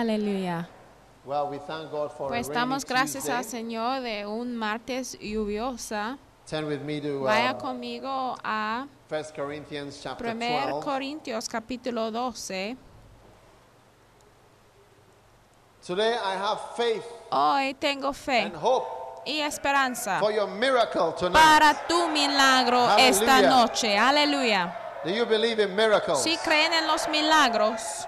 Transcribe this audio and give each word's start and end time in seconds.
Aleluya. 0.00 0.68
Well, 1.24 1.48
we 1.50 1.58
thank 1.58 1.90
God 1.90 2.10
for 2.12 2.28
Pues 2.28 2.48
damos 2.48 2.84
gracias 2.84 3.24
Tuesday. 3.24 3.36
al 3.36 3.44
Señor 3.44 4.00
de 4.02 4.24
un 4.26 4.56
martes 4.56 5.18
lluviosa. 5.20 6.18
Turn 6.46 6.66
with 6.66 6.80
me 6.80 7.00
to 7.00 7.20
Vaya 7.20 7.52
uh, 7.52 7.58
conmigo 7.58 8.36
a 8.42 8.86
1 9.10 9.24
Corinthians 9.36 10.00
chapter 10.02 10.28
1 10.28 10.38
12. 10.38 10.84
Corintios 10.84 11.48
capítulo 11.48 12.10
12. 12.10 12.76
Today 15.84 16.14
I 16.14 16.34
have 16.36 16.58
faith 16.76 17.04
Hoy 17.30 17.74
tengo 17.78 18.12
fe 18.12 18.42
and 18.42 18.56
hope 18.56 18.86
y 19.26 19.40
esperanza 19.40 20.18
for 20.20 20.32
your 20.32 20.46
miracle 20.48 21.12
tonight. 21.12 21.34
para 21.34 21.74
tu 21.86 22.08
milagro 22.08 22.96
esta 22.98 23.42
noche. 23.42 23.96
Aleluya. 23.98 24.74
Do 25.04 25.10
you 25.10 25.26
believe 25.26 25.60
in 25.60 25.76
miracles? 25.76 26.22
Si 26.22 26.36
creen 26.38 26.72
en 26.72 26.86
los 26.86 27.06
milagros, 27.08 28.06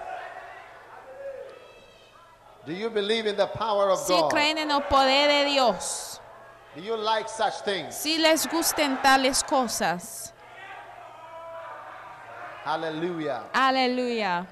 Do 2.65 2.73
you 2.73 2.89
believe 2.89 3.25
in 3.25 3.35
the 3.35 3.47
power 3.47 3.89
of 3.89 3.99
si 3.99 4.13
God? 4.13 4.29
creen 4.31 4.57
en 4.57 4.69
el 4.71 4.81
poder 4.81 5.27
de 5.27 5.45
Dios, 5.51 6.19
Do 6.75 6.81
you 6.81 6.95
like 6.95 7.27
such 7.27 7.61
things? 7.63 7.95
si 7.95 8.17
les 8.17 8.45
gusten 8.47 9.01
tales 9.01 9.43
cosas. 9.43 10.33
Hallelujah. 12.63 13.43
Aleluya. 13.53 14.45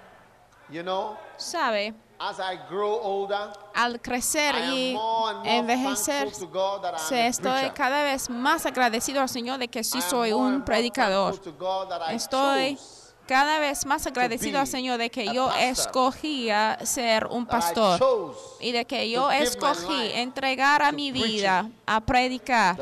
You 0.71 0.83
know, 0.83 1.17
¿Sabe? 1.37 1.93
as 2.19 2.39
I 2.39 2.57
grow 2.67 2.99
older, 2.99 3.53
Al 3.75 3.99
crecer 3.99 4.53
I 4.53 4.59
am 4.59 4.73
y 4.73 4.93
more 4.93 5.29
and 5.31 5.43
more 5.67 5.75
envejecer, 5.75 6.05
thankful 6.23 6.47
to 6.47 6.53
God 6.53 6.83
that 6.83 6.93
I 6.95 6.97
am 6.97 7.07
se 7.07 7.15
a 7.21 7.27
estoy 7.27 7.59
preacher. 7.61 7.73
cada 7.75 8.03
vez 8.03 8.29
más 8.29 8.65
agradecido 8.65 9.21
al 9.21 9.29
Señor 9.29 9.57
de 9.59 9.67
que 9.67 9.83
sí 9.83 9.99
I 9.99 10.01
am 10.03 10.09
soy 10.09 10.31
more 10.31 10.43
un 10.45 10.51
more 10.53 10.65
predicador. 10.65 11.31
thankful 11.33 11.53
to 11.53 11.57
God 11.59 11.89
that 11.89 12.01
I 12.01 12.15
Estoy 12.15 12.75
chose 12.75 12.98
cada 13.29 13.59
vez 13.59 13.85
más 13.85 14.07
agradecido 14.07 14.59
al 14.59 14.65
Señor 14.65 14.97
de 14.97 15.11
que 15.11 15.31
yo 15.31 15.51
escogía 15.53 16.79
ser 16.81 17.27
un 17.27 17.45
pastor 17.45 18.35
y 18.59 18.71
de 18.71 18.85
que 18.85 19.07
yo 19.07 19.29
escogí 19.29 20.11
entregar 20.15 20.81
a 20.81 20.91
mi 20.91 21.11
vida 21.11 21.69
a 21.85 22.01
predicar 22.01 22.75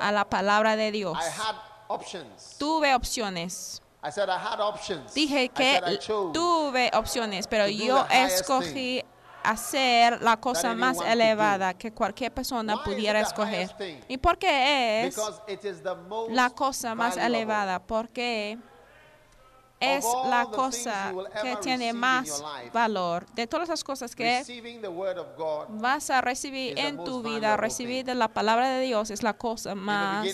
a 0.00 0.10
la 0.10 0.24
palabra 0.24 0.74
de 0.74 0.90
Dios. 0.90 1.16
Tuve 2.58 2.96
opciones. 2.96 3.80
I 4.02 4.10
said 4.10 4.28
I 4.28 4.32
had 4.32 4.60
options. 4.60 5.14
Dije 5.14 5.44
I 5.44 5.48
que 5.50 6.00
tuve 6.32 6.90
opciones, 6.92 7.46
pero 7.46 7.68
yo 7.68 8.04
escogí 8.10 9.04
hacer 9.44 10.20
la 10.20 10.36
cosa 10.38 10.74
más 10.74 10.98
elevada 11.00 11.74
que 11.74 11.92
cualquier 11.92 12.32
persona 12.32 12.82
pudiera 12.82 13.20
escoger. 13.20 13.70
¿Y 14.08 14.18
por 14.18 14.36
qué 14.36 15.06
es 15.06 15.16
la 16.30 16.50
cosa 16.50 16.96
más 16.96 17.16
elevada? 17.16 17.78
Porque 17.78 18.58
es 19.80 20.04
la 20.26 20.46
cosa 20.46 21.12
que 21.42 21.56
tiene 21.56 21.92
más 21.92 22.44
valor. 22.72 23.26
De 23.34 23.46
todas 23.46 23.68
las 23.68 23.82
cosas 23.82 24.14
que 24.14 24.44
vas 25.70 26.10
a 26.10 26.20
recibir 26.20 26.78
en 26.78 27.02
tu 27.02 27.22
vida, 27.22 27.56
recibir 27.56 28.04
de 28.04 28.14
la 28.14 28.28
palabra 28.28 28.68
de 28.68 28.82
Dios 28.82 29.10
es 29.10 29.22
la 29.22 29.32
cosa 29.32 29.74
más 29.74 30.26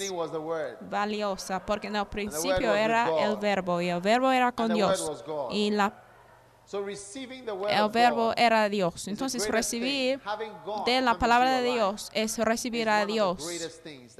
valiosa, 0.90 1.64
porque 1.64 1.86
en 1.86 1.96
el 1.96 2.06
principio 2.06 2.74
era 2.74 3.24
el 3.24 3.36
verbo 3.36 3.80
y 3.80 3.88
el 3.88 4.00
verbo 4.00 4.30
era 4.32 4.52
con 4.52 4.74
Dios 4.74 5.24
y 5.50 5.70
la, 5.70 6.02
So 6.66 6.84
receiving 6.84 7.44
the 7.44 7.52
word 7.52 7.70
el 7.70 7.88
verbo 7.90 8.34
era 8.36 8.68
Dios. 8.68 9.06
Entonces 9.06 9.48
recibir 9.48 10.20
de 10.84 11.00
la 11.00 11.16
palabra 11.16 11.60
de 11.60 11.62
Dios 11.62 12.10
es 12.12 12.38
recibir 12.38 12.88
a 12.88 13.06
Dios 13.06 13.48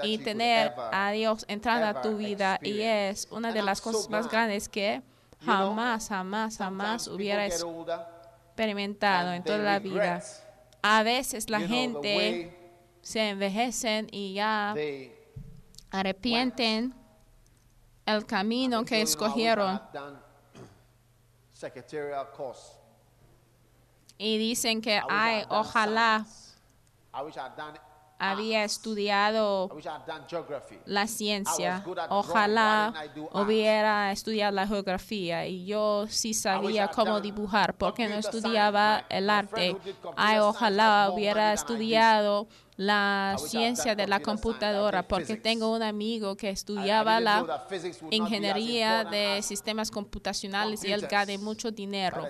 y 0.04 0.18
tener 0.18 0.72
a 0.76 1.10
Dios 1.10 1.44
entrando 1.48 1.86
a 1.86 2.02
tu 2.02 2.16
vida 2.16 2.60
y 2.62 2.82
es 2.82 3.26
una 3.32 3.52
de 3.52 3.62
las 3.62 3.80
cosas 3.80 4.08
más 4.10 4.30
grandes 4.30 4.68
que 4.68 5.02
jamás, 5.44 6.08
jamás, 6.08 6.56
jamás 6.58 7.08
hubiera 7.08 7.46
experimentado 7.46 9.32
en 9.32 9.42
toda 9.44 9.58
la 9.58 9.78
vida. 9.78 10.22
A 10.82 11.02
veces 11.02 11.50
la 11.50 11.60
gente 11.60 12.56
se 13.02 13.30
envejecen 13.30 14.08
y 14.10 14.34
ya 14.34 14.74
arrepienten 15.90 16.94
el 18.04 18.24
camino 18.26 18.84
que 18.84 19.02
escogieron. 19.02 19.80
y 24.18 24.38
dicen 24.38 24.80
que, 24.80 25.00
ay, 25.08 25.44
ojalá 25.50 26.24
había 28.18 28.64
estudiado 28.64 29.68
la 30.86 31.06
ciencia, 31.06 31.84
ojalá 32.08 32.92
hubiera 33.32 34.12
estudiado 34.12 34.52
la 34.52 34.66
geografía. 34.66 35.46
Y 35.46 35.66
yo 35.66 36.06
sí 36.08 36.34
sabía 36.34 36.88
cómo 36.88 37.20
dibujar, 37.20 37.74
porque 37.74 38.08
no 38.08 38.16
estudiaba 38.16 39.04
el 39.08 39.30
arte. 39.30 39.76
Ay, 40.16 40.38
ojalá 40.38 41.10
hubiera 41.12 41.52
estudiado 41.52 42.48
la 42.76 43.36
ciencia 43.38 43.94
de 43.94 44.06
la 44.06 44.20
computadora, 44.20 45.02
porque 45.02 45.36
tengo 45.36 45.72
un 45.72 45.82
amigo 45.82 46.36
que 46.36 46.50
estudiaba 46.50 47.20
la 47.20 47.66
ingeniería 48.10 49.04
de 49.04 49.38
as 49.38 49.46
sistemas 49.46 49.90
computacionales 49.90 50.84
y 50.84 50.92
él 50.92 51.06
gane 51.06 51.38
mucho 51.38 51.70
dinero. 51.70 52.22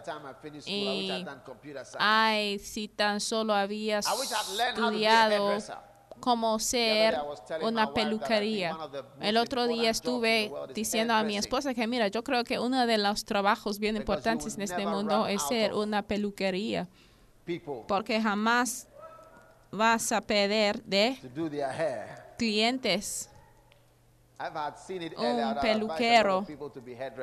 Y, 0.65 1.25
ay, 1.99 2.59
si 2.61 2.89
tan 2.89 3.21
solo 3.21 3.55
había 3.55 3.99
estudiado 3.99 5.59
cómo 6.21 6.59
ser 6.59 7.17
una 7.63 7.93
peluquería. 7.93 8.77
El 9.21 9.37
otro 9.37 9.67
día 9.67 9.91
estuve 9.91 10.53
diciendo 10.75 11.15
a 11.15 11.23
mi 11.25 11.37
esposa 11.37 11.75
que 11.75 11.87
mira, 11.87 12.09
yo 12.09 12.23
creo 12.23 12.45
que 12.45 12.59
uno 12.59 12.87
de 12.87 12.99
los 12.99 13.25
trabajos 13.25 13.79
bien 13.79 13.97
importantes 13.97 14.55
en 14.55 14.63
este 14.63 14.87
mundo 14.87 15.27
es 15.27 15.43
ser 15.43 15.75
una 15.75 16.03
peluquería, 16.03 16.89
porque 17.89 18.21
jamás 18.21 18.89
vas 19.77 20.13
a 20.13 20.21
perder 20.21 20.83
de 20.83 21.19
clientes. 22.37 23.31
Un 25.17 25.61
peluquero. 25.61 26.47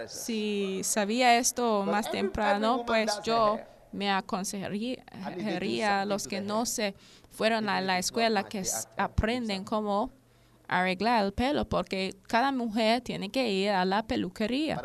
Si 0.08 0.82
sabía 0.84 1.38
esto 1.38 1.84
más 1.84 2.10
temprano, 2.10 2.84
pues 2.86 3.20
yo 3.24 3.60
me 3.92 4.12
aconsejaría 4.12 6.02
a 6.02 6.06
los 6.06 6.28
que 6.28 6.42
no 6.42 6.66
se 6.66 6.96
fueron 7.30 7.70
a 7.70 7.82
la 7.82 8.00
escuela 8.00 8.44
que 8.44 8.64
aprenden 8.98 9.64
cómo 9.64 10.12
arreglar 10.68 11.24
el 11.26 11.34
pelo, 11.34 11.66
porque 11.66 12.16
cada 12.28 12.52
mujer 12.52 13.02
tiene 13.02 13.30
que 13.30 13.50
ir 13.52 13.70
a 13.70 13.86
la 13.86 14.04
peluquería. 14.04 14.82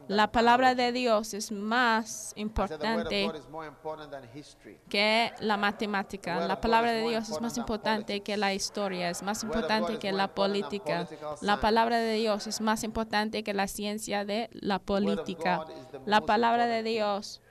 La 0.07 0.31
palabra 0.31 0.75
de 0.75 0.91
Dios 0.91 1.33
es 1.33 1.51
más 1.51 2.33
I 2.35 2.41
said 2.41 2.79
the 2.79 2.87
word 2.87 3.01
of 3.01 3.11
importante 3.11 3.25
God 3.25 3.35
is 3.35 3.49
more 3.49 3.67
important 3.67 4.11
than 4.11 4.23
history. 4.33 4.79
que 4.89 5.31
la 5.39 5.57
matemática. 5.57 6.33
The 6.33 6.39
word 6.39 6.47
La 6.47 6.53
of 6.53 6.59
God 6.59 6.61
palabra 6.61 6.91
is 6.91 6.95
de 6.95 7.01
more 7.01 7.11
Dios 7.11 7.29
es 7.29 7.41
más 7.41 7.57
important 7.57 7.83
than 7.83 7.99
importante 7.99 8.23
que 8.23 8.37
la 8.37 8.53
historia, 8.53 9.09
es 9.09 9.23
más 9.23 9.41
The 9.41 9.47
word 9.47 9.55
of 9.55 9.61
God 9.61 9.63
importante 9.63 9.93
is 9.93 9.99
que 9.99 10.11
more 10.11 10.17
la 10.17 10.23
important 10.25 10.35
than 10.35 10.69
política. 10.69 11.07
La 11.41 11.59
palabra 11.59 11.97
de 11.97 12.13
Dios 12.13 12.47
es 12.47 12.61
más 12.61 12.83
importante 12.83 13.43
que 13.43 13.53
la 13.53 13.67
ciencia 13.67 14.25
de 14.25 14.49
la 14.53 14.75
word 14.75 14.81
of 14.81 14.85
política. 14.85 15.57
God 15.57 15.69
is 15.71 15.87
the 15.87 15.99
La 16.05 16.21
palabra 16.21 16.67
de. 16.67 16.83
Dios 16.83 17.41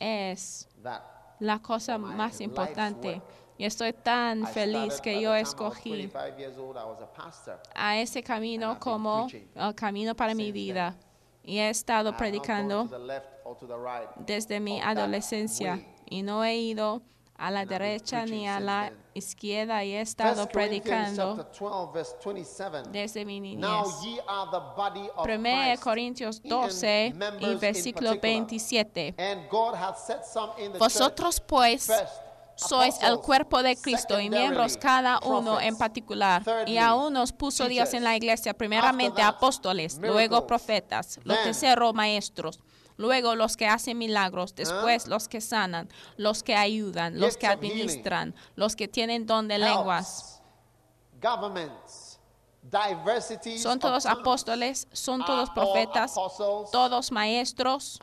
es 0.00 0.68
la 1.38 1.58
cosa 1.60 1.98
más 1.98 2.40
importante. 2.40 3.22
Y 3.62 3.64
estoy 3.64 3.92
tan 3.92 4.44
feliz 4.48 5.00
que 5.00 5.20
yo 5.20 5.36
escogí 5.36 6.08
25 6.08 6.36
years 6.36 6.58
old, 6.58 6.76
I 6.76 6.82
was 6.84 6.98
a 7.76 7.96
ese 7.96 8.20
camino 8.20 8.80
como 8.80 9.28
el 9.54 9.74
camino 9.76 10.16
para 10.16 10.34
mi 10.34 10.50
vida. 10.50 10.96
Y 11.44 11.58
he 11.58 11.68
estado 11.70 12.16
predicando 12.16 12.88
desde 14.16 14.58
mi 14.58 14.80
adolescencia 14.80 15.80
y 16.10 16.22
no 16.22 16.42
he 16.44 16.56
ido 16.56 17.02
a 17.36 17.52
la 17.52 17.64
derecha 17.64 18.26
ni 18.26 18.48
a 18.48 18.58
la 18.58 18.92
izquierda 19.14 19.84
y 19.84 19.92
he 19.92 20.00
estado 20.00 20.42
1 20.42 20.52
Corinthians 20.52 20.82
predicando 20.82 21.36
chapter 21.36 21.68
12, 21.68 21.92
verse 21.92 22.16
27. 22.24 22.88
desde 22.90 23.24
mi 23.24 23.40
niñez. 23.40 24.02
ye 24.02 24.20
are 24.26 24.50
the 24.50 24.60
body 24.76 25.08
of 25.14 25.24
1 25.24 25.40
Christ, 25.40 25.82
Corintios 25.84 26.40
and 26.40 26.50
12 26.50 27.14
y 27.40 27.54
versículo 27.60 28.10
particular. 28.10 28.20
27. 28.20 29.14
And 29.18 29.48
God 29.48 29.76
hath 29.76 29.98
set 29.98 30.26
some 30.26 30.50
in 30.58 30.72
the 30.72 30.78
Vosotros 30.78 31.38
pues 31.38 31.88
sois 32.56 33.00
el 33.02 33.18
cuerpo 33.18 33.62
de 33.62 33.76
Cristo 33.76 34.20
y 34.20 34.30
miembros 34.30 34.76
cada 34.76 35.20
uno 35.24 35.60
en 35.60 35.76
particular. 35.76 36.42
Y 36.42 36.44
thirdly, 36.44 36.78
a 36.78 36.94
unos 36.94 37.32
puso 37.32 37.66
Dios 37.66 37.94
en 37.94 38.04
la 38.04 38.16
iglesia, 38.16 38.54
primeramente 38.54 39.22
apóstoles, 39.22 39.98
luego 39.98 40.46
profetas, 40.46 41.18
lo 41.24 41.34
tercero 41.34 41.92
maestros, 41.92 42.60
luego 42.96 43.34
los 43.34 43.56
que 43.56 43.66
hacen 43.66 43.98
milagros, 43.98 44.54
después 44.54 45.06
los 45.06 45.28
que 45.28 45.40
sanan, 45.40 45.88
los 46.16 46.42
que 46.42 46.54
ayudan, 46.54 47.18
los 47.18 47.36
que 47.36 47.46
administran, 47.46 48.34
los 48.54 48.76
que 48.76 48.88
tienen 48.88 49.26
don 49.26 49.48
de 49.48 49.58
lenguas. 49.58 50.42
Son 53.58 53.78
todos 53.78 54.06
apóstoles, 54.06 54.86
son 54.92 55.24
todos 55.24 55.50
profetas, 55.50 56.14
todos 56.70 57.10
maestros, 57.10 57.98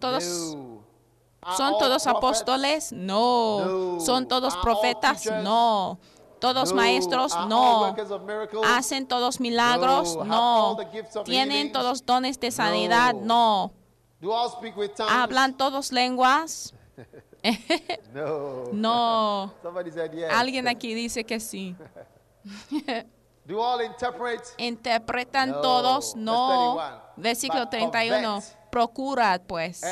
todos 0.00 0.56
¿Son 1.56 1.74
all 1.74 1.78
todos 1.78 2.06
apóstoles? 2.06 2.92
No. 2.92 3.98
¿Son 4.00 4.28
todos 4.28 4.54
Are 4.54 4.58
all 4.58 4.62
profetas? 4.62 5.26
No. 5.42 5.98
¿Todos 6.38 6.72
maestros? 6.72 7.34
All 7.34 7.48
No. 7.48 7.94
¿Hacen 8.64 9.06
todos 9.06 9.40
milagros? 9.40 10.16
No. 10.24 10.76
¿Tienen 11.24 11.72
todos 11.72 12.04
dones 12.04 12.38
de 12.40 12.50
sanidad? 12.50 13.14
No. 13.14 13.72
¿Hablan 15.08 15.56
todos 15.56 15.92
lenguas? 15.92 16.74
No. 18.12 19.54
Alguien 20.30 20.68
aquí 20.68 20.92
dice 20.92 21.24
que 21.24 21.40
sí. 21.40 21.74
¿Interpretan 24.58 25.52
todos? 25.62 26.14
No. 26.16 26.76
31. 26.76 27.02
Versículo 27.16 27.60
But 27.62 27.70
31. 27.70 28.34
covet 28.34 28.60
Procurad 28.70 29.40
pues. 29.46 29.82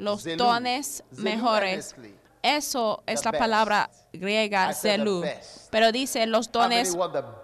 Los 0.00 0.24
dones 0.36 1.04
mejores. 1.12 1.94
Eso 2.42 3.02
es 3.06 3.24
la 3.24 3.32
best. 3.32 3.40
palabra 3.40 3.90
griega 4.12 4.72
zelú. 4.72 5.22
Pero 5.70 5.92
dice 5.92 6.26
los 6.26 6.50
dones 6.50 6.96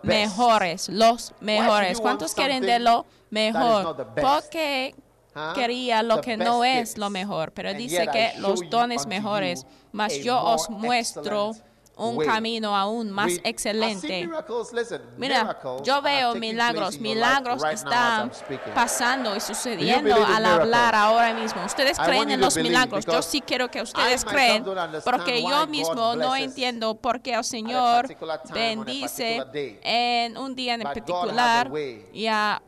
mejores, 0.02 0.88
los 0.88 1.34
mejores. 1.40 2.00
¿Cuántos 2.00 2.34
quieren 2.34 2.62
de 2.62 2.78
lo 2.78 3.06
mejor? 3.30 4.06
Porque 4.20 4.94
Huh? 5.36 5.52
quería 5.54 6.02
lo 6.02 6.16
The 6.16 6.20
que 6.22 6.36
no 6.38 6.64
es 6.64 6.96
lo 6.96 7.10
mejor. 7.10 7.52
Pero 7.52 7.68
And 7.68 7.78
dice 7.78 8.08
que 8.10 8.32
los 8.38 8.70
dones 8.70 9.06
mejores, 9.06 9.66
mas 9.92 10.18
yo 10.22 10.42
os 10.42 10.70
muestro 10.70 11.52
un 11.96 12.16
way. 12.18 12.26
camino 12.26 12.76
aún 12.76 13.10
más 13.10 13.32
excelente. 13.42 14.26
miracles, 14.26 14.72
listen, 14.72 15.02
Mira, 15.16 15.58
yo 15.82 16.02
veo 16.02 16.34
milagros, 16.34 16.98
milagros 16.98 17.62
right 17.62 17.74
están 17.74 18.30
pasando 18.74 19.34
y 19.34 19.40
sucediendo 19.40 20.14
al 20.14 20.44
hablar 20.44 20.94
ahora 20.94 21.32
mismo. 21.32 21.64
Ustedes 21.64 21.98
creen 21.98 22.30
en 22.30 22.40
los 22.40 22.56
milagros. 22.56 23.04
Yo 23.06 23.22
sí 23.22 23.40
quiero 23.40 23.70
que 23.70 23.82
ustedes 23.82 24.24
creen, 24.24 24.64
porque 25.04 25.42
yo 25.42 25.66
mismo 25.66 26.14
no 26.16 26.36
entiendo 26.36 26.94
por 26.94 27.20
qué 27.20 27.34
el 27.34 27.44
Señor 27.44 28.06
bendice 28.52 29.44
en 29.82 30.36
un 30.36 30.54
día 30.54 30.74
en 30.74 30.82
particular 30.82 31.70
y 32.12 32.26
a 32.26 32.62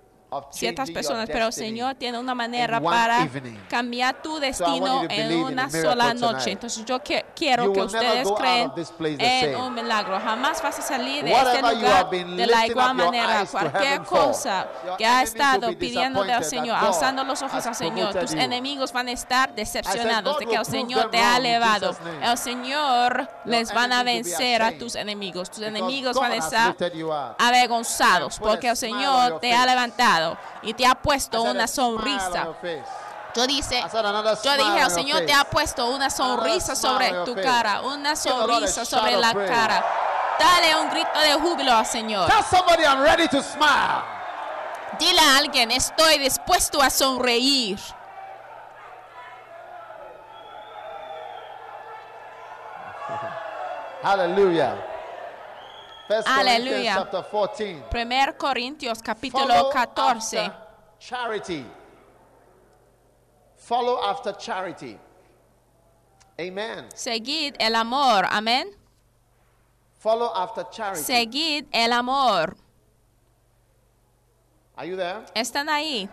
ciertas 0.50 0.90
personas, 0.90 1.28
pero 1.32 1.46
el 1.46 1.52
Señor 1.52 1.94
tiene 1.94 2.18
una 2.18 2.34
manera 2.34 2.80
para 2.80 3.28
cambiar 3.68 4.22
tu 4.22 4.38
destino 4.38 5.04
en 5.08 5.42
una 5.44 5.70
sola 5.70 6.14
noche. 6.14 6.52
Entonces 6.52 6.84
yo 6.84 7.00
que- 7.02 7.24
quiero 7.34 7.72
que 7.72 7.82
ustedes 7.82 8.28
the 9.18 9.44
en 9.54 9.60
un 9.60 9.74
milagro. 9.74 10.18
Jamás 10.20 10.62
vas 10.62 10.78
a 10.78 10.82
salir 10.82 11.24
de 11.24 11.32
este 11.32 11.62
lugar 11.62 12.10
de 12.10 12.46
la 12.46 12.66
igual 12.66 12.94
manera. 12.94 13.46
Cualquier 13.46 14.02
cosa 14.02 14.66
que 14.96 15.06
ha 15.06 15.22
estado 15.22 15.72
pidiendo 15.76 16.24
del 16.24 16.44
Señor, 16.44 16.76
alzando 16.76 17.24
los 17.24 17.40
ojos 17.42 17.64
al 17.66 17.74
Señor, 17.74 18.14
tus 18.14 18.32
enemigos 18.32 18.92
van 18.92 19.08
a 19.08 19.12
estar 19.12 19.54
decepcionados 19.54 20.38
de 20.38 20.46
que 20.46 20.56
el 20.56 20.64
Señor 20.64 21.10
te 21.10 21.18
ha 21.18 21.36
elevado. 21.36 21.96
El 22.22 22.38
Señor 22.38 23.28
les 23.44 23.72
van 23.72 23.92
a 23.92 24.02
vencer 24.02 24.62
a 24.62 24.72
tus 24.72 24.94
enemigos. 24.94 25.50
Tus 25.50 25.62
enemigos 25.62 26.16
van 26.16 26.32
a 26.32 26.36
estar 26.36 26.76
avergonzados 27.38 28.38
porque 28.38 28.68
el 28.68 28.76
Señor 28.76 29.40
te 29.40 29.52
ha 29.54 29.64
face. 29.64 30.17
Levantado 30.18 30.38
y 30.62 30.74
te 30.74 30.86
ha 30.86 30.94
puesto 30.94 31.42
una 31.42 31.66
sonrisa. 31.66 32.48
Yo 33.34 33.46
dice, 33.46 33.84
yo 34.42 34.56
dije, 34.56 34.80
el 34.80 34.80
your 34.80 34.90
Señor 34.90 35.26
te 35.26 35.32
ha 35.32 35.44
puesto 35.44 35.88
una 35.90 36.10
sonrisa 36.10 36.74
sobre 36.74 37.12
tu 37.24 37.34
cara, 37.34 37.82
una 37.82 38.16
sonrisa 38.16 38.84
sobre 38.84 39.16
la 39.16 39.32
cara. 39.32 39.84
Dale 40.38 40.76
un 40.76 40.90
grito 40.90 41.18
de 41.20 41.34
júbilo 41.34 41.72
al 41.72 41.86
Señor. 41.86 42.30
Dile 44.98 45.20
a 45.20 45.36
alguien, 45.36 45.70
estoy 45.70 46.18
dispuesto 46.18 46.82
a 46.82 46.90
sonreír. 46.90 47.78
Hallelujah. 54.02 54.97
First 56.08 56.26
Aleluya. 56.26 56.94
chapter 56.94 57.22
14. 57.22 57.82
1 57.92 58.32
Corintios 58.38 59.02
capítulo 59.02 59.46
Follow 59.46 59.70
14. 59.70 60.38
after 60.38 60.52
charity. 60.98 61.64
Follow 63.58 64.02
after 64.02 64.32
charity. 64.32 64.98
Amen. 66.40 66.86
Seguid 66.94 67.56
el 67.58 67.74
amor, 67.74 68.24
amén. 68.30 68.74
Follow 69.98 70.32
after 70.34 70.64
charity. 70.70 71.02
Seguid 71.02 71.66
el 71.72 71.92
amor. 71.92 72.56
Are 74.74 74.86
you 74.88 74.96
there? 74.96 75.26
¿Están 75.34 75.68
ahí? 75.68 76.08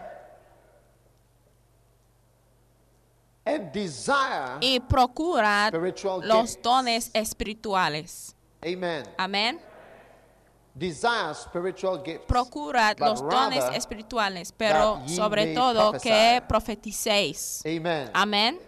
And 3.45 3.71
desire. 3.71 4.57
Y 4.59 4.81
Spiritual 4.81 6.27
los 6.27 6.62
dones 6.62 7.12
espirituales. 7.13 8.36
Amen. 8.62 9.05
Amén. 9.17 9.62
Desire 10.77 11.34
spiritual 11.34 12.03
gifts. 12.03 12.25
Procurad 12.27 13.00
los 13.00 13.22
dones 13.22 13.63
espirituales, 13.74 14.51
pero 14.51 15.01
sobre 15.08 15.53
todo 15.53 15.91
prophesy. 15.91 16.10
que 16.10 16.44
profeticéis. 16.50 17.63
Amen. 17.65 18.12
Amén. 18.13 18.60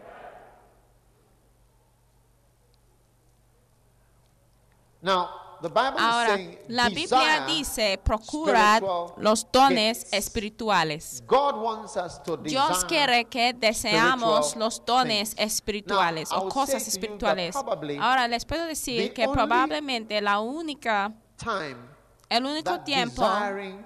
Now, 5.02 5.58
the 5.62 5.68
Bible 5.68 6.00
Ahora, 6.00 6.30
is 6.30 6.36
saying 6.36 6.58
la 6.70 6.88
Biblia 6.88 7.46
dice, 7.46 8.00
procurad 8.02 8.82
los 9.18 9.46
dones 9.52 10.06
gifts. 10.06 10.14
espirituales. 10.14 11.22
God 11.28 11.62
wants 11.62 11.98
us 11.98 12.24
to 12.24 12.38
Dios 12.38 12.86
quiere 12.86 13.26
que 13.26 13.54
deseamos 13.54 14.56
los 14.56 14.80
dones 14.86 15.36
espirituales 15.38 16.32
o 16.32 16.48
cosas 16.48 16.88
espirituales. 16.88 17.54
Ahora 17.54 18.30
les 18.30 18.46
puedo 18.46 18.66
decir 18.66 19.14
que 19.14 19.28
probablemente 19.28 20.22
la 20.22 20.40
única, 20.40 21.12
time 21.36 21.97
el 22.29 22.46
único 22.46 22.79
tiempo 22.81 23.25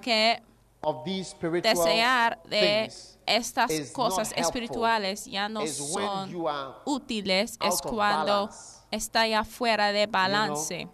que 0.01 0.41
desear 1.61 2.41
de 2.43 2.91
estas 3.25 3.91
cosas 3.91 4.33
espirituales 4.35 5.25
ya 5.25 5.47
no 5.47 5.65
son 5.67 6.33
útiles 6.85 7.57
es 7.61 7.81
cuando 7.81 8.49
está 8.89 9.27
ya 9.27 9.43
fuera 9.43 9.91
de 9.91 10.07
balance. 10.07 10.87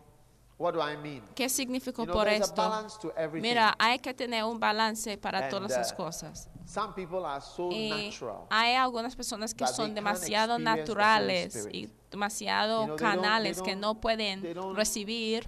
What 0.60 0.74
do 0.74 0.82
I 0.82 0.98
mean? 0.98 1.22
¿Qué 1.36 1.50
significó 1.50 2.04
You 2.04 2.08
know, 2.08 2.16
por 2.16 2.28
esto? 2.28 2.88
Mira, 3.34 3.76
hay 3.78 4.00
que 4.00 4.12
tener 4.14 4.44
un 4.44 4.60
balance 4.60 5.16
para 5.18 5.44
And, 5.44 5.50
todas 5.52 5.72
uh, 5.72 5.76
las 5.76 5.94
cosas. 5.94 6.50
Some 6.68 6.94
people 6.94 7.26
are 7.26 7.42
so 7.42 7.70
Y 7.72 7.90
natural. 7.90 8.42
hay 8.50 8.76
algunas 8.76 9.16
personas 9.16 9.54
que 9.54 9.66
son 9.68 9.96
demasiado 9.96 10.60
naturales 10.60 11.68
y 11.72 11.90
demasiado 12.12 12.82
You 12.82 12.86
know, 12.88 12.96
they 12.98 13.06
don't- 13.06 13.12
canales 13.22 13.58
they 13.58 13.66
que 13.66 13.76
don't- 13.76 13.80
no 13.82 13.96
pueden 14.02 14.44
recibir 14.76 15.46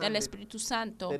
del 0.00 0.12
it. 0.12 0.18
Espíritu 0.18 0.58
Santo. 0.58 1.10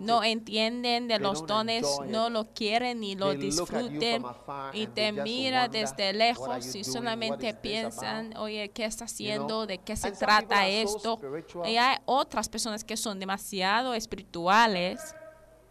No 0.00 0.22
it. 0.24 0.30
entienden 0.30 1.06
de 1.08 1.14
They 1.16 1.22
los 1.22 1.46
dones, 1.46 1.86
no 2.06 2.28
lo 2.30 2.44
quieren 2.52 3.00
ni 3.00 3.14
lo 3.14 3.34
disfruten 3.34 4.24
y 4.72 4.86
te 4.88 5.12
mira 5.12 5.68
desde 5.68 5.88
"What 5.94 6.08
are 6.08 6.12
lejos 6.18 6.74
y 6.74 6.84
solamente 6.84 7.54
piensan, 7.54 8.32
about?" 8.32 8.42
oye, 8.44 8.70
¿qué 8.70 8.84
está 8.86 9.04
haciendo? 9.04 9.66
¿De 9.66 9.78
qué 9.78 9.96
se 9.96 10.08
And 10.08 10.18
trata 10.18 10.56
so 10.56 10.62
esto? 10.66 11.16
spiritual. 11.18 11.68
Y 11.68 11.76
hay 11.76 11.96
otras 12.06 12.48
personas 12.48 12.84
que 12.84 12.96
son 12.96 13.18
demasiado 13.18 13.92
espirituales 13.94 15.14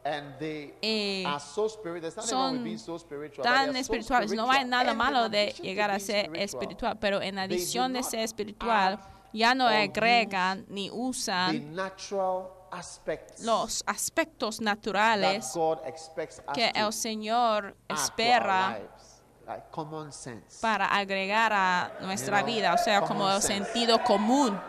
And 0.08 0.40
they 0.40 1.26
are 1.26 1.40
so 1.40 1.68
spiritual. 1.68 2.02
There's 2.02 2.16
nothing 2.16 2.38
wrong 2.38 2.52
with 2.52 2.60
son 2.60 2.64
being 2.64 2.78
so 2.78 2.98
spiritual. 2.98 3.44
but 3.44 3.52
tan 3.52 3.76
espirituales. 3.76 4.34
No 4.34 4.50
hay 4.50 4.64
nada 4.64 4.94
malo 4.94 5.28
de 5.28 5.54
llegar 5.62 5.92
a 5.92 6.00
ser 6.00 6.26
spiritual, 6.26 6.44
espiritual, 6.44 6.98
pero 7.00 7.22
en 7.22 7.38
adición 7.38 7.92
de 7.92 8.04
ser 8.04 8.22
espiritual, 8.22 9.00
ya 9.34 9.54
no 9.54 9.68
agregan 9.68 10.66
ni 10.70 10.90
the 10.90 10.96
usan 10.96 11.76
natural 11.76 12.50
aspects 12.72 13.44
los 13.44 13.84
aspectos 13.86 14.58
that 14.58 14.66
naturales 14.66 15.52
God 15.54 15.80
expects 15.86 16.40
us 16.40 16.54
que 16.54 16.72
el 16.74 16.92
Señor 16.94 17.76
espera 17.90 18.80
para 20.62 20.88
agregar 20.88 21.54
a 21.54 21.92
nuestra 22.02 22.44
vida, 22.44 22.74
o 22.74 22.78
sea, 22.78 23.02
como 23.02 23.30
el 23.30 23.42
sentido 23.42 24.04
común, 24.04 24.60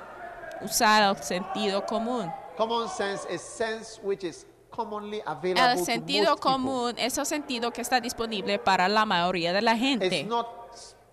usar 0.62 1.02
el 1.02 1.22
sentido 1.22 1.84
común. 1.84 2.32
Common 2.56 2.88
sense 2.88 3.24
is 3.30 3.40
sense 3.40 4.00
which 4.02 4.24
is 4.24 4.44
El 5.42 5.84
sentido 5.84 6.36
común 6.36 6.94
es 6.98 7.18
el 7.18 7.26
sentido 7.26 7.72
que 7.72 7.80
está 7.80 8.00
disponible 8.00 8.58
para 8.58 8.88
la 8.88 9.04
mayoría 9.04 9.52
de 9.52 9.62
la 9.62 9.72
It's 9.72 9.80
gente. 9.80 10.24
not 10.24 10.46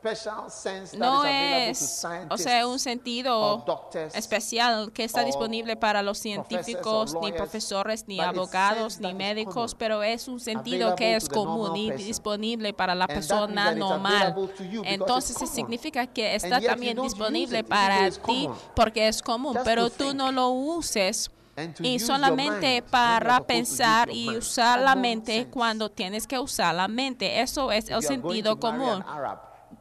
special 0.06 0.50
sense 0.52 0.92
that 0.92 1.00
No 1.00 1.24
is 1.26 2.04
available 2.04 2.28
to 2.28 2.30
es, 2.30 2.32
o 2.32 2.38
sea, 2.38 2.68
un 2.68 2.78
sentido 2.80 3.66
especial 4.14 4.92
que 4.92 5.04
está 5.04 5.24
disponible 5.24 5.76
para 5.76 6.04
los 6.04 6.20
científicos, 6.20 7.16
ni 7.22 7.32
profesores, 7.32 8.08
ni 8.08 8.20
abogados, 8.20 9.00
ni 9.00 9.14
médicos, 9.16 9.74
pero 9.74 10.04
es 10.04 10.28
un 10.28 10.40
sentido 10.40 10.96
que 10.96 11.16
es 11.16 11.28
común 11.28 11.76
y 11.76 11.92
disponible 11.92 12.74
para 12.74 12.94
la 12.94 13.08
persona 13.08 13.74
normal. 13.74 14.36
Entonces 14.84 15.50
significa 15.50 16.06
que 16.06 16.36
está 16.36 16.62
también 16.62 17.02
disponible 17.02 17.64
para 17.64 18.12
ti 18.12 18.48
porque 18.76 19.08
es 19.08 19.22
común, 19.24 19.58
pero 19.64 19.90
tú 19.90 20.14
no 20.14 20.32
lo 20.32 20.50
uses. 20.50 21.32
Y 21.80 22.00
solamente 22.00 22.82
para 22.82 23.40
pensar 23.42 24.10
y 24.10 24.36
usar 24.36 24.80
la 24.80 24.96
mente 24.96 25.48
cuando 25.50 25.90
tienes 25.90 26.28
que 26.28 26.38
usar 26.38 26.76
la 26.76 26.88
mente. 26.88 27.42
Eso 27.42 27.72
es 27.72 27.90
el 27.90 28.02
sentido 28.02 28.60
común. 28.60 29.04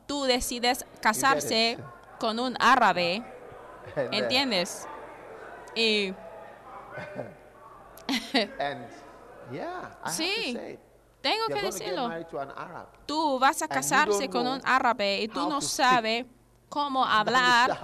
Tú 0.07 0.25
decides 0.25 0.85
casarse 1.01 1.79
con 2.19 2.39
un 2.39 2.57
árabe, 2.61 3.25
¿entiendes? 4.13 4.87
Y 5.75 6.15
Sí, 10.11 10.79
tengo 11.21 11.47
que 11.49 11.63
decirlo. 11.63 12.11
Tú 13.07 13.39
vas 13.39 13.63
a 13.63 13.69
casarse 13.69 14.29
con 14.29 14.47
un 14.47 14.61
árabe 14.65 15.23
y 15.23 15.29
tú 15.29 15.49
no 15.49 15.61
sabes 15.61 16.27
cómo 16.75 17.05
hablar. 17.05 17.79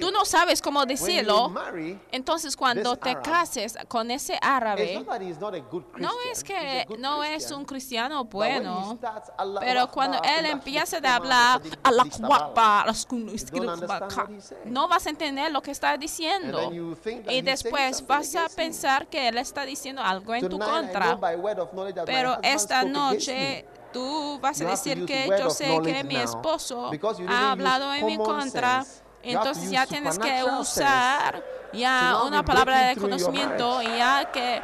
Tú 0.00 0.10
no 0.10 0.24
sabes 0.24 0.60
cómo 0.60 0.84
decirlo. 0.84 1.54
Entonces 2.10 2.56
cuando 2.56 2.96
te 2.96 3.20
cases 3.20 3.78
con 3.86 4.10
ese 4.10 4.36
árabe, 4.42 5.06
no 5.96 6.10
es 6.32 6.42
que 6.42 6.86
no 6.98 7.22
es 7.22 7.52
un 7.52 7.64
cristiano 7.64 8.24
bueno, 8.24 8.98
pero 9.60 9.88
cuando 9.92 10.18
él 10.24 10.46
empieza 10.46 10.98
a 10.98 11.14
hablar, 11.14 11.62
no 14.64 14.88
vas 14.88 15.06
a 15.06 15.10
entender 15.10 15.52
lo 15.52 15.62
que 15.62 15.70
está 15.70 15.96
diciendo. 15.96 16.72
Y 17.28 17.42
después 17.42 18.04
vas 18.04 18.34
a 18.34 18.48
pensar 18.48 19.06
que 19.06 19.28
él 19.28 19.38
está 19.38 19.64
diciendo 19.64 20.02
algo 20.02 20.34
en 20.34 20.48
tu 20.48 20.58
contra. 20.58 21.16
Pero 22.04 22.38
esta 22.42 22.82
noche. 22.82 23.67
Tú 23.92 24.38
vas 24.40 24.60
a 24.60 24.64
decir 24.66 25.04
que 25.04 25.28
yo 25.38 25.50
sé 25.50 25.78
que 25.82 26.04
mi 26.04 26.16
esposo 26.16 26.90
ha 27.28 27.52
hablado 27.52 27.92
en 27.94 28.06
mi 28.06 28.16
contra. 28.16 28.84
Entonces 29.22 29.70
ya 29.70 29.86
tienes 29.86 30.18
que 30.18 30.44
usar 30.44 31.44
ya 31.72 32.22
una 32.24 32.44
palabra 32.44 32.88
de 32.88 32.96
conocimiento 32.96 33.82
y 33.82 33.86
ya 33.86 34.30
que 34.32 34.60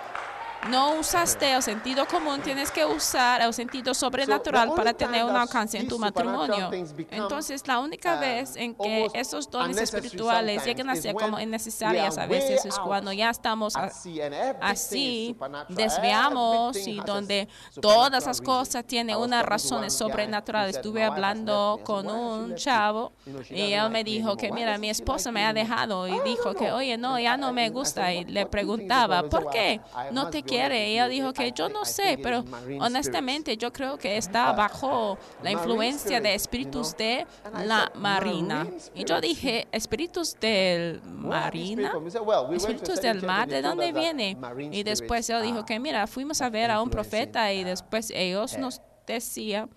no 0.68 0.94
usaste 0.94 1.52
el 1.52 1.62
sentido 1.62 2.06
común, 2.06 2.40
tienes 2.40 2.70
que 2.70 2.84
usar 2.84 3.40
el 3.42 3.52
sentido 3.52 3.94
sobrenatural 3.94 4.72
para 4.74 4.92
tener 4.92 5.24
un 5.24 5.36
alcance 5.36 5.78
en 5.78 5.88
tu 5.88 5.98
matrimonio. 5.98 6.70
Entonces 7.10 7.66
la 7.66 7.78
única 7.80 8.14
um, 8.14 8.20
vez 8.20 8.56
en 8.56 8.74
que 8.74 9.08
esos 9.14 9.50
dones 9.50 9.76
espirituales 9.78 10.64
llegan 10.64 10.90
a 10.90 10.96
ser 10.96 11.14
como 11.14 11.38
innecesarias 11.40 12.18
a 12.18 12.26
veces 12.26 12.64
es 12.64 12.78
cuando 12.78 13.12
ya 13.12 13.30
estamos 13.30 13.74
así 14.60 15.36
desviamos 15.68 16.76
y 16.86 17.00
donde 17.00 17.48
todas 17.80 18.24
las 18.26 18.40
cosas 18.40 18.84
tienen 18.84 19.16
unas 19.16 19.44
razones 19.44 19.92
sobrenaturales. 19.92 20.76
Estuve 20.76 21.00
"My 21.00 21.06
wife 21.08 21.10
has 21.10 21.12
hablando 21.12 21.76
left 21.76 21.88
me." 21.88 21.94
I 21.94 21.96
said, 21.96 22.04
con 22.04 22.06
"Why 22.06 22.12
has 22.12 22.16
she 22.16 22.42
un 22.44 22.48
left 22.48 22.58
you?" 22.58 22.64
chavo 22.64 23.12
y 23.50 23.72
él 23.72 23.90
me 23.90 24.04
dijo 24.04 24.36
que 24.36 24.52
mira, 24.52 24.78
mi 24.78 24.90
esposa 24.90 25.30
me 25.32 25.44
ha 25.44 25.52
dejado 25.52 26.08
y 26.08 26.18
dijo 26.20 26.54
que, 26.54 26.72
oye, 26.72 26.96
no, 26.96 27.18
ya 27.18 27.36
no 27.36 27.52
me 27.52 27.70
gusta 27.70 28.12
y 28.12 28.18
"What- 28.24 28.30
le 28.30 28.46
preguntaba, 28.46 29.22
problem?" 29.22 29.26
He 29.26 29.30
¿por 29.30 29.52
qué 29.52 29.80
"Well, 29.94 30.06
I 30.10 30.14
no 30.14 30.30
te 30.30 30.42
quiere? 30.56 30.86
ella 30.92 31.08
dijo 31.08 31.32
que 31.32 31.52
yo 31.52 31.68
no 31.68 31.84
sé, 31.84 32.18
pero 32.22 32.44
honestamente 32.80 33.56
yo 33.56 33.72
creo 33.72 33.96
que 33.98 34.16
está 34.16 34.52
bajo 34.52 35.18
la 35.42 35.50
influencia 35.50 36.20
de 36.20 36.34
espíritus 36.34 36.96
de 36.96 37.26
la 37.64 37.90
marina. 37.94 38.64
"Marine 38.64 38.78
Y 38.94 39.04
yo 39.04 39.16
spirits?" 39.16 39.20
dije, 39.22 39.68
espíritus 39.72 40.36
del 40.40 41.00
marina. 41.04 41.90
people? 41.92 42.06
He 42.06 42.10
said, 42.10 42.22
"Well, 42.22 42.44
we 42.44 42.56
went 42.56 42.60
to 42.62 42.66
a 42.66 42.74
Espíritus 42.74 43.00
del 43.00 43.22
mar, 43.22 43.48
¿de 43.48 43.62
dónde 43.62 43.92
viene? 43.92 44.36
Y 44.72 44.82
después 44.82 45.28
él 45.30 45.42
dijo 45.42 45.64
que 45.64 45.78
mira, 45.78 46.06
fuimos 46.06 46.40
a 46.40 46.50
ver 46.50 46.70
a 46.70 46.80
un 46.82 46.90
profeta 46.90 47.52
y 47.52 47.64
después 47.64 48.10
ellos 48.10 48.56
nos 48.58 48.80
decían 49.06 49.68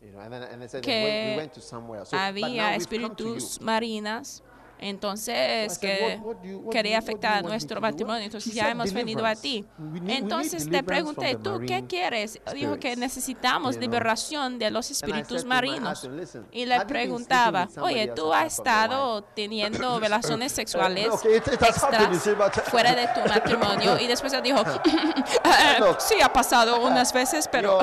que 0.00 0.94
"Well, 0.94 1.30
we 1.30 1.36
went 1.36 1.52
to 1.52 1.60
somewhere. 1.60 2.04
So, 2.04 2.10
but 2.12 2.18
now 2.20 2.24
había 2.26 2.74
espíritus 2.76 3.60
marinas. 3.60 4.42
Entonces, 4.80 5.78
que 5.78 6.18
"What- 6.20 6.26
what 6.26 6.36
do 6.42 6.48
you- 6.48 6.56
what 6.58 6.64
do 6.66 6.70
quería 6.70 6.98
afectar 6.98 7.42
nuestro 7.42 7.76
to 7.76 7.80
do?" 7.80 7.80
matrimonio. 7.80 8.22
Entonces, 8.24 8.52
ya 8.54 8.70
hemos 8.70 8.92
venido 8.92 9.24
a 9.26 9.34
"Deliverance. 9.34 9.42
ti. 9.42 10.12
Entonces, 10.12 10.68
te 10.70 10.82
pregunté, 10.82 11.36
¿tú 11.36 11.60
qué 11.66 11.84
quieres? 11.88 12.40
Dijo 12.54 12.78
que 12.78 12.96
necesitamos 12.96 13.76
liberación 13.76 14.58
de 14.58 14.70
los 14.70 14.90
espíritus 14.90 15.44
marinos. 15.44 15.98
husband, 16.04 16.20
"Listen, 16.20 16.46
Y 16.52 16.64
le 16.66 16.80
preguntaba, 16.86 17.68
oye, 17.80 18.08
¿tú 18.14 18.32
has 18.32 18.58
estado 18.58 19.16
wife?" 19.16 19.28
teniendo 19.34 19.98
relaciones 20.00 20.52
sexuales 20.52 21.08
fuera 22.70 22.94
de 22.94 23.08
tu 23.08 23.28
matrimonio? 23.28 23.98
Y 24.00 24.06
después 24.06 24.32
él 24.32 24.42
dijo, 24.42 24.62
sí, 25.98 26.20
ha 26.22 26.32
pasado 26.32 26.80
unas 26.82 27.12
veces, 27.12 27.48
pero... 27.50 27.78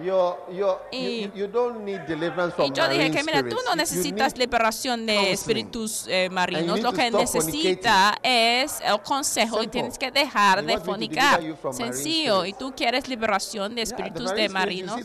You're, 0.00 0.36
you're, 0.50 0.78
Y- 0.90 1.30
you, 1.34 1.42
you 1.42 1.46
don't 1.48 1.84
need 1.84 2.00
deliverance 2.06 2.54
from 2.54 2.66
Y 2.66 2.72
yo 2.72 2.88
dije 2.88 3.10
que, 3.10 3.22
mira, 3.24 3.42
tú 3.42 3.56
no 3.66 3.74
necesitas 3.76 4.32
need 4.32 4.38
liberación 4.38 5.04
de 5.04 5.32
espíritus 5.32 6.06
eh, 6.08 6.28
marinos. 6.30 6.80
Lo 6.80 6.92
que 6.92 7.10
necesita 7.10 8.16
es 8.22 8.80
el 8.80 9.00
consejo 9.02 9.58
y 9.58 9.62
Simple. 9.62 9.70
tienes 9.70 9.98
que 9.98 10.10
dejar 10.10 10.64
de 10.64 10.78
fornicar. 10.78 11.40
Sencillo. 11.72 12.44
Y 12.44 12.54
tú 12.54 12.72
quieres 12.74 13.08
liberación 13.08 13.74
de 13.74 13.82
Yeah, 13.82 13.96
the 13.96 14.02
espíritus 14.02 14.22
marine 14.30 14.42
de 14.42 14.48
marinos. 14.48 14.96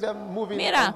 Mira. 0.49 0.93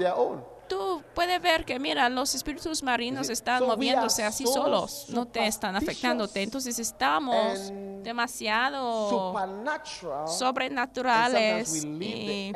Tú 0.71 1.03
puedes 1.13 1.41
ver 1.41 1.65
que, 1.65 1.77
mira, 1.79 2.07
los 2.07 2.33
espíritus 2.33 2.81
marinos 2.81 3.29
están 3.29 3.65
moviéndose 3.65 4.23
así 4.23 4.45
so 4.45 4.53
solos, 4.53 5.07
no 5.09 5.27
te 5.27 5.45
están 5.45 5.75
afectándote. 5.75 6.41
Entonces 6.41 6.79
estamos 6.79 7.73
demasiado 8.01 9.33
sobrenaturales 10.27 11.83
y 11.83 12.53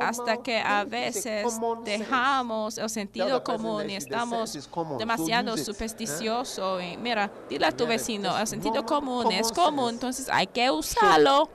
hasta 0.00 0.36
que 0.36 0.60
a 0.60 0.84
veces 0.84 1.58
dejamos 1.84 2.78
el 2.78 2.88
sentido 2.88 3.42
común 3.42 3.90
y 3.90 3.96
estamos 3.96 4.56
demasiado 4.96 5.54
use 5.54 5.62
it, 5.62 5.66
supersticioso. 5.66 6.80
Y 6.80 6.96
mira, 6.96 7.28
dile 7.50 7.66
a 7.66 7.72
tu 7.72 7.88
vecino, 7.88 8.38
el 8.38 8.46
sentido 8.46 8.86
común 8.86 9.32
es 9.32 9.50
común, 9.50 9.94
entonces 9.94 10.28
hay 10.30 10.46
que 10.46 10.70
usarlo. 10.70 11.50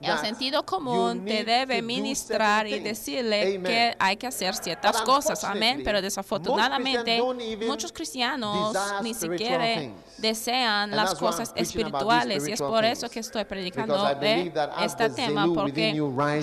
El 0.00 0.18
sentido 0.18 0.64
común 0.64 1.24
te 1.24 1.44
debe 1.44 1.80
ministrar 1.82 2.66
y 2.66 2.78
decirle 2.80 3.60
que 3.62 3.96
hay 3.98 4.16
que 4.16 4.26
hacer 4.26 4.54
ciertas 4.54 5.00
cosas. 5.02 5.42
Amén. 5.44 5.80
Pero 5.84 6.02
desafortunadamente, 6.02 7.20
muchos 7.66 7.92
cristianos 7.92 8.76
ni 9.02 9.14
siquiera 9.14 9.64
desean 10.18 10.90
las 10.90 11.14
cosas 11.14 11.52
espirituales. 11.56 12.46
Y 12.48 12.52
es 12.52 12.60
por 12.60 12.84
eso 12.84 13.08
que 13.10 13.20
estoy 13.20 13.44
predicando 13.44 13.94
de 14.20 14.52
este 14.82 15.10
tema, 15.10 15.46
porque 15.54 15.94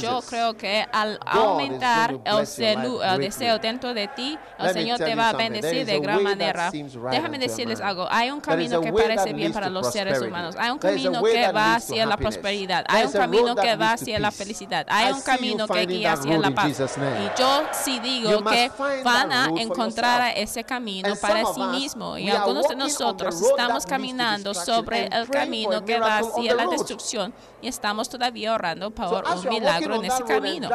yo 0.02 0.22
creo 0.28 0.56
que 0.58 0.86
al 0.92 1.20
aumentar 1.26 2.12
el, 2.12 2.20
celu- 2.46 3.14
el 3.14 3.20
deseo 3.22 3.60
dentro 3.60 3.94
de 3.94 4.08
ti, 4.10 4.38
el 4.60 4.74
Señor 4.74 4.98
te 4.98 5.16
va 5.16 5.30
a 5.30 5.34
bendecir 5.34 5.86
de 5.86 6.00
gran 6.00 6.24
manera. 6.24 6.72
Déjame 7.12 7.38
decirles 7.40 7.82
algo. 7.82 8.08
Hay 8.10 8.32
un 8.32 8.42
camino 8.42 8.82
que 8.82 8.92
parece 8.94 9.34
bien 9.34 9.54
para 9.54 9.70
los 9.70 9.92
seres 9.92 10.22
humanos. 10.22 10.56
Hay 10.58 10.72
un 10.72 10.80
camino 10.80 11.22
que 11.24 11.52
va 11.52 11.76
hacia 11.76 12.06
la 12.06 12.18
prosperidad. 12.18 12.86
Hay 12.88 13.06
un 13.06 13.12
road 13.44 13.53
camino 13.56 13.72
que 13.72 13.76
va 13.76 13.94
hacia 13.94 14.20
la 14.20 14.32
felicidad. 14.32 14.86
Hay 14.90 15.12
un 15.12 15.22
camino 15.22 15.68
que 15.68 15.86
guía 15.86 16.14
hacia 16.14 16.38
la 16.38 16.52
paz. 16.52 16.72
Y 16.98 17.40
yo 17.40 17.64
sí 17.72 18.00
digo 18.00 18.44
que 18.44 18.72
van 19.04 19.32
a 19.32 19.50
encontrar 19.58 20.34
ese 20.36 20.64
camino 20.64 21.16
para 21.22 21.46
sí 21.54 21.62
mismo. 21.62 22.18
Y 22.18 22.30
algunos 22.30 22.68
de 22.68 22.76
nosotros 22.76 23.42
estamos 23.42 23.86
caminando 23.86 24.54
sobre 24.54 25.08
el 25.08 25.30
camino 25.30 25.84
que 25.86 26.00
va 26.00 26.20
hacia 26.20 26.56
la 26.56 26.66
destrucción 26.68 27.34
y 27.62 27.68
estamos 27.68 28.10
todavía 28.10 28.54
orando 28.54 28.92
por 28.92 29.24
un 29.26 29.50
milagro 29.50 29.96
en 29.96 30.06
ese 30.06 30.24
camino. 30.24 30.70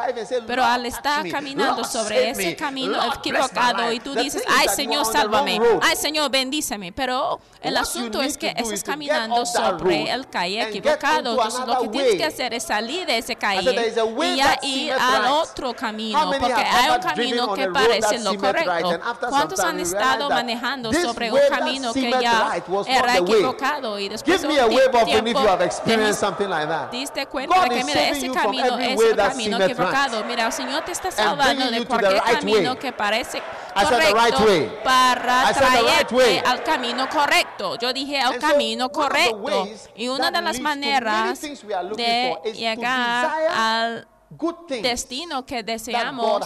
Pero 0.47 0.63
"Lord, 0.63 0.71
al 0.71 0.87
estar 0.87 1.29
caminando 1.29 1.85
sobre 1.85 2.31
ese 2.31 2.57
camino 2.57 2.99
equivocado 3.15 3.83
life." 3.83 3.95
y 3.95 4.01
tú 4.01 4.15
dices, 4.15 4.43
ay 4.49 4.69
Señor, 4.69 5.05
sálvame, 5.05 5.61
ay 5.83 5.97
Señor, 5.97 6.31
bendíceme. 6.31 6.93
Pero 6.93 7.41
el 7.61 7.77
asunto 7.77 8.23
es 8.23 8.39
que 8.39 8.55
estás 8.57 8.83
caminando 8.83 9.45
sobre 9.45 10.11
el 10.11 10.29
calle 10.29 10.63
equivocado. 10.63 11.33
Entonces 11.33 11.67
lo 11.67 11.81
que 11.81 11.89
tienes 11.89 12.15
que 12.15 12.25
hacer 12.25 12.55
puede 12.59 12.61
salir 12.61 13.07
de 13.07 13.19
ese 13.19 13.37
caer 13.37 13.65
said, 13.65 13.75
"There 13.75 13.89
is 13.89 13.99
a 13.99 14.05
way 14.05 14.35
y 14.35 14.43
that 14.43 14.59
ir 14.63 14.93
al 14.93 15.23
right." 15.23 15.33
otro 15.33 15.75
camino, 15.75 16.31
porque 16.39 16.55
hay 16.55 16.91
un 16.91 17.01
camino 17.01 17.55
que 17.55 17.63
a 17.65 17.73
parece 17.73 18.19
lo 18.21 18.37
correcto. 18.37 19.01
¿Cuántos 19.29 19.61
han 19.61 19.81
estado 19.81 20.29
manejando 20.31 20.93
sobre 20.93 21.33
un 21.33 21.41
camino 21.49 21.93
que 21.93 22.11
ya 22.11 22.53
era 22.87 23.19
equivocado 23.19 23.99
y 23.99 24.09
después 24.09 24.43
de 24.43 24.61
a 24.61 24.67
un 24.67 25.05
tiempo 25.05 25.41
diste 26.91 27.27
cuenta 27.27 27.63
de 27.63 27.69
que 27.69 27.85
mira 27.85 28.09
ese 28.09 28.31
camino 28.31 28.79
es 28.79 29.01
that 29.01 29.17
camino 29.17 29.65
equivocado. 29.65 30.25
Mira, 30.25 30.47
el 30.47 30.53
Señor 30.53 30.85
te 30.85 30.93
está 30.93 31.09
And 31.09 31.17
salvando 31.17 31.71
de 31.71 31.87
cualquier 31.87 32.23
camino 32.23 32.79
que 32.79 32.93
parece 32.93 33.43
The 33.75 34.13
right 34.13 34.35
correcto 34.35 34.45
way. 34.45 34.71
para 34.83 35.45
right 35.45 35.57
traerte 35.57 36.43
al 36.45 36.63
camino 36.63 37.09
correcto. 37.09 37.77
Yo 37.77 37.93
dije 37.93 38.21
al 38.21 38.35
And 38.35 38.43
camino 38.43 38.91
correcto. 38.91 39.69
Y 39.97 40.09
una 40.09 40.31
de 40.31 40.43
las 40.43 40.61
maneras 40.61 41.41
de 41.41 42.39
llegar 42.55 43.31
al 43.55 44.09
destino 44.83 45.45
que 45.47 45.63
deseamos 45.63 46.43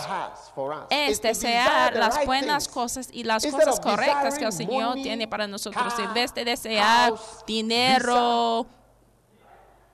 es 0.88 1.21
desire 1.21 1.52
desear 1.52 1.97
las 1.97 2.25
buenas 2.25 2.69
cosas 2.69 3.09
y 3.12 3.25
las 3.25 3.45
cosas 3.45 3.81
correctas 3.81 4.38
que 4.38 4.45
el 4.45 4.52
Señor 4.52 4.95
tiene 4.95 5.26
para 5.26 5.47
nosotros. 5.47 5.99
En 5.99 6.12
vez 6.14 6.33
de 6.35 6.45
desear 6.45 7.14
dinero, 7.47 8.67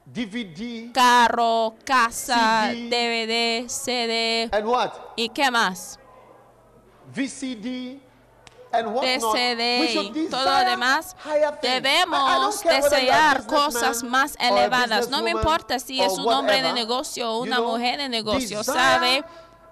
DVD 0.05 0.93
carro, 0.93 1.75
casa, 1.85 2.71
CD. 2.71 2.89
DVD, 2.89 3.69
CD 3.69 4.49
and 4.53 4.67
what? 4.67 4.91
y 5.17 5.29
qué 5.29 5.51
más. 5.51 5.98
VCD 7.15 8.01
and 8.73 8.95
what 8.95 9.03
de 9.03 9.19
not. 9.19 9.35
CD 9.35 9.81
We 9.81 9.89
should 9.89 10.17
y 10.17 10.29
todo 10.29 10.45
lo 10.45 10.71
demás, 10.71 11.17
debemos 11.63 12.63
desear 12.63 13.47
cosas 13.47 14.03
más 14.03 14.37
elevadas. 14.39 15.09
No 15.09 15.23
me 15.23 15.31
importa 15.31 15.79
si 15.79 16.01
es 16.01 16.13
un 16.13 16.33
hombre 16.33 16.63
de 16.63 16.73
negocio 16.73 17.31
o 17.31 17.39
una 17.43 17.61
mujer 17.61 17.99
de 17.99 18.09
negocio, 18.09 18.63
¿sabe? 18.63 19.25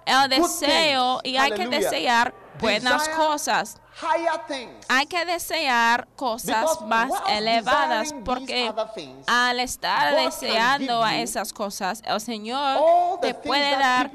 El 0.05 0.29
deseo 0.29 1.19
y 1.23 1.37
hay 1.37 1.51
que 1.51 1.67
desear 1.67 2.33
buenas 2.59 3.09
cosas. 3.09 3.77
Hay 4.89 5.05
que 5.07 5.25
desear 5.25 6.07
cosas 6.15 6.81
más 6.81 7.11
elevadas 7.29 8.13
porque 8.23 8.71
al 9.25 9.59
estar 9.59 10.15
deseando 10.15 11.03
a 11.03 11.17
esas 11.17 11.51
cosas, 11.51 12.03
el 12.05 12.21
Señor 12.21 13.19
te 13.21 13.33
puede 13.33 13.71
dar 13.71 14.11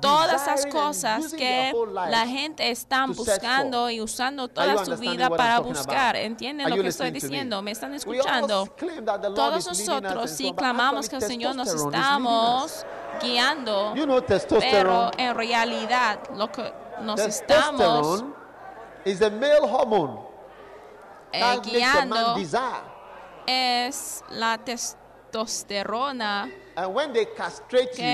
todas 0.00 0.48
and 0.48 0.72
cosas 0.72 1.32
que 1.32 1.72
la 2.08 2.26
gente 2.26 2.70
está 2.70 3.06
buscando 3.06 3.88
y 3.90 4.00
usando 4.00 4.48
toda 4.48 4.84
su 4.84 4.96
vida 4.96 5.30
para 5.30 5.60
buscar. 5.60 6.16
¿Entienden 6.16 6.68
lo 6.68 6.82
que 6.82 6.88
estoy 6.88 7.10
diciendo? 7.10 7.62
¿Me 7.62 7.70
están 7.70 7.94
escuchando? 7.94 8.66
Todos 9.34 9.66
nosotros 9.66 10.38
but 10.40 10.56
clamamos 10.56 11.08
que 11.08 11.16
el 11.16 11.22
Señor 11.22 11.54
nos 11.54 11.68
estamos 11.68 12.84
guiando, 13.22 13.94
pero 14.58 15.10
en 15.16 15.34
realidad 15.36 16.18
lo 16.34 16.50
que 16.50 16.72
nos 17.02 17.20
estamos 17.20 18.24
is 19.04 19.20
a 19.22 19.30
male 19.30 19.66
hormone 19.66 20.18
eh, 21.32 21.40
that 21.40 21.64
makes 21.66 21.94
a 21.94 22.06
man 22.06 22.38
desire. 22.38 22.82
es 23.46 24.22
la 24.30 24.56
testosterona 24.58 26.50
And 26.76 26.94
when 26.94 27.12
they 27.12 27.24
castrate 27.26 27.98
you, 27.98 28.04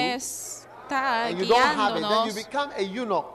and 0.90 1.38
you 1.38 1.47
don't 1.47 1.61
have 1.76 1.97
it, 1.97 2.00
then 2.02 2.26
you 2.26 2.33
become 2.35 2.71
a 2.76 2.83
eunuch. 2.83 3.26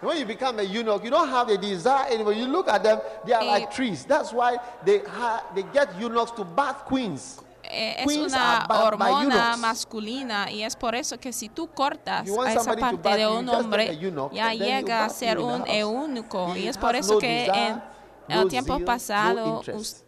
And 0.00 0.08
when 0.08 0.18
you 0.18 0.26
become 0.26 0.58
a 0.58 0.62
eunuch, 0.62 1.04
you 1.04 1.10
don't 1.10 1.28
have 1.28 1.48
the 1.48 1.56
desire 1.58 2.06
anymore. 2.10 2.34
You 2.34 2.46
look 2.46 2.68
at 2.68 2.82
them, 2.82 3.00
they 3.24 3.32
are 3.32 3.42
Eh, 3.42 3.46
like 3.46 3.70
trees. 3.70 4.04
That's 4.04 4.32
why 4.32 4.58
they 4.84 4.98
ha- 5.00 5.44
they 5.54 5.62
get 5.62 5.98
eunuchs 5.98 6.32
to 6.32 6.44
bath 6.44 6.84
queens. 6.84 7.40
Eh, 7.70 7.96
es 7.98 8.16
una 8.16 8.66
hormona 8.68 9.56
masculina 9.56 10.50
y 10.50 10.62
es 10.62 10.76
por 10.76 10.94
eso 10.94 11.18
que 11.18 11.32
si 11.32 11.48
tú 11.48 11.68
cortas 11.68 12.28
a 12.28 12.52
esa 12.52 12.76
parte 12.76 13.16
de 13.16 13.26
un 13.26 13.48
hombre, 13.48 13.98
ya 14.32 14.52
llega 14.54 15.04
a 15.04 15.08
ser 15.08 15.38
un 15.38 15.64
eunuco. 15.66 16.56
Y 16.56 16.68
es 16.68 16.78
por 16.78 16.96
eso 16.96 17.18
que 17.18 17.46
en 17.46 17.82
el 18.28 18.48
tiempo 18.48 18.78
pasado 18.80 19.62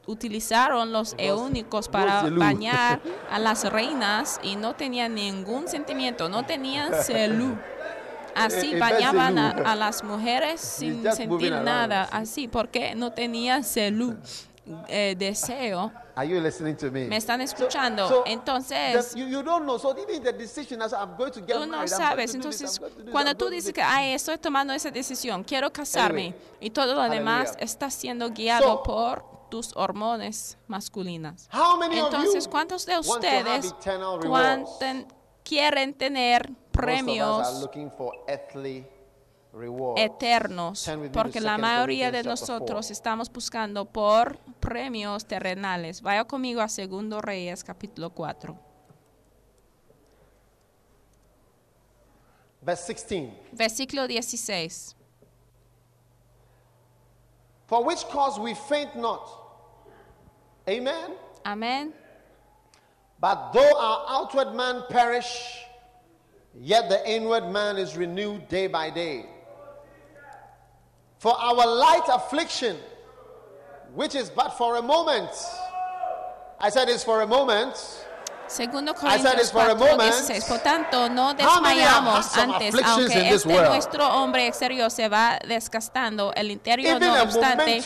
utilizaron 0.07 0.93
los 0.93 1.15
eunucos 1.19 1.89
para 1.89 2.23
bañar 2.31 3.01
a 3.31 3.39
las 3.39 3.71
reinas 3.71 4.41
y 4.43 4.57
no 4.57 4.75
tenían 4.75 5.15
ningún 5.15 5.69
sentimiento, 5.69 6.29
no 6.29 6.45
tenían 6.45 6.93
celú. 7.03 7.57
Así 8.39 8.73
Eh, 8.73 8.77
eh, 8.77 8.79
bañaban 8.79 9.39
a, 9.39 9.75
las 9.75 10.05
mujeres 10.05 10.61
sin 10.79 11.03
sentir 11.13 11.53
nada, 11.53 12.05
así 12.05 12.47
porque 12.47 12.95
no 12.95 13.13
tenían 13.13 13.65
celú, 13.65 14.17
eh, 14.89 15.15
deseo. 15.19 15.93
Are 16.15 16.27
you 16.29 16.41
listening 16.41 16.77
to 16.77 16.91
me? 16.91 17.07
Me 17.07 17.17
están 17.17 17.41
escuchando. 17.41 18.09
so 18.09 18.25
Entonces, 18.27 19.13
the- 19.13 19.21
you, 19.21 19.27
you 19.29 19.43
don't 19.43 19.65
know. 19.65 19.79
So 19.79 19.97
even 19.99 20.23
the 20.23 20.33
decision 20.33 20.83
as 20.83 20.93
I'm 20.93 21.17
going 21.17 21.31
to 21.33 21.41
get 21.41 21.55
tú 21.57 21.61
no 21.67 21.77
married, 21.77 21.89
sabes. 21.91 22.35
Entonces, 22.35 22.81
this, 22.81 23.11
cuando 23.13 23.35
tú 23.37 23.49
dices 23.49 23.73
que, 23.73 23.83
ay, 23.83 24.15
estoy 24.15 24.39
tomando 24.39 24.73
esa 24.73 24.91
decisión, 24.91 25.45
quiero 25.45 25.73
casarme, 25.73 26.29
Anyway, 26.29 26.41
y 26.61 26.71
todo 26.71 26.95
lo 26.95 27.03
demás 27.09 27.51
hallelujah. 27.51 27.65
está 27.65 27.91
siendo 27.91 28.31
guiado 28.31 28.65
So- 28.79 28.83
por 28.83 29.25
tus 29.49 29.73
hormonas 29.77 30.59
masculinas. 30.67 31.49
How 31.53 31.79
many 31.79 31.99
Entonces, 31.99 32.47
¿cuántos 32.49 32.85
de 32.85 32.99
ustedes 32.99 33.75
quieren 35.45 35.95
tener 35.95 36.51
premios 36.73 37.67
eternos? 39.97 40.89
Porque 41.13 41.41
la 41.41 41.53
2 41.53 41.61
mayoría 41.61 42.11
de 42.11 42.23
nosotros 42.23 42.87
4. 42.87 42.93
estamos 42.93 43.31
buscando 43.31 43.85
por 43.85 44.39
premios 44.61 45.25
terrenales. 45.25 46.03
Vaya 46.03 46.25
conmigo 46.25 46.61
a 46.61 46.69
Segundo 46.69 47.21
Reyes, 47.21 47.65
capítulo 47.65 48.11
4. 48.11 48.57
Verse 52.61 52.87
16. 52.87 53.33
Versículo 53.53 54.07
16. 54.07 54.95
For 57.67 57.85
which 57.85 58.05
cause 58.09 58.39
we 58.41 58.55
faint 58.55 58.95
not. 58.97 59.29
Amen. 60.67 61.15
Amén. 61.45 61.95
But 63.21 63.53
though 63.53 63.77
our 63.79 64.05
outward 64.09 64.55
man 64.55 64.85
perish, 64.89 65.65
yet 66.55 66.89
the 66.89 67.03
inward 67.09 67.51
man 67.51 67.77
is 67.79 67.97
renewed 67.97 68.49
day 68.49 68.69
by 68.69 68.91
day. 68.91 69.27
For 71.19 71.33
our 71.33 71.67
light 71.67 72.05
affliction, 72.09 72.77
which 73.95 74.15
is 74.15 74.31
but 74.31 74.51
for 74.51 74.77
a 74.77 74.83
moment, 74.83 75.31
I 76.61 76.71
said 76.71 76.89
it's 76.89 77.03
for 77.03 77.23
a 77.23 77.27
moment, 77.27 77.75
Segundo 78.49 78.93
I 78.93 79.19
said 79.19 79.37
Corintios 79.37 79.41
it's 79.41 79.51
for 79.51 79.71
a 79.71 79.77
4, 79.77 79.77
moment. 79.77 80.15
16. 80.15 80.45
Por 80.47 80.59
tanto, 80.61 81.09
no 81.11 81.35
desmayamos 81.35 82.37
antes, 82.37 82.75
aunque 82.83 83.29
este 83.35 83.49
nuestro 83.49 84.09
hombre 84.09 84.47
exterior 84.47 84.91
se 84.91 85.09
va 85.09 85.39
desgastando, 85.47 86.33
el 86.35 86.51
interior 86.51 87.01
no 87.01 87.23
obstante 87.23 87.83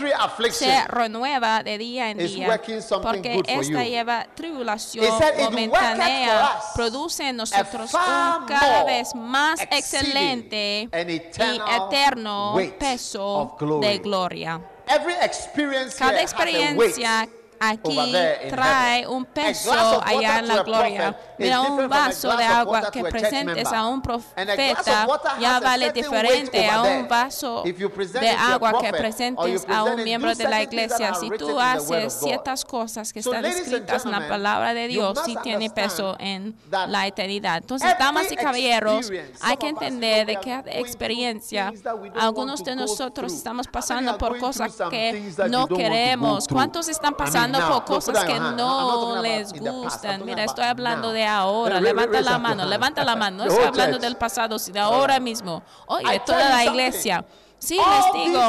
se 0.52 0.84
renueva 0.86 1.62
de 1.62 1.78
día 1.78 2.10
en 2.10 2.18
día, 2.18 2.60
porque 3.02 3.42
esta 3.46 3.84
lleva 3.84 4.26
tribulación 4.34 5.06
momentánea, 5.40 6.52
produce 6.74 7.28
en 7.28 7.36
nosotros 7.36 7.92
un 7.92 8.46
cada 8.46 8.84
vez 8.84 9.14
más 9.14 9.60
excelente 9.62 10.88
y 10.92 11.60
eterno 11.74 12.54
peso 12.78 13.56
de 13.80 13.98
gloria. 13.98 14.60
every 14.88 15.14
experience 15.22 15.96
Cada 15.96 16.20
experiencia 16.20 17.28
aquí 17.70 18.14
trae 18.50 19.06
un 19.06 19.24
peso 19.24 20.02
allá 20.04 20.40
en 20.40 20.48
la 20.48 20.62
gloria. 20.62 21.16
Mira, 21.38 21.60
un 21.62 21.88
vaso 21.88 22.36
de 22.36 22.44
agua 22.44 22.90
que 22.90 23.02
presentes 23.04 23.72
a 23.72 23.86
un 23.86 24.02
profeta 24.02 25.06
ya 25.40 25.60
vale 25.60 25.92
diferente 25.92 26.68
a 26.68 26.82
un 26.82 27.08
vaso 27.08 27.62
de 27.64 28.30
agua 28.30 28.80
que 28.80 28.92
presentes 28.92 29.66
a 29.68 29.84
un 29.84 30.02
miembro 30.02 30.34
de 30.34 30.48
la 30.48 30.62
iglesia. 30.62 31.14
Si 31.14 31.30
tú 31.30 31.58
haces 31.58 32.12
ciertas 32.12 32.64
cosas 32.64 33.12
que 33.12 33.20
están 33.20 33.44
escritas 33.44 34.04
en 34.04 34.10
la 34.10 34.28
palabra 34.28 34.74
de 34.74 34.88
Dios, 34.88 35.20
sí 35.24 35.36
tiene 35.42 35.70
peso 35.70 36.16
en 36.18 36.54
la 36.88 37.06
eternidad. 37.06 37.58
Entonces, 37.58 37.94
damas 37.98 38.30
y 38.32 38.36
caballeros, 38.36 39.10
hay 39.40 39.56
que 39.56 39.68
entender 39.68 40.26
de 40.26 40.36
qué 40.36 40.62
experiencia 40.66 41.72
algunos 42.16 42.64
de 42.64 42.74
nosotros 42.74 43.32
estamos 43.32 43.68
pasando 43.68 44.18
por 44.18 44.38
cosas 44.38 44.76
que 44.90 45.32
no 45.48 45.68
queremos. 45.68 46.48
¿Cuántos 46.48 46.88
están 46.88 47.12
mean, 47.51 47.51
pasando 47.58 47.84
por 47.84 47.94
cosas 47.96 48.14
down 48.14 48.26
que 48.26 48.40
no 48.56 49.22
les 49.22 49.52
gustan? 49.52 50.24
Mira, 50.24 50.44
estoy 50.44 50.64
hablando 50.64 51.12
de 51.12 51.24
ahora. 51.26 51.74
Ra- 51.74 51.80
ra- 51.80 51.80
Levanta 51.82 52.20
la 52.20 52.38
mano, 52.38 52.64
levanta 52.66 53.04
la 53.04 53.16
mano. 53.16 53.36
No 53.38 53.44
estoy 53.44 53.64
hablando 53.66 53.98
del 53.98 54.16
pasado, 54.16 54.58
sino 54.58 54.74
de 54.74 54.80
ahora 54.80 55.20
mismo. 55.20 55.62
Oye, 55.86 56.20
toda 56.20 56.48
la 56.48 56.64
iglesia. 56.64 57.24
Sí, 57.58 57.76
les 57.78 58.12
digo, 58.26 58.40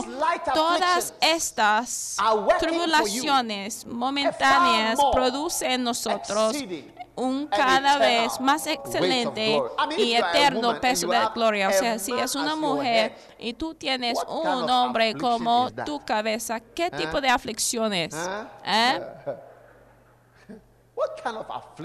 todas 0.56 1.14
estas 1.22 2.16
tribulaciones 2.60 3.86
momentáneas 3.86 5.00
producen 5.12 5.72
en 5.72 5.84
nosotros 5.84 6.56
un 7.16 7.48
cada 7.48 7.98
vez 7.98 8.40
más 8.40 8.66
excelente 8.68 9.62
y 9.98 10.14
eterno 10.14 10.80
peso 10.80 11.08
de 11.08 11.20
gloria. 11.34 11.70
O 11.70 11.72
sea, 11.72 12.00
si 12.00 12.12
es 12.14 12.36
una 12.36 12.56
mujer 12.56 13.16
y 13.38 13.54
tú 13.54 13.74
tienes 13.74 14.20
un 14.28 14.70
hombre 14.70 15.14
como 15.16 15.70
tu 15.86 16.04
cabeza, 16.04 16.60
¿qué 16.60 16.90
tipo 16.90 17.22
de 17.22 17.30
aflicciones? 17.30 18.16
¿Eh? 18.66 19.02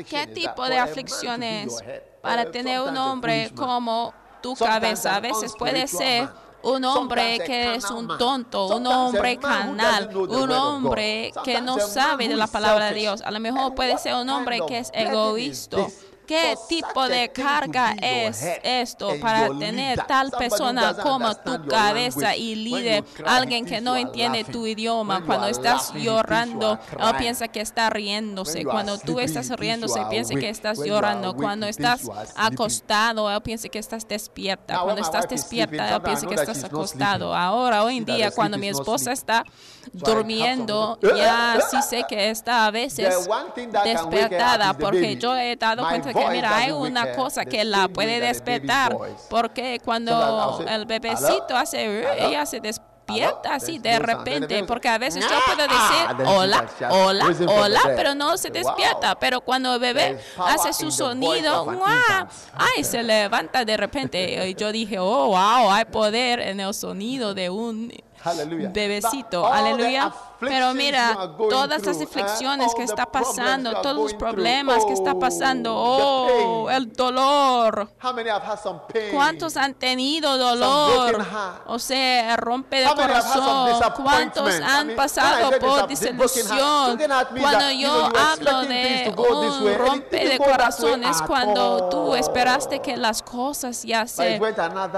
¿Qué 0.08 0.26
tipo 0.26 0.68
de 0.68 0.78
a 0.78 0.84
man 0.84 0.86
to 0.86 0.90
aflicción 0.90 1.40
be 1.40 1.62
es 1.62 1.72
your 1.72 1.90
head? 1.90 2.02
para 2.20 2.42
Uh, 2.42 2.50
tener 2.50 2.80
un 2.80 2.96
hombre 2.96 3.50
como 3.54 4.12
tu 4.42 4.54
cabeza? 4.54 5.16
A 5.16 5.20
veces 5.20 5.52
puede 5.58 5.86
ser. 5.86 6.28
Un 6.62 6.84
hombre 6.84 7.40
que 7.44 7.74
es 7.74 7.90
un 7.90 8.08
tonto, 8.18 8.76
un 8.76 8.86
hombre 8.86 9.38
the 9.38 10.16
un 10.16 10.50
hombre 10.50 11.32
que 11.44 11.60
no 11.60 11.78
sabe 11.78 12.28
de 12.28 12.36
la 12.36 12.46
palabra 12.46 12.90
de. 12.90 12.98
Dios. 12.98 13.22
A 13.22 13.30
lo 13.30 13.40
mejor 13.40 13.74
puede 13.74 13.96
ser 13.98 14.14
un 14.14 14.28
hombre 14.28 14.60
que 14.66 14.78
es 14.78 14.90
egoísta. 14.92 15.86
¿Qué 16.28 16.56
tipo 16.68 17.08
de 17.08 17.30
carga 17.30 17.94
es 18.02 18.42
head 18.42 18.58
esto 18.62 19.14
para 19.18 19.48
tener 19.58 19.98
tal 20.04 20.30
persona 20.30 20.94
como 20.94 21.34
tu 21.34 21.66
cabeza 21.66 22.36
y 22.36 22.54
líder? 22.54 23.02
Alguien 23.24 23.64
que 23.64 23.80
no 23.80 23.96
entiende 23.96 24.44
tu 24.44 24.66
idioma. 24.66 25.24
Cuando 25.24 25.46
estás 25.46 25.94
llorando, 25.94 26.78
piensa 27.18 27.48
que 27.48 27.62
está 27.62 27.88
riéndose. 27.88 28.64
Cuando 28.64 28.98
tú 28.98 29.20
estás 29.20 29.48
riéndose, 29.50 30.04
piensa 30.10 30.34
que 30.34 30.50
estás 30.50 30.78
llorando. 30.84 31.34
Cuando 31.34 31.66
estás 31.66 32.02
acostado, 32.36 33.30
él 33.30 33.40
piensa 33.40 33.70
que 33.70 33.78
estás 33.78 34.06
despierta. 34.06 34.80
Cuando 34.80 35.00
estás 35.00 35.26
despierta, 35.28 35.96
él 35.96 36.02
piensa 36.02 36.26
que 36.26 36.34
estás 36.34 36.62
acostado. 36.62 37.34
Ahora, 37.34 37.84
hoy 37.84 37.96
en 37.96 38.04
día, 38.04 38.30
cuando 38.30 38.58
mi 38.58 38.68
esposa 38.68 39.12
está 39.12 39.44
durmiendo, 39.92 40.98
ya 41.00 41.58
sí 41.70 41.80
sé 41.80 42.04
que 42.06 42.28
está 42.28 42.66
a 42.66 42.70
veces 42.70 43.26
despertada 43.84 44.74
porque 44.74 45.16
yo 45.16 45.34
he 45.34 45.56
dado 45.56 45.88
cuenta 45.88 46.12
que 46.18 46.30
mira 46.30 46.56
hay 46.56 46.70
una 46.72 47.12
cosa 47.12 47.44
que 47.44 47.64
la 47.64 47.88
puede 47.88 48.20
despertar 48.20 48.96
porque 49.28 49.80
cuando 49.84 50.64
el 50.68 50.84
bebecito 50.86 51.44
"Hello? 51.48 51.58
hace 51.58 51.84
Hello? 52.00 52.26
ella 52.28 52.46
se 52.46 52.60
despierta 52.60 53.54
así 53.54 53.78
de 53.78 53.98
repente 53.98 54.64
porque 54.64 54.86
a 54.88 54.98
veces 54.98 55.24
yo 55.24 55.34
"Ah!" 55.34 55.42
puedo 55.46 55.66
Then 55.66 55.70
decir 55.70 56.26
hola 56.28 56.66
hola 56.90 57.26
hola 57.48 57.80
pero 57.96 58.14
no 58.14 58.36
se 58.36 58.50
despierta. 58.50 59.14
Pero 59.18 59.40
cuando 59.40 59.74
el 59.74 59.80
bebé 59.80 60.18
hace 60.38 60.72
su 60.74 60.90
sonido 60.90 61.66
ay 62.54 62.84
se 62.84 63.02
levanta 63.02 63.64
de 63.64 63.76
repente 63.78 64.46
y 64.48 64.54
yo 64.54 64.70
dije 64.72 64.98
oh 64.98 65.28
wow 65.28 65.70
hay 65.70 65.86
poder 65.86 66.40
en 66.40 66.60
el 66.60 66.74
sonido 66.74 67.32
de 67.34 67.48
un 67.48 67.90
bebecito, 68.72 69.46
aleluya. 69.46 70.12
Pero 70.40 70.72
mira, 70.72 71.34
todas 71.36 71.84
las 71.84 71.98
through, 71.98 72.08
aflicciones 72.08 72.74
que 72.74 72.84
está 72.84 73.06
pasando, 73.06 73.80
todos 73.80 73.96
los 73.96 74.14
problemas 74.14 74.84
que 74.84 74.92
está 74.92 75.12
oh, 75.12 75.18
pasando, 75.18 75.74
oh, 75.74 76.70
el 76.70 76.92
dolor. 76.92 77.90
¿Cuántos 79.12 79.56
han 79.56 79.74
tenido 79.74 80.38
dolor? 80.38 81.26
O 81.66 81.78
sea, 81.78 82.36
rompe 82.36 82.80
de 82.80 82.86
corazón. 82.86 83.80
¿Cuántos 84.02 84.60
han 84.60 84.94
pasado 84.94 85.58
por 85.58 85.88
desilusión? 85.88 86.98
Cuando 87.40 87.70
yo 87.72 88.08
hablo 88.16 88.62
de 88.62 89.14
un 89.16 89.74
rompe 89.74 90.28
de 90.28 90.38
corazón 90.38 91.02
es 91.02 91.20
cuando 91.22 91.88
tú 91.88 92.14
esperaste 92.14 92.80
que 92.80 92.96
las 92.96 93.22
cosas 93.22 93.82
ya 93.82 94.06
se 94.06 94.40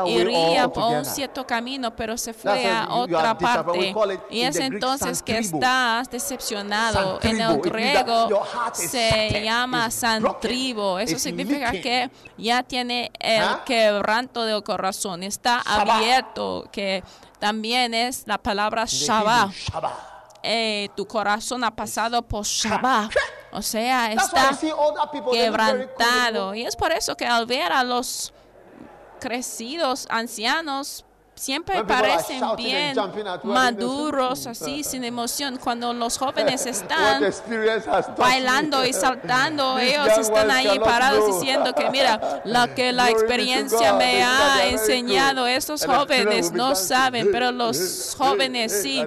irían 0.06 0.70
por 0.70 0.98
un 0.98 1.04
cierto 1.04 1.46
camino, 1.46 1.94
pero 1.96 2.18
se 2.18 2.34
fue 2.34 2.68
a 2.70 2.94
otra 2.94 3.38
parte. 3.38 3.94
Y 4.30 4.42
es 4.42 4.56
entonces 4.56 5.22
que 5.22 5.29
estás 5.38 6.10
decepcionado. 6.10 7.18
En 7.22 7.40
el 7.40 7.60
griego 7.60 8.28
se 8.72 9.42
llama 9.42 9.90
santribo. 9.90 10.98
Eso 10.98 11.18
significa 11.18 11.72
que 11.72 12.10
ya 12.36 12.62
tiene 12.62 13.10
el 13.18 13.42
¿Ah? 13.42 13.62
quebranto 13.64 14.44
del 14.44 14.62
corazón. 14.62 15.22
Está 15.22 15.60
abierto, 15.60 16.68
que 16.72 17.02
también 17.38 17.94
es 17.94 18.24
la 18.26 18.38
palabra 18.38 18.84
Shabbat. 18.86 19.50
Eh, 20.42 20.88
tu 20.96 21.06
corazón 21.06 21.64
ha 21.64 21.74
pasado 21.74 22.22
por 22.22 22.44
Shabbat. 22.44 23.12
O 23.52 23.62
sea, 23.62 24.12
está 24.12 24.56
quebrantado. 25.32 26.54
Y 26.54 26.64
es 26.64 26.76
por 26.76 26.92
eso 26.92 27.16
que 27.16 27.26
al 27.26 27.46
ver 27.46 27.72
a 27.72 27.82
los 27.82 28.32
crecidos, 29.18 30.06
ancianos, 30.08 31.04
siempre 31.40 31.82
parecen 31.84 32.42
bien 32.56 32.94
maduros, 33.44 34.46
así, 34.46 34.84
sin 34.84 35.04
emoción. 35.04 35.56
Cuando 35.56 35.94
los 35.94 36.18
jóvenes 36.18 36.66
están 36.66 37.24
bailando 38.18 38.84
y 38.84 38.92
saltando, 38.92 39.78
ellos 39.78 40.18
están 40.18 40.50
ahí 40.50 40.78
parados 40.78 41.26
diciendo 41.26 41.72
que 41.74 41.90
mira, 41.90 42.42
lo 42.44 42.74
que 42.74 42.92
la 42.92 43.08
experiencia 43.08 43.94
me 43.94 44.22
ha 44.22 44.66
enseñado, 44.66 45.46
estos 45.46 45.86
jóvenes 45.86 46.52
no 46.52 46.74
saben, 46.74 47.30
pero 47.32 47.50
los 47.52 48.14
jóvenes 48.18 48.82
sí 48.82 49.02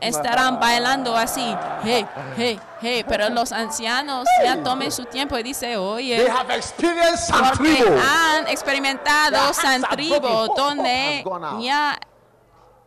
estarán 0.00 0.58
bailando 0.58 1.16
así, 1.16 1.54
hey, 1.84 2.04
hey, 2.36 2.58
hey, 2.82 3.04
pero 3.08 3.28
los 3.30 3.52
ancianos 3.52 4.26
ya 4.44 4.62
tomen 4.62 4.90
su 4.92 5.04
tiempo 5.06 5.38
y 5.38 5.42
dice, 5.42 5.66
They 5.68 5.76
oye, 5.76 6.28
have 6.28 6.54
experienced 6.54 7.32
porque 7.32 7.46
Santribo. 7.76 7.96
han 8.00 8.48
experimentado 8.48 9.54
santribo, 9.54 10.20
broken. 10.20 10.36
Hope- 10.36 10.50
hope 10.50 10.60
donde 10.60 11.24
ya 11.64 11.98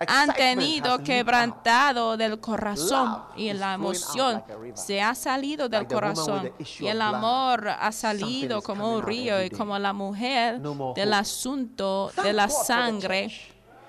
han 0.08 0.34
tenido 0.34 1.00
quebrantado 1.04 2.18
del 2.18 2.40
corazón 2.42 3.24
y 3.38 3.54
la 3.54 3.76
emoción 3.76 4.44
se 4.74 5.02
ha 5.02 5.16
salido 5.16 5.70
del 5.70 5.88
corazón 5.88 6.52
y 6.80 6.88
el 6.88 7.02
amor 7.02 7.70
ha 7.70 7.92
salido 7.94 8.62
como 8.62 8.92
un 8.94 9.02
río 9.02 9.42
y 9.42 9.50
como 9.50 9.80
la 9.80 9.94
mujer 9.94 10.60
del 10.96 11.14
asunto 11.14 12.12
de 12.22 12.34
la 12.34 12.50
sangre. 12.50 13.32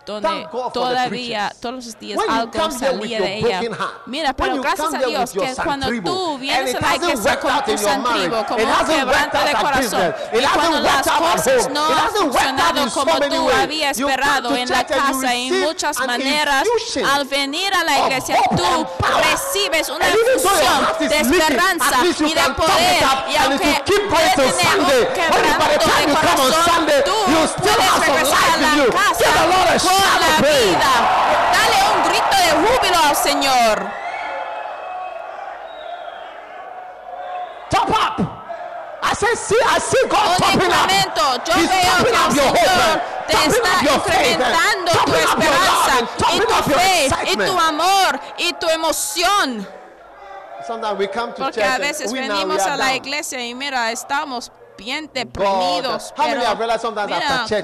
Donde 0.06 0.48
todavía 0.72 1.52
todos 1.60 1.74
los 1.74 1.98
días 1.98 2.18
algo 2.28 2.70
salía 2.70 3.20
de 3.20 3.38
ella. 3.38 3.60
Mira, 4.06 4.32
pero 4.32 4.60
gracias 4.62 4.94
a 4.94 4.98
Dios 4.98 5.32
que 5.32 5.54
cuando 5.62 5.88
tú 6.02 6.38
vienes 6.38 6.74
a 6.76 6.80
la 6.80 6.96
iglesia 6.96 7.40
con 7.40 7.64
tu 7.64 7.76
santribo, 7.76 8.46
como 8.46 8.62
un 8.62 8.86
quebranto 8.86 9.38
de 9.38 9.52
corazón, 9.54 10.14
y 10.32 10.46
cuando 10.46 10.80
las 10.80 11.02
cosas 11.02 11.70
no 11.70 11.84
han 11.86 12.10
funcionado 12.10 12.90
como 12.90 13.18
tú 13.20 13.50
habías 13.50 13.98
esperado 13.98 14.56
en 14.56 14.68
la 14.68 14.86
casa 14.86 15.34
en 15.34 15.60
muchas 15.60 15.98
an 15.98 16.06
maneras, 16.06 16.64
al 17.12 17.24
venir 17.26 17.74
a 17.74 17.84
la 17.84 17.98
iglesia 17.98 18.38
tú 18.56 18.86
recibes 19.18 19.88
una 19.88 20.06
infusión 20.08 20.86
de 21.00 21.20
esperanza 21.20 22.04
y 22.04 22.34
de 22.34 22.54
poder, 22.54 23.04
y 23.28 23.36
aunque 23.36 23.70
if 23.70 23.76
you 23.76 23.84
keep 23.84 24.08
puede 24.08 24.34
going 24.36 24.46
till 24.46 24.52
tener 24.52 24.78
un 24.78 24.86
quebranto 25.14 25.64
de 25.66 26.14
corazón, 26.14 26.86
tú 27.04 27.16
puedes 27.62 28.06
regresar 28.06 28.44
a 28.52 28.56
la 28.56 28.70
casa 28.92 29.95
Con 29.96 30.10
shout 30.10 30.20
la 30.20 30.36
praise. 30.38 30.64
vida. 30.66 30.92
Dale 31.52 31.78
un 31.94 32.02
grito 32.08 32.36
de 32.36 32.50
júbilo 32.66 32.98
al 33.08 33.16
Señor. 33.16 33.90
Top 37.70 37.90
up. 37.90 38.20
I 39.02 39.12
say, 39.14 39.34
see, 39.34 39.58
I 39.64 39.78
see 39.78 40.02
God 40.08 40.26
Un 40.26 40.36
topping 40.36 40.70
up. 40.70 40.88
incremento. 40.88 41.44
Yo 41.46 41.54
He's 41.54 41.68
veo 41.68 41.96
que 42.04 42.10
el 42.10 42.32
Señor 42.32 42.92
te 43.26 43.32
está 43.32 43.82
incrementando 43.82 44.92
tu 45.04 45.14
esperanza 45.14 45.94
y 46.32 46.38
tu 46.40 46.54
fe 46.72 47.08
y 47.32 47.36
tu 47.36 47.58
amor 47.58 48.20
y 48.38 48.52
tu 48.54 48.68
emoción. 48.68 49.66
Sometimes 50.66 50.98
we 50.98 51.06
come 51.08 51.32
to 51.32 51.42
Porque 51.44 51.60
church 51.60 51.74
a 51.74 51.78
veces 51.78 52.12
venimos 52.12 52.60
a 52.62 52.76
la 52.76 52.94
iglesia 52.96 53.40
y 53.44 53.54
mira, 53.54 53.90
estamos 53.92 54.50
many 54.78 55.08
pero 55.08 55.50
mira, 55.58 56.56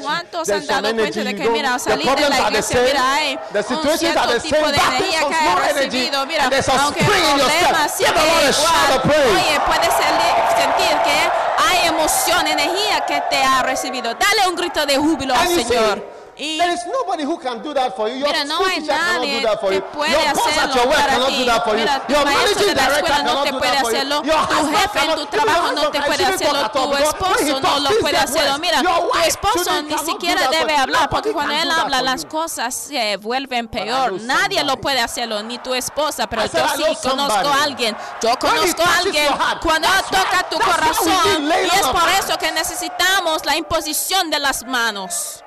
¿cuántos 0.01 0.48
han 0.48 0.66
dado 0.66 0.94
cuenta 0.94 1.25
de 1.25 1.37
que 1.37 1.51
mira, 1.51 1.79
salir 1.79 2.14
de 2.14 2.29
la 2.29 2.40
iglesia, 2.40 2.81
mira, 2.85 3.14
hay 3.14 3.38
the 3.53 3.59
un 3.75 3.98
cierto 3.98 4.40
tipo 4.40 4.57
de 4.57 4.77
energía 4.77 5.20
que 5.20 5.35
energy, 5.70 5.72
recibido? 5.72 6.27
Mira, 6.27 6.44
aunque 6.81 7.01
el 7.01 7.07
problema 7.07 7.87
shout 7.87 8.16
igual, 8.48 9.03
oye, 9.05 9.61
puedes 9.66 9.94
sentir 9.94 10.94
que 11.05 11.31
hay 11.59 11.87
emoción, 11.88 12.46
energía 12.46 13.05
que 13.07 13.22
te 13.31 13.42
ha 13.42 13.62
recibido. 13.62 14.14
Dale 14.14 14.48
un 14.48 14.57
grito 14.57 14.85
de 14.87 14.96
júbilo 14.96 15.35
al 15.35 15.48
Señor. 15.48 16.21
Y 16.42 16.59
there 16.59 16.72
is 16.74 16.81
nobody 16.87 17.22
who 17.22 17.38
can 17.38 17.62
do 17.62 17.72
that 17.72 17.94
for 17.94 18.09
you. 18.09 18.16
Your 18.16 18.26
Mira, 18.28 18.44
no 18.44 18.59
hay 18.66 18.81
nadie 18.81 19.40
do 19.40 19.46
that 19.46 19.61
for 19.61 19.70
que 19.70 19.81
puede 19.81 20.11
Your 20.11 20.20
hacerlo 20.26 20.90
para 20.90 21.07
cannot 21.07 21.28
ti. 21.28 21.38
do 21.38 21.44
that 21.46 21.62
for 21.64 21.72
you. 21.74 21.78
Mira, 21.78 22.02
tu 22.07 22.12
Your 22.14 22.24
maestro 22.24 22.66
de 22.66 22.74
la 22.74 22.83
escuela 22.83 23.22
no 23.22 23.24
cannot 23.31 23.44
te 23.44 23.50
do 23.52 23.59
puede 23.59 23.72
that 23.72 23.81
for 23.83 23.90
you. 23.92 23.96
hacerlo. 23.96 24.22
Your 24.24 24.46
Tu 24.48 24.76
jefe 24.76 24.98
en 25.07 25.14
tu 25.14 25.26
trabajo 25.26 25.72
no 25.72 25.90
te 25.90 26.02
puede 26.02 26.24
hacerlo. 26.24 26.70
Tu 26.70 26.96
esposo 26.96 27.61
no 27.61 27.78
lo 27.78 27.90
puede 28.00 28.16
hacerlo. 28.16 28.59
Mira, 28.59 28.83
tu 28.83 29.18
esposo 29.24 29.83
ni 29.83 29.88
cannot 29.90 30.05
do 30.05 30.12
siquiera 30.12 30.40
that 30.40 30.46
for 30.48 30.59
debe 30.59 30.72
you. 30.74 30.81
hablar 30.83 31.09
porque 31.11 31.33
cuando 31.33 31.55
él 31.55 31.62
do 31.62 31.68
that 31.68 31.78
habla 31.85 32.02
las 32.02 32.24
cosas 32.24 32.74
se 32.74 33.16
vuelven 33.18 33.68
peor. 33.68 34.20
Nadie 34.22 34.64
lo 34.64 34.76
puede 34.78 35.00
hacerlo, 35.00 35.42
ni 35.44 35.59
tu 35.59 35.74
esposa, 35.74 36.26
pero 36.26 36.44
yo 36.44 36.66
sí 36.94 37.09
conozco 37.09 37.48
a 37.48 37.62
alguien. 37.62 37.96
Yo 38.20 38.37
conozco 38.40 38.83
a 38.83 38.98
alguien 38.98 39.28
cuando 39.62 39.88
toca 40.11 40.48
tu 40.50 40.59
corazón 40.59 41.48
y 41.48 41.66
es 41.76 41.87
por 41.87 42.09
eso 42.18 42.37
que 42.37 42.50
necesitamos 42.50 43.44
la 43.44 43.57
imposición 43.57 44.28
de 44.28 44.40
las 44.40 44.64
manos. 44.66 45.44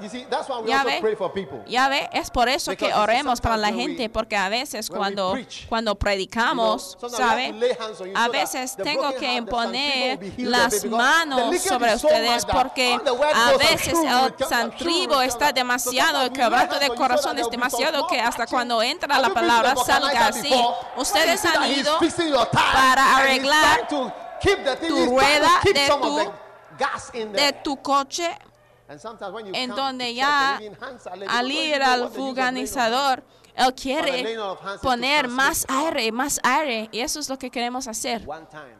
You 0.00 0.08
see, 0.08 0.24
that's 0.30 0.48
why 0.48 0.60
we 0.60 0.68
Ya 0.68 0.78
also 0.82 0.90
ve. 0.90 1.00
pray 1.00 1.16
for 1.16 1.32
people. 1.32 1.58
Ya 1.66 1.88
ve, 1.88 2.08
es 2.12 2.30
por 2.30 2.48
eso 2.48 2.70
que 2.72 2.86
Because 2.86 2.94
see, 2.94 3.00
oremos 3.02 3.40
para 3.40 3.56
la 3.56 3.68
when 3.68 3.76
we- 3.76 3.82
gente, 3.82 4.08
porque 4.08 4.36
a 4.36 4.48
veces 4.48 4.88
cuando, 4.88 5.32
preach, 5.32 5.66
cuando 5.68 5.94
predicamos, 5.96 6.96
You 7.00 7.08
know, 7.08 7.18
¿sabe? 7.18 7.76
A 8.14 8.28
veces 8.28 8.76
tengo 8.76 9.12
que 9.14 9.34
imponer 9.34 10.18
las 10.38 10.84
manos 10.84 11.60
sobre 11.62 11.98
so 11.98 12.06
ustedes 12.06 12.44
porque 12.46 12.96
a 13.34 13.52
veces 13.56 13.92
el 13.94 14.46
santribo 14.48 15.20
está 15.22 15.52
demasiado, 15.52 16.22
el 16.22 16.32
quebranto 16.32 16.78
de 16.78 16.88
corazón 16.90 17.38
es 17.38 17.50
demasiado 17.50 18.06
que 18.06 18.20
hasta 18.20 18.46
cuando 18.46 18.80
entra 18.82 19.18
la 19.18 19.30
palabra 19.30 19.74
salga 19.76 20.28
así. 20.28 20.52
Ustedes 20.96 21.44
han 21.44 21.70
ido 21.72 21.98
para 22.52 23.16
arreglar 23.16 23.88
tu 23.88 24.10
rueda 25.06 25.60
de 25.64 25.88
tu- 25.88 26.32
de 27.32 27.52
tu 27.64 27.82
coche 27.82 28.36
And 28.88 28.98
sometimes 28.98 29.32
when 29.34 29.46
you 29.46 29.52
en 29.54 29.70
donde 29.70 30.06
to 30.06 30.12
ya 30.12 30.58
al 31.28 31.50
ir 31.50 31.82
al 31.82 32.08
vulcanizador, 32.08 33.22
él 33.54 33.74
quiere 33.74 34.36
poner 34.80 35.28
más 35.28 35.66
aire, 35.68 36.10
más 36.10 36.40
aire. 36.42 36.88
Y 36.90 37.00
eso 37.00 37.20
es 37.20 37.28
lo 37.28 37.38
que 37.38 37.50
queremos 37.50 37.86
hacer. 37.86 38.26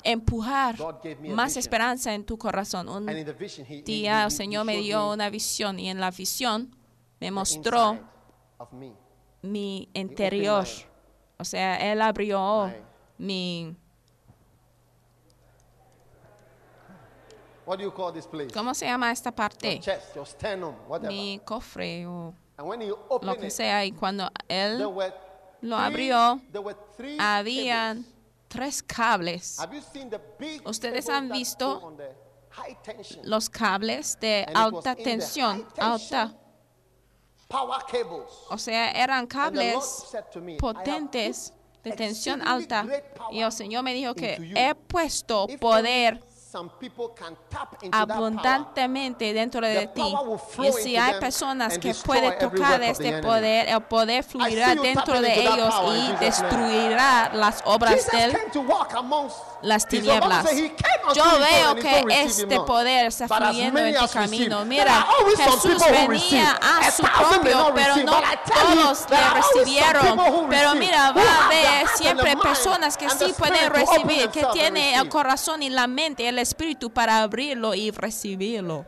Empujar 0.03 0.77
más 1.29 1.57
esperanza 1.57 2.14
en 2.14 2.25
tu 2.25 2.38
corazón. 2.38 2.88
Un 2.88 3.07
día 3.85 4.25
el 4.25 4.31
Señor 4.31 4.64
me 4.64 4.77
dio 4.79 5.12
una 5.12 5.29
visión 5.29 5.79
y 5.79 5.90
en 5.90 6.01
la 6.01 6.11
visión 6.11 6.75
me 7.21 7.31
mostró 7.31 7.99
mi 9.42 9.90
interior. 9.92 10.66
O 11.38 11.44
sea, 11.44 11.77
Él 11.92 12.01
abrió 12.01 12.73
mi... 13.18 13.77
What 17.68 17.76
do 17.78 17.85
you 17.85 17.90
call 17.92 18.12
this 18.14 18.26
place? 18.26 18.50
¿Cómo 18.54 18.72
se 18.74 18.87
llama 18.87 19.11
esta 19.12 19.28
Your 19.28 19.37
parte? 19.37 19.78
chest, 19.81 20.14
your 20.16 20.26
sternum, 20.26 20.74
whatever. 20.88 21.12
Mi 21.12 21.38
cofre 21.44 22.07
o 22.07 22.35
and 22.57 22.66
when 22.66 22.81
he 22.81 22.88
lo 22.88 23.37
que 23.37 23.50
sea. 23.50 23.85
Y 23.85 23.92
cuando 23.92 24.31
there 24.48 24.74
Él 24.78 24.87
were 24.94 25.12
lo 25.61 25.76
three- 25.76 25.85
abrió, 26.11 26.40
there 26.50 26.62
were 26.64 26.76
three 26.96 27.18
habían 27.18 28.04
cables. 28.04 28.14
tres 28.48 28.83
cables. 28.83 29.59
Have 29.61 29.74
you 29.76 29.83
seen 29.83 30.09
the 30.09 30.18
big 30.38 30.62
Ustedes 30.66 31.04
cables 31.04 31.09
han 31.11 31.28
that 31.28 31.35
visto 31.37 31.78
go 31.81 31.87
on 31.88 31.96
the 31.98 32.09
high 32.52 32.74
tension? 32.83 33.20
Los 33.28 33.50
cables 33.50 34.16
de 34.18 34.44
And 34.44 34.50
it 34.50 34.57
was 34.57 34.87
alta 34.87 34.90
in 34.92 34.96
the 34.96 35.02
tensión, 35.04 35.66
high 35.76 35.83
alta. 35.92 36.35
Power 37.48 37.83
cables. 37.87 38.31
O 38.50 38.57
sea, 38.57 38.92
eran 38.92 39.20
And 39.20 39.28
the 39.31 39.37
Lord 39.37 39.57
cables 39.57 40.09
said 40.11 40.24
to 40.33 40.40
me, 40.40 40.52
I 40.52 40.54
have 40.54 40.59
potentes 40.61 41.50
put 41.50 41.83
de 41.85 41.92
tensión 41.96 42.40
exceedingly 42.40 42.62
alta. 42.64 42.83
great 42.85 43.14
power 43.14 43.33
Y 43.35 43.40
el 43.42 43.52
Señor 43.52 43.83
me 43.83 43.92
dijo 43.94 44.14
que 44.14 44.33
into 44.37 44.44
you. 44.44 44.54
he 44.57 44.74
puesto 44.74 45.46
If 45.50 45.61
poder 45.61 46.14
only 46.14 46.28
abundantemente 47.92 49.32
dentro 49.32 49.61
de 49.61 49.87
ti. 49.88 50.14
Y 50.62 50.72
si 50.72 50.96
hay 50.96 51.18
personas 51.20 51.78
que 51.78 51.94
pueden 51.94 52.38
tocar 52.38 52.82
este 52.82 53.22
poder, 53.22 53.68
el 53.68 53.82
poder 53.82 54.24
fluirá 54.24 54.74
dentro 54.74 55.20
de 55.20 55.42
ellos 55.42 55.74
y 55.94 56.24
destruirá 56.24 57.30
las 57.34 57.62
obras 57.64 58.08
Jesus 58.11 58.40
las 59.62 59.87
tinieblas. 59.87 60.47
Yo 61.14 61.25
veo 61.38 61.75
que 61.77 62.05
este 62.23 62.61
poder 62.61 63.07
está 63.07 63.29
fluyendo 63.29 63.81
en 63.81 63.97
tu 63.97 64.09
camino. 64.09 64.64
Mira, 64.64 65.07
Jesús 65.37 65.83
venía 65.90 66.59
a 66.61 66.90
su 66.90 67.03
propio, 67.03 67.73
pero 67.75 67.97
no 67.97 68.21
todos 68.47 69.07
le 69.11 69.16
recibieron. 69.31 70.49
Pero 70.49 70.75
mira, 70.75 71.12
va 71.12 71.23
a 71.23 71.47
haber 71.47 71.88
siempre 71.97 72.37
personas 72.37 72.97
que 72.97 73.09
sí 73.11 73.35
pueden 73.37 73.71
recibir, 73.71 74.31
que 74.31 74.44
tienen 74.53 74.99
el 74.99 75.09
corazón 75.09 75.62
y 75.62 75.71
la 75.71 75.87
mente 75.87 76.29
el 76.29 76.38
espíritu 76.38 76.90
para 76.90 77.23
abrirlo 77.23 77.75
y 77.75 77.90
recibirlo. 77.90 78.87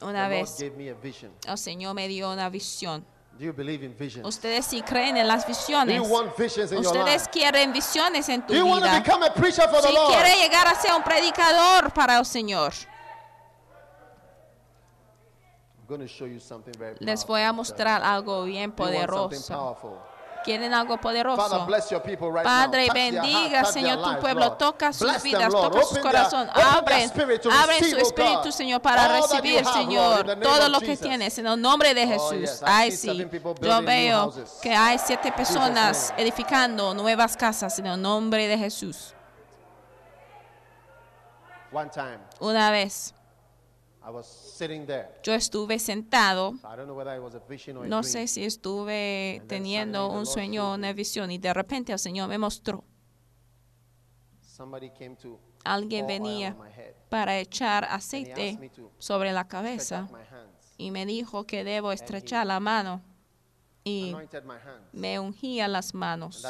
Una 0.00 0.28
vez 0.28 0.60
el 0.60 1.58
Señor 1.58 1.94
me 1.94 2.06
dio 2.08 2.30
una 2.30 2.48
visión. 2.48 3.04
Do 3.38 3.44
you 3.44 3.52
believe 3.52 3.84
in 3.84 3.94
visions? 3.94 4.26
Ustedes 4.26 4.64
sí 4.66 4.82
creen 4.82 5.16
en 5.18 5.28
las 5.28 5.42
Do 5.42 5.48
visiones. 5.48 5.96
you 5.96 6.04
want 6.04 6.34
visions 6.36 6.72
in 6.72 6.78
Ustedes 6.78 7.28
quieren 7.28 7.72
visiones 7.72 8.28
en 8.30 8.40
tu 8.46 8.52
Do 8.54 8.58
you 8.58 8.66
want 8.66 8.82
to 8.84 8.88
vida. 8.90 9.00
become 9.00 9.22
a 9.22 9.30
preacher 9.34 9.68
for 9.68 9.80
the 9.82 9.88
Si 9.88 9.94
Lord? 9.94 10.12
quiere 10.14 10.36
llegar 10.42 10.66
a 10.66 10.74
ser 10.74 10.94
un 10.94 11.02
predicador 11.02 11.92
para 11.92 12.16
el 12.18 12.24
Señor, 12.24 12.72
I'm 15.78 15.86
going 15.86 16.00
to 16.00 16.08
show 16.08 16.26
you 16.26 16.40
something 16.40 16.72
very 16.78 16.96
les 16.98 17.20
powerful. 17.24 17.34
voy 17.34 17.42
a 17.42 17.52
mostrar 17.52 18.02
algo 18.02 18.44
bien 18.44 18.72
poderoso. 18.72 19.28
¿Quieren 20.46 20.72
algo 20.72 20.96
poderoso? 20.98 21.66
Padre, 22.44 22.86
bendiga, 22.94 23.64
Señor, 23.64 24.00
tu 24.00 24.20
pueblo. 24.20 24.52
Toca 24.52 24.92
sus 24.92 25.20
vidas, 25.20 25.50
toca 25.50 25.82
sus 25.82 25.98
corazones. 25.98 26.54
abren 26.54 27.10
receive, 27.10 27.40
su 27.42 27.96
oh 27.96 28.00
espíritu, 28.00 28.52
Señor, 28.52 28.80
para 28.80 29.08
recibir, 29.08 29.66
Señor, 29.66 30.38
todo 30.40 30.68
lo 30.68 30.78
que 30.78 30.96
tienes 30.96 31.36
en 31.38 31.48
el 31.48 31.60
nombre 31.60 31.92
de 31.94 32.04
Oh, 32.06 32.30
Jesús. 32.30 32.62
Ay, 32.64 32.92
sí. 32.92 33.28
Yo 33.60 33.82
veo 33.82 34.32
que 34.62 34.72
hay 34.72 34.98
siete 34.98 35.32
personas 35.32 36.14
edificando 36.16 36.94
nuevas 36.94 37.36
casas 37.36 37.76
en 37.80 37.86
el 37.86 38.00
nombre 38.00 38.46
de 38.46 38.56
Jesús. 38.56 39.14
Una 42.38 42.70
vez 42.70 43.12
I 43.95 43.95
was 43.95 43.95
sitting 43.95 43.95
there. 43.95 43.95
Yo 45.22 45.34
estuve 45.34 45.78
sentado. 45.78 46.52
So 46.60 46.68
I 46.72 46.76
don't 46.76 46.86
know 46.86 46.96
whether 46.96 47.16
it 47.16 47.22
was 47.22 47.34
a 47.34 47.40
vision 47.48 47.76
or 47.76 47.86
a 47.86 47.88
No 47.88 48.02
sé 48.02 48.26
si 48.28 48.44
estuve 48.44 49.42
teniendo 49.48 50.08
un 50.08 50.26
sueño 50.26 50.70
o 50.70 50.74
una 50.74 50.92
visión 50.92 51.30
y 51.30 51.38
de 51.38 51.52
repente 51.52 51.92
el 51.92 51.98
Señor 51.98 52.28
me 52.28 52.38
mostró. 52.38 52.84
Somebody 54.40 54.90
came 54.90 55.16
to 55.16 55.38
Alguien 55.64 56.06
venía 56.06 56.56
para 57.08 57.38
echar 57.38 57.84
aceite 57.84 58.70
sobre 58.98 59.32
la 59.32 59.48
cabeza 59.48 60.08
y 60.78 60.90
me 60.90 61.04
dijo 61.04 61.44
que 61.44 61.64
debo 61.64 61.90
estrechar 61.92 62.46
la 62.46 62.60
mano 62.60 63.02
y 63.82 64.14
me 64.92 65.18
ungía 65.18 65.66
las 65.68 65.92
manos. 65.94 66.44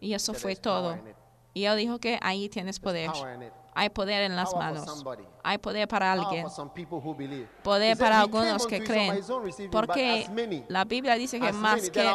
Y 0.00 0.14
eso 0.14 0.34
fue 0.34 0.54
"There's 0.54 0.60
power 0.60 1.00
todo. 1.00 1.14
Y 1.54 1.64
él 1.64 1.76
dijo 1.78 1.98
que 1.98 2.18
ahí 2.22 2.48
tienes 2.48 2.78
poder. 2.78 3.10
Hay 3.74 3.90
poder 3.90 4.22
en 4.22 4.36
las 4.36 4.54
manos. 4.54 5.04
Hay 5.42 5.58
poder 5.58 5.88
para 5.88 6.12
alguien. 6.12 6.46
Poder 7.62 7.98
para 7.98 8.20
algunos 8.20 8.66
que 8.66 8.82
creen. 8.82 9.20
Porque 9.70 10.64
la 10.68 10.84
Biblia 10.84 11.16
dice 11.16 11.40
que 11.40 11.52
más 11.52 11.90
que 11.90 12.08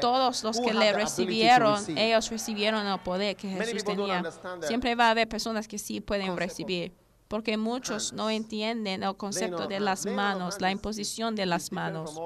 todos 0.00 0.44
los 0.44 0.60
que 0.60 0.74
le 0.74 0.92
recibieron, 0.92 1.82
ellos 1.96 2.30
recibieron 2.30 2.86
el 2.86 2.98
poder 3.00 3.36
que 3.36 3.48
Jesús 3.48 3.84
tenía. 3.84 4.22
Siempre 4.62 4.94
va 4.94 5.08
a 5.08 5.10
haber 5.10 5.28
personas 5.28 5.66
que 5.66 5.78
sí 5.78 6.00
pueden 6.00 6.36
recibir, 6.36 6.92
porque 7.28 7.56
muchos 7.56 8.12
no 8.12 8.30
entienden 8.30 9.02
el 9.02 9.16
concepto 9.16 9.64
on 9.64 9.68
de 9.68 9.80
las 9.80 10.06
manos, 10.06 10.60
la 10.60 10.70
imposición 10.70 11.34
de 11.34 11.46
las 11.46 11.72
manos. 11.72 12.20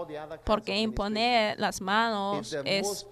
Porque 0.44 0.78
imponer 0.78 1.58
las 1.60 1.80
manos 1.80 2.54
es 2.64 3.06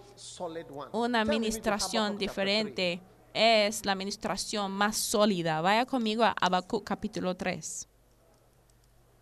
una 0.93 1.21
administración 1.21 2.19
diferente, 2.19 3.01
es 3.39 3.87
la 3.87 3.93
administración 3.93 4.73
más 4.73 4.97
sólida. 4.97 5.61
Vaya 5.61 5.87
conmigo 5.87 6.25
a 6.25 6.35
Habacuc 6.41 6.85
capítulo 6.85 7.37
3. 7.37 7.39
3. 7.39 7.89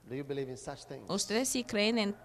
Do 0.09 0.15
you 0.15 0.25
believe 0.25 0.51
in 0.51 0.57
such 0.57 0.87
things? 0.87 1.05
Ustedes 1.09 1.49
sí 1.49 1.65
creen 1.65 1.99
en 1.99 2.17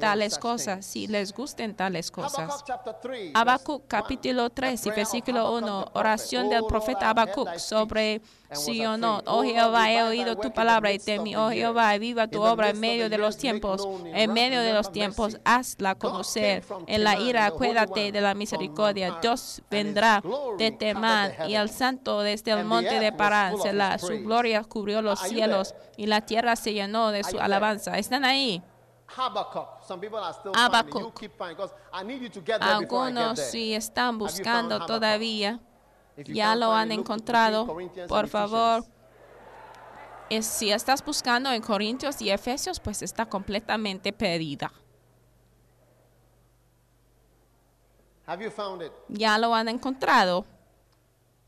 tales 0.00 0.38
cosas, 0.38 0.84
si 0.84 1.06
les 1.06 1.32
gusten 1.32 1.74
tales 1.74 2.10
cosas. 2.10 2.40
Habakkuk 2.40 2.64
chapter 2.66 2.94
3, 3.02 3.32
Habacuc 3.34 3.82
capítulo 3.86 4.42
1. 4.42 4.50
3 4.50 4.86
y 4.86 4.90
versículo 4.90 5.40
Habakkuk 5.40 5.62
1, 5.62 5.66
the 5.66 5.82
prophet. 5.82 5.96
oración 5.96 6.48
del 6.48 6.62
"O 6.62 6.66
profeta 6.68 7.10
Habacuc 7.10 7.58
sobre 7.58 8.20
sí 8.52 8.84
o 8.86 8.96
no. 8.96 9.22
Oh 9.26 9.42
Jehová, 9.42 9.92
he 9.92 10.02
oído 10.02 10.36
tu 10.36 10.52
palabra 10.52 10.92
y 10.92 10.98
the 10.98 11.18
oh. 11.36 11.50
Jehová, 11.50 11.96
viva 11.98 12.28
tu 12.28 12.42
obra 12.42 12.70
en 12.70 12.80
medio 12.80 13.08
de 13.10 13.18
los 13.18 13.36
tiempos. 13.36 13.86
En 14.06 14.32
medio 14.32 14.60
de 14.60 14.72
los 14.72 14.90
tiempos, 14.92 15.38
hazla 15.44 15.94
conocer. 15.94 16.64
En 16.86 17.04
la 17.04 17.18
ira, 17.18 17.46
acuérdate 17.46 18.12
de 18.12 18.20
la 18.20 18.34
misericordia. 18.34 19.18
Dios 19.20 19.62
vendrá 19.70 20.22
de 20.58 20.70
Temán 20.70 21.32
y 21.40 21.54
el 21.54 21.68
heavens. 21.68 21.72
santo 21.72 22.20
desde 22.20 22.52
el 22.52 22.64
monte 22.64 23.00
de 23.00 23.12
Parán. 23.12 23.54
Su 23.98 24.22
gloria 24.22 24.64
cubrió 24.64 25.02
los 25.02 25.20
cielos 25.20 25.74
y 25.96 26.06
la 26.06 26.22
tierra 26.22 26.56
se 26.56 26.72
llenó 26.72 27.10
de 27.10 27.24
su 27.24 27.38
alabanza. 27.38 27.98
¿Están 27.98 28.24
ahí? 28.24 28.62
Habakkuk. 29.16 29.84
Some 29.86 30.00
people 30.00 30.18
are 30.18 30.32
still 30.34 30.52
finding. 30.52 30.92
You 30.92 31.00
Habacuc. 31.00 31.18
keep 31.20 31.36
finding 31.36 31.56
because 31.56 31.74
I 31.92 32.04
need 32.04 32.20
you 32.22 32.28
to 32.28 32.40
get 32.40 32.60
there 32.60 32.78
before 32.80 33.06
I 33.08 33.10
get 33.12 33.18
Algunos 33.18 33.38
sí 33.40 33.74
están 33.74 34.18
buscando 34.18 34.84
todavía. 34.86 35.60
Ya 36.26 36.54
lo 36.54 36.72
han 36.74 36.92
encontrado. 36.92 37.66
Por 38.08 38.28
favor, 38.28 38.84
es- 40.28 40.46
si 40.46 40.70
estás 40.70 41.02
buscando 41.04 41.50
en 41.50 41.62
Corintios 41.62 42.20
y 42.20 42.30
Efesios, 42.30 42.80
pues 42.80 43.02
está 43.02 43.24
completamente 43.26 44.12
perdida. 44.12 44.70
Have 48.26 48.42
you 48.44 48.50
found 48.50 48.82
it? 48.82 48.92
Ya 49.08 49.38
lo 49.38 49.54
han 49.54 49.68
encontrado. 49.68 50.44
I 50.44 50.44
love 50.44 50.44
the 50.44 50.44
power 50.44 50.44
of 50.44 51.47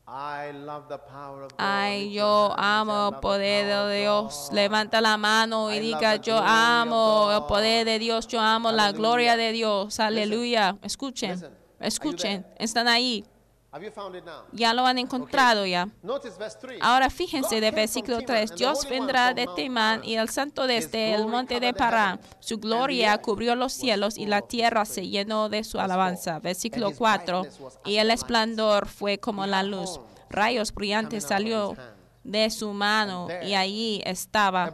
Ay, 1.57 2.11
yo 2.11 2.53
amo 2.57 3.11
el 3.13 3.19
poder 3.21 3.87
de 3.87 4.01
Dios. 4.01 4.49
Levanta 4.51 4.99
la 4.99 5.15
mano 5.15 5.71
y 5.71 5.79
diga, 5.79 6.17
yo 6.17 6.37
amo 6.37 7.31
el 7.31 7.43
poder 7.45 7.85
de 7.85 7.97
Dios, 7.97 8.27
yo 8.27 8.41
amo 8.41 8.73
la 8.73 8.91
gloria 8.91 9.37
de 9.37 9.53
Dios. 9.53 10.01
Aleluya. 10.01 10.77
Escuchen, 10.81 11.41
escuchen. 11.79 12.45
Están 12.57 12.89
ahí. 12.89 13.23
Have 13.73 13.85
you 13.85 13.91
found 13.91 14.15
it 14.15 14.25
now? 14.25 14.43
Ya 14.51 14.73
lo 14.73 14.85
han 14.85 14.97
encontrado 14.97 15.65
ya. 15.65 15.87
Notice 16.03 16.37
verse 16.37 16.57
3. 16.59 16.79
Ahora 16.81 17.09
fíjense 17.09 17.55
God 17.55 17.61
de 17.61 17.69
came 17.69 17.81
versículo 17.81 18.17
from 18.17 18.25
3. 18.25 18.27
Teman, 18.27 18.41
and 18.41 18.49
the 18.49 18.55
Dios 18.57 18.89
vendrá 18.89 19.33
de 19.33 19.47
Temán 19.55 19.99
Paran. 19.99 20.09
y 20.09 20.15
el 20.17 20.29
santo 20.29 20.67
desde 20.67 21.13
el 21.13 21.25
monte 21.27 21.61
de 21.61 21.73
Parán. 21.73 22.19
Su 22.41 22.57
gloria 22.57 23.17
cubrió 23.19 23.55
los 23.55 23.71
cielos 23.71 24.17
y 24.17 24.25
la 24.25 24.41
tierra 24.41 24.83
se 24.83 25.07
llenó 25.07 25.47
de 25.47 25.63
su 25.63 25.79
alabanza. 25.79 26.39
Versículo 26.39 26.87
And 26.87 26.93
his 26.93 26.99
4. 26.99 27.41
brightness 27.41 27.59
was 27.61 27.79
Y 27.85 27.95
el 27.97 28.11
esplendor 28.11 28.87
fue 28.87 29.19
como 29.19 29.45
la 29.47 29.63
luz. 29.63 30.01
Rayos 30.29 30.73
brillantes 30.73 31.23
salió 31.23 31.77
de 32.23 32.49
su 32.49 32.73
mano 32.73 33.27
y 33.41 33.53
allí 33.53 34.01
estaba. 34.05 34.71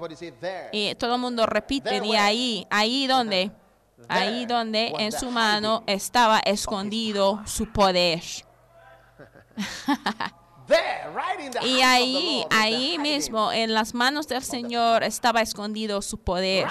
Y 0.71 0.95
todo 0.95 1.15
el 1.15 1.21
mundo 1.21 1.45
repite, 1.45 2.01
de 2.01 2.17
ahí, 2.17 2.65
ahí 2.69 3.07
donde, 3.07 3.51
ahí 4.09 4.45
donde 4.47 4.93
en 4.97 5.11
su 5.11 5.29
mano 5.29 5.83
estaba 5.85 6.39
escondido 6.39 7.41
su 7.45 7.71
poder. 7.71 8.21
There, 9.17 9.25
right 9.25 9.39
in 9.39 9.39
the 9.39 9.46
Y 11.63 11.81
ahí, 11.81 12.45
ahí 12.49 12.97
mismo, 12.97 13.51
en 13.51 13.73
las 13.73 13.93
manos 13.93 14.27
del 14.27 14.43
Señor 14.43 15.03
estaba 15.03 15.41
escondido 15.41 16.01
su 16.01 16.17
poder. 16.17 16.67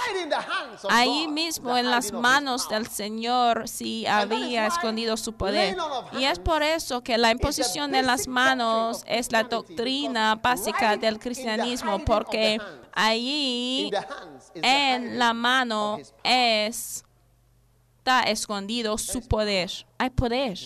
Ahí 0.90 1.26
mismo, 1.28 1.76
en 1.76 1.90
las 1.90 2.12
manos 2.12 2.68
del 2.68 2.86
Señor, 2.86 3.68
sí 3.68 4.06
había 4.06 4.66
escondido 4.66 5.16
su 5.16 5.32
poder. 5.32 5.76
Y 6.12 6.24
es 6.24 6.38
por 6.38 6.62
eso 6.62 7.02
que 7.02 7.16
la 7.16 7.30
imposición 7.30 7.92
de 7.92 8.02
las 8.02 8.28
manos 8.28 9.02
es 9.06 9.32
la 9.32 9.44
doctrina 9.44 10.34
básica 10.34 10.96
del 10.96 11.18
cristianismo, 11.18 12.04
porque 12.04 12.60
allí 12.92 13.90
en 14.54 15.18
la 15.18 15.32
mano 15.32 15.98
es 16.22 17.02
está 18.06 18.22
escondido 18.22 18.96
su 18.98 19.20
poder. 19.26 19.68
Hay 19.98 20.10
poder 20.10 20.56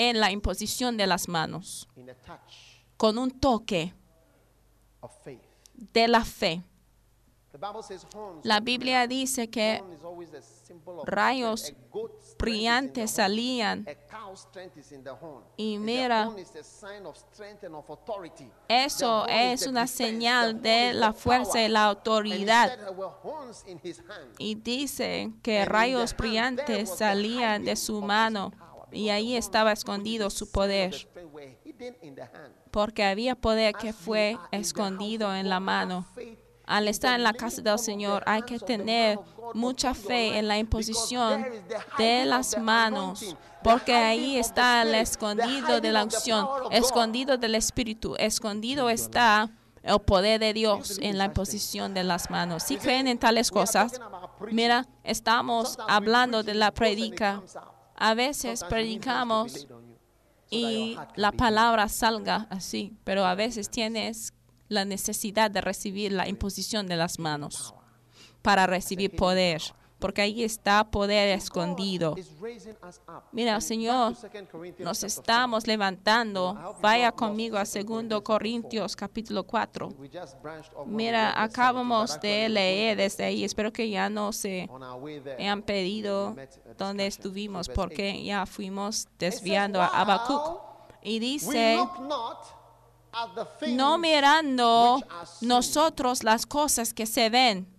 En 0.00 0.20
la 0.20 0.30
imposición 0.30 0.96
de 0.96 1.08
las 1.08 1.26
manos, 1.26 1.88
con 2.96 3.18
un 3.18 3.32
toque 3.32 3.92
de 5.74 6.06
la 6.06 6.24
fe. 6.24 6.62
La 8.44 8.60
Biblia 8.60 9.08
dice 9.08 9.50
que 9.50 9.82
rayos 11.04 11.74
brillantes 12.38 13.10
salían. 13.10 13.84
Y 15.56 15.78
mira. 15.78 16.30
Eso 18.68 19.26
es 19.26 19.66
una 19.66 19.86
señal 19.88 20.62
de 20.62 20.92
la 20.92 21.12
fuerza 21.12 21.60
y 21.60 21.68
la 21.68 21.86
autoridad. 21.86 22.78
Y 24.38 24.54
dice 24.54 25.32
que 25.42 25.64
rayos 25.64 26.16
brillantes 26.16 26.96
salían 26.96 27.64
de 27.64 27.74
su 27.74 28.00
mano. 28.00 28.52
Y 28.92 29.10
ahí 29.10 29.36
estaba 29.36 29.72
escondido 29.72 30.30
su 30.30 30.50
poder, 30.50 31.08
porque 32.70 33.04
había 33.04 33.34
poder 33.34 33.74
que 33.74 33.92
fue 33.92 34.38
escondido 34.50 35.34
en 35.34 35.48
la 35.48 35.60
mano. 35.60 36.06
Al 36.64 36.86
estar 36.86 37.14
en 37.14 37.24
la 37.24 37.32
casa 37.32 37.62
del 37.62 37.78
Señor 37.78 38.22
hay 38.26 38.42
que 38.42 38.58
tener 38.58 39.18
mucha 39.54 39.94
fe 39.94 40.38
en 40.38 40.48
la 40.48 40.58
imposición 40.58 41.46
de 41.96 42.26
las 42.26 42.58
manos, 42.58 43.36
porque 43.64 43.94
ahí 43.94 44.36
está 44.36 44.82
el 44.82 44.94
escondido 44.94 45.80
de 45.80 45.92
la 45.92 46.04
unción, 46.04 46.46
escondido 46.70 47.38
del 47.38 47.54
Espíritu, 47.54 48.16
escondido 48.18 48.90
está 48.90 49.50
el 49.82 50.00
poder 50.00 50.40
de 50.40 50.52
Dios 50.52 50.98
en 51.00 51.16
la 51.16 51.26
imposición 51.26 51.94
de 51.94 52.04
las 52.04 52.30
manos. 52.30 52.64
Si 52.64 52.76
creen 52.76 53.06
en 53.06 53.18
tales 53.18 53.50
cosas, 53.50 53.98
mira, 54.52 54.86
estamos 55.04 55.78
hablando 55.88 56.42
de 56.42 56.54
la 56.54 56.72
predica. 56.72 57.42
A 58.00 58.14
veces 58.14 58.62
predicamos 58.64 59.66
y 60.50 60.96
la 61.16 61.32
palabra 61.32 61.88
salga 61.88 62.46
así, 62.48 62.96
pero 63.04 63.24
a 63.26 63.34
veces 63.34 63.70
tienes 63.70 64.32
la 64.68 64.84
necesidad 64.84 65.50
de 65.50 65.60
recibir 65.60 66.12
la 66.12 66.28
imposición 66.28 66.86
de 66.86 66.96
las 66.96 67.18
manos 67.18 67.74
para 68.42 68.66
recibir 68.66 69.16
poder, 69.16 69.62
porque 69.98 70.22
ahí 70.22 70.44
está 70.44 70.90
poder 70.90 71.36
escondido. 71.36 72.14
Mira, 73.32 73.60
Señor 73.60 74.14
nos 74.78 75.02
estamos 75.02 75.66
levantando. 75.66 76.76
Vaya 76.80 77.12
conmigo 77.12 77.56
a 77.56 77.64
2 77.64 78.22
Corintios 78.22 78.94
capítulo 78.94 79.44
4. 79.44 79.92
Mira, 80.86 81.42
acabamos 81.42 82.20
de 82.20 82.48
leer 82.48 82.96
desde 82.96 83.24
ahí. 83.24 83.44
Espero 83.44 83.72
que 83.72 83.90
ya 83.90 84.08
no 84.08 84.32
se 84.32 84.68
hayan 85.38 85.62
pedido 85.62 86.36
donde 86.76 87.06
estuvimos, 87.06 87.68
porque 87.68 88.22
ya 88.22 88.46
fuimos 88.46 89.08
desviando 89.18 89.80
a 89.82 89.86
Habacuc. 89.86 90.62
Y 91.02 91.20
dice, 91.20 91.78
no 93.68 93.98
mirando 93.98 95.00
nosotros 95.40 96.22
las 96.22 96.46
cosas 96.46 96.92
que 96.92 97.06
se 97.06 97.30
ven. 97.30 97.77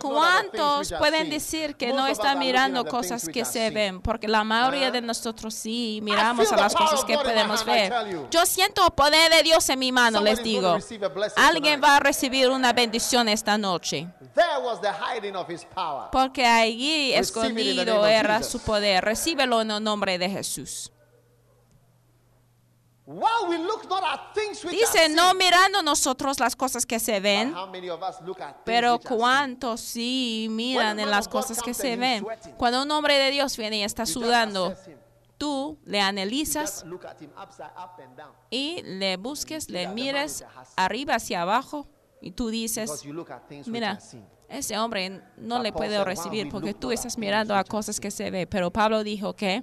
¿Cuántos 0.00 0.92
pueden 0.98 1.30
decir 1.30 1.76
que 1.76 1.92
no 1.92 2.06
están 2.06 2.38
mirando 2.38 2.84
cosas 2.84 3.28
que 3.28 3.44
se 3.44 3.70
ven? 3.70 4.00
Porque 4.00 4.28
la 4.28 4.44
mayoría 4.44 4.90
de 4.90 5.00
nosotros 5.00 5.54
sí 5.54 6.00
miramos 6.02 6.52
a 6.52 6.56
las 6.56 6.74
cosas 6.74 7.04
que 7.04 7.14
podemos 7.16 7.64
ver. 7.64 7.92
Yo 8.30 8.44
siento 8.46 8.84
el 8.84 8.92
poder 8.92 9.32
de 9.32 9.42
Dios 9.42 9.68
en 9.68 9.78
mi 9.78 9.92
mano, 9.92 10.20
les 10.20 10.42
digo. 10.42 10.78
Alguien 11.36 11.80
va 11.82 11.96
a 11.96 12.00
recibir 12.00 12.48
una 12.50 12.72
bendición 12.72 13.28
esta 13.28 13.58
noche. 13.58 14.08
Porque 16.12 16.46
allí 16.46 17.12
escondido 17.14 18.06
era 18.06 18.42
su 18.42 18.60
poder. 18.60 19.04
Recíbelo 19.04 19.60
en 19.62 19.70
el 19.70 19.82
nombre 19.82 20.18
de 20.18 20.28
Jesús. 20.28 20.92
Dice, 24.70 25.08
no 25.08 25.32
mirando 25.32 25.82
nosotros 25.82 26.38
las 26.40 26.54
cosas 26.54 26.84
que 26.84 26.98
se 26.98 27.20
ven, 27.20 27.54
pero 28.64 28.98
cuántos 28.98 29.80
sí 29.80 30.48
miran 30.50 31.00
en 31.00 31.10
las 31.10 31.26
cosas 31.26 31.62
que 31.62 31.72
se 31.72 31.96
ven. 31.96 32.26
Cuando 32.58 32.82
un 32.82 32.90
hombre 32.90 33.18
de 33.18 33.30
Dios 33.30 33.56
viene 33.56 33.78
y 33.78 33.82
está 33.82 34.04
sudando, 34.04 34.74
tú 35.38 35.78
le 35.84 36.00
analizas 36.00 36.84
y 38.50 38.82
le 38.82 39.16
busques, 39.16 39.70
le 39.70 39.88
mires 39.88 40.44
arriba 40.76 41.14
hacia 41.14 41.42
abajo 41.42 41.88
y 42.20 42.32
tú 42.32 42.48
dices, 42.50 42.90
mira, 43.66 43.98
ese 44.50 44.76
hombre 44.78 45.22
no 45.38 45.62
le 45.62 45.72
puedo 45.72 46.04
recibir 46.04 46.50
porque 46.50 46.74
tú 46.74 46.92
estás 46.92 47.16
mirando 47.16 47.54
a 47.54 47.64
cosas 47.64 48.00
que 48.00 48.10
se 48.10 48.30
ven. 48.30 48.46
Pero 48.50 48.70
Pablo 48.70 49.02
dijo 49.02 49.34
que 49.34 49.62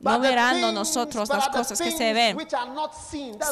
no 0.00 0.18
mirando 0.18 0.72
nosotros 0.72 1.28
las 1.28 1.48
cosas 1.48 1.80
que 1.80 1.90
se 1.90 2.12
ven, 2.12 2.36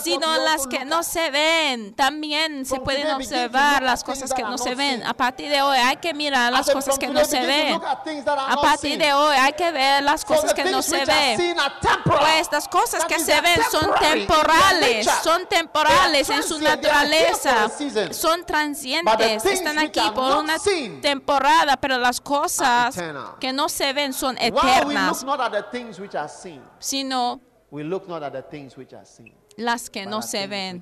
sino 0.02 0.36
las 0.38 0.66
que 0.66 0.84
no 0.84 1.02
se 1.02 1.30
ven. 1.30 1.94
También 1.94 2.64
se 2.64 2.80
pueden 2.80 3.10
observar 3.10 3.82
las 3.82 4.02
cosas 4.02 4.32
que 4.32 4.42
no 4.42 4.56
se 4.56 4.74
ven. 4.74 5.04
A 5.06 5.14
partir 5.14 5.50
de 5.50 5.60
hoy 5.60 5.76
hay 5.76 5.96
que 5.96 6.14
mirar 6.14 6.52
las 6.52 6.70
cosas 6.70 6.98
que 6.98 7.08
no 7.08 7.24
se 7.24 7.40
ven. 7.44 7.74
A 7.74 8.56
partir 8.60 8.98
de 8.98 9.12
hoy 9.12 9.36
hay 9.36 9.52
que 9.52 9.70
ver 9.70 10.02
las 10.02 10.24
cosas 10.24 10.54
que 10.54 10.64
no 10.64 10.82
se 10.82 11.04
ven. 11.04 11.56
Pues 12.04 12.48
las 12.50 12.68
cosas 12.68 13.04
que 13.04 13.18
se 13.18 13.40
ven 13.40 13.60
son 13.70 13.90
temporales, 14.00 15.08
son 15.22 15.46
temporales 15.46 16.30
en 16.30 16.42
su 16.42 16.58
naturaleza, 16.60 17.70
son 18.10 18.44
transientes, 18.44 19.44
están 19.44 19.78
aquí 19.78 20.00
por 20.14 20.38
una 20.38 20.56
temporada, 21.02 21.76
pero 21.76 21.98
las 21.98 22.20
cosas 22.20 22.96
que 23.38 23.52
no 23.52 23.68
se 23.68 23.92
ven 23.92 24.12
son 24.12 24.38
eternas 24.38 25.24
sino 26.78 27.40
las 29.58 29.90
que 29.90 30.06
no 30.06 30.22
se 30.22 30.46
ven. 30.46 30.80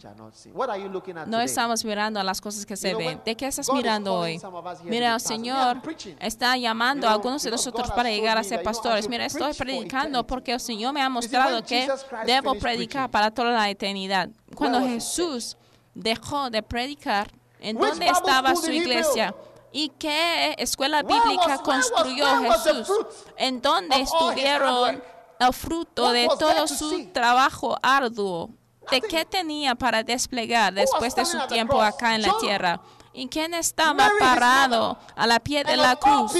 No 1.26 1.40
estamos 1.40 1.84
mirando 1.84 2.20
a 2.20 2.22
las 2.22 2.40
cosas 2.40 2.66
que 2.66 2.76
se 2.76 2.94
ven. 2.94 3.20
¿De 3.24 3.34
qué 3.34 3.46
estás 3.46 3.72
mirando 3.72 4.14
hoy? 4.14 4.38
Mira, 4.84 5.14
el 5.14 5.20
Señor 5.20 5.80
está 6.20 6.56
llamando 6.56 7.08
a 7.08 7.12
algunos 7.12 7.42
de 7.42 7.50
nosotros 7.50 7.90
para 7.90 8.10
llegar 8.10 8.36
a 8.36 8.44
ser 8.44 8.62
pastores. 8.62 9.08
Mira, 9.08 9.24
estoy 9.24 9.54
predicando 9.54 10.26
porque 10.26 10.52
el 10.52 10.60
Señor 10.60 10.92
me 10.92 11.00
ha 11.00 11.08
mostrado 11.08 11.62
que 11.64 11.88
debo 12.26 12.54
predicar 12.56 13.10
para 13.10 13.30
toda 13.30 13.50
la 13.50 13.70
eternidad. 13.70 14.28
Cuando 14.54 14.80
Jesús 14.80 15.56
dejó 15.94 16.50
de 16.50 16.62
predicar, 16.62 17.30
¿en 17.60 17.78
dónde 17.78 18.06
estaba 18.06 18.54
su 18.54 18.70
iglesia? 18.70 19.34
¿Y 19.72 19.88
qué 19.98 20.54
escuela 20.58 21.02
bíblica 21.02 21.58
construyó 21.58 22.26
Jesús? 22.42 22.88
¿En 23.36 23.60
dónde 23.60 24.00
estuvieron 24.00 25.02
el 25.38 25.52
fruto 25.52 26.12
de 26.12 26.28
todo 26.38 26.66
su 26.66 27.08
trabajo 27.12 27.78
arduo? 27.82 28.50
¿De 28.90 29.00
qué 29.00 29.24
tenía 29.24 29.74
para 29.74 30.02
desplegar 30.02 30.72
después 30.72 31.14
de 31.14 31.24
su 31.24 31.38
tiempo 31.48 31.80
acá 31.82 32.14
en 32.14 32.22
la 32.22 32.36
tierra? 32.40 32.80
¿Y 33.12 33.28
quién 33.28 33.54
estaba 33.54 34.10
parado 34.20 34.98
a 35.16 35.26
la 35.26 35.40
pie 35.40 35.64
de 35.64 35.76
la 35.76 35.96
cruz? 35.96 36.32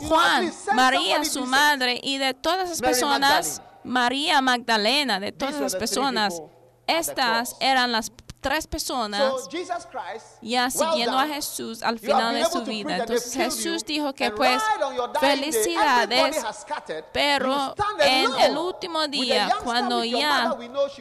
Juan, 0.00 0.52
María, 0.74 1.24
su 1.24 1.46
madre, 1.46 2.00
y 2.02 2.18
de 2.18 2.34
todas 2.34 2.68
las 2.68 2.80
personas, 2.80 3.62
María 3.84 4.40
Magdalena, 4.40 5.20
de 5.20 5.32
todas 5.32 5.60
las 5.60 5.76
personas, 5.76 6.42
estas 6.86 7.56
eran 7.60 7.92
las 7.92 8.10
tres 8.44 8.66
personas 8.66 9.32
ya 10.42 10.70
siguiendo 10.70 11.18
a 11.18 11.26
Jesús 11.26 11.82
al 11.82 11.98
final 11.98 12.34
de 12.34 12.44
su 12.44 12.62
vida. 12.62 12.98
Entonces 12.98 13.32
Jesús 13.32 13.84
dijo 13.86 14.12
que 14.12 14.30
pues 14.30 14.62
felicidades, 15.18 16.44
pero 17.10 17.74
en 18.00 18.30
el 18.40 18.58
último 18.58 19.08
día, 19.08 19.48
cuando 19.64 20.04
ya 20.04 20.54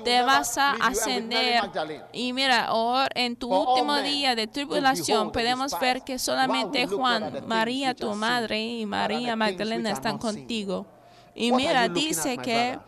te 0.06 0.22
vas 0.22 0.58
a 0.58 0.72
ascender, 0.72 1.70
y 2.14 2.32
mira, 2.32 2.68
ahora 2.68 3.10
en 3.14 3.36
tu 3.36 3.54
último 3.54 3.98
día 3.98 4.36
de 4.36 4.48
tribulación 4.48 5.30
podemos 5.34 5.78
ver 5.82 6.02
que 6.02 6.18
solamente 6.18 6.88
Juan, 6.88 7.44
María, 7.46 7.94
tu 7.94 8.16
madre 8.16 8.64
y 8.64 8.86
María 8.86 9.36
Magdalena 9.36 9.92
están 9.92 10.18
contigo. 10.18 10.86
Y 11.36 11.52
mira, 11.52 11.90
dice 11.90 12.38
que... 12.38 12.80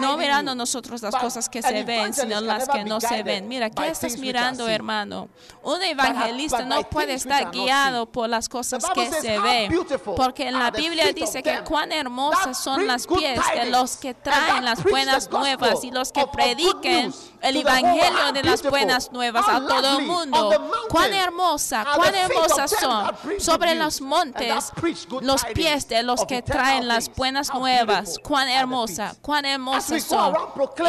No 0.00 0.16
mirando 0.16 0.54
nosotros 0.54 1.00
las 1.00 1.14
cosas 1.14 1.48
que 1.48 1.62
se 1.62 1.84
ven, 1.84 2.12
sino 2.12 2.40
las 2.40 2.68
que 2.68 2.84
no 2.84 3.00
se 3.00 3.22
ven. 3.22 3.46
Mira, 3.48 3.70
¿qué 3.70 3.88
estás 3.88 4.18
mirando, 4.18 4.68
hermano? 4.68 5.28
Un 5.62 5.82
evangelista 5.82 6.62
no 6.62 6.82
puede 6.88 7.14
estar 7.14 7.50
guiado 7.50 8.06
por 8.06 8.28
las 8.28 8.48
cosas 8.48 8.84
que 8.94 9.10
se 9.10 9.38
ven, 9.38 9.72
porque 10.16 10.48
en 10.48 10.58
la 10.58 10.70
Biblia 10.70 11.12
dice 11.12 11.42
que 11.42 11.62
cuán 11.64 11.92
hermosas 11.92 12.58
son 12.58 12.86
las 12.86 13.06
pies 13.06 13.40
de 13.54 13.70
los 13.70 13.96
que 13.96 14.14
traen 14.14 14.64
las 14.64 14.82
buenas 14.82 15.30
nuevas 15.30 15.84
y 15.84 15.90
los 15.90 16.10
que 16.10 16.26
prediquen 16.26 17.12
el 17.40 17.56
evangelio 17.56 18.32
de 18.32 18.42
las 18.42 18.62
buenas 18.62 19.12
nuevas 19.12 19.44
a 19.48 19.60
todo 19.60 19.98
el 19.98 20.06
mundo. 20.06 20.50
Cuán 20.88 21.12
hermosa, 21.12 21.84
cuán 21.94 22.14
hermosas 22.14 22.74
son. 22.80 23.12
sobre 23.38 23.74
los 23.74 24.00
montes 24.00 24.72
los 25.20 25.44
pies 25.46 25.88
de 25.88 26.02
los 26.02 26.24
que 26.24 26.42
traen 26.42 26.88
las 26.88 27.14
buenas 27.14 27.52
nuevas. 27.54 28.18
Cuán 28.22 28.48
hermosa 28.48 29.03
hermosa, 29.04 29.20
cuán 29.20 29.44
hermosos 29.44 30.02
son. 30.02 30.34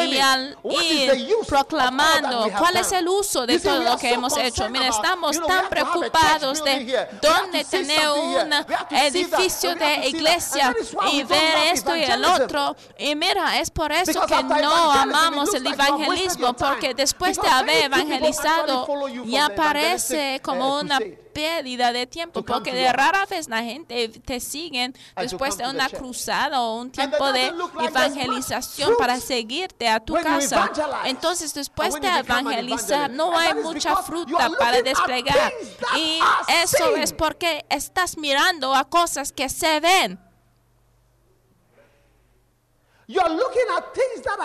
Y 0.09 0.19
al 0.19 0.57
ir 0.63 1.35
proclamando, 1.47 2.47
¿cuál 2.57 2.77
es 2.77 2.91
el 2.91 3.07
uso 3.07 3.45
de 3.45 3.59
todo 3.59 3.81
lo 3.83 3.97
que 3.97 4.13
hemos 4.13 4.35
hecho? 4.37 4.69
Mira, 4.69 4.87
estamos 4.87 5.39
tan 5.45 5.69
preocupados 5.69 6.63
de 6.63 7.07
dónde 7.21 7.65
tener 7.65 8.09
un 8.09 8.53
edificio 8.91 9.75
de 9.75 10.09
iglesia 10.09 10.73
y 11.11 11.23
ver 11.23 11.73
esto 11.73 11.95
y 11.95 12.03
el 12.03 12.23
otro. 12.25 12.75
Y 12.97 13.15
mira, 13.15 13.59
es 13.59 13.69
por 13.69 13.91
eso 13.91 14.25
que 14.25 14.43
no 14.43 14.91
amamos 14.91 15.53
el 15.53 15.65
evangelismo, 15.67 16.53
porque 16.53 16.93
después 16.93 17.39
de 17.41 17.47
haber 17.47 17.85
evangelizado, 17.85 18.87
ya 19.25 19.49
parece 19.55 20.39
como 20.43 20.79
una 20.79 20.99
pérdida 21.35 21.91
de 21.91 22.07
tiempo, 22.07 22.43
porque 22.43 22.73
de 22.73 22.91
rara 22.93 23.25
vez 23.25 23.49
la 23.49 23.61
gente 23.61 24.07
te 24.07 24.39
siguen 24.39 24.95
después 25.17 25.57
de 25.57 25.67
una 25.67 25.89
cruzada 25.89 26.61
o 26.61 26.79
un 26.79 26.91
tiempo 26.91 27.31
de 27.33 27.51
evangelización 27.83 28.93
para 28.97 29.19
seguirte 29.19 29.89
a 29.89 29.99
tu 29.99 30.13
casa. 30.13 30.71
Entonces, 31.03 31.53
después 31.53 31.93
de 31.99 32.07
evangelizar, 32.07 33.11
no 33.11 33.37
hay 33.37 33.53
mucha 33.53 33.97
fruta 33.97 34.49
para 34.57 34.81
desplegar. 34.81 35.51
Y 35.97 36.19
eso 36.63 36.95
es 36.95 37.11
porque 37.11 37.65
estás 37.69 38.17
mirando 38.17 38.73
a 38.73 38.85
cosas 38.85 39.33
que 39.33 39.49
se 39.49 39.81
ven. 39.81 40.24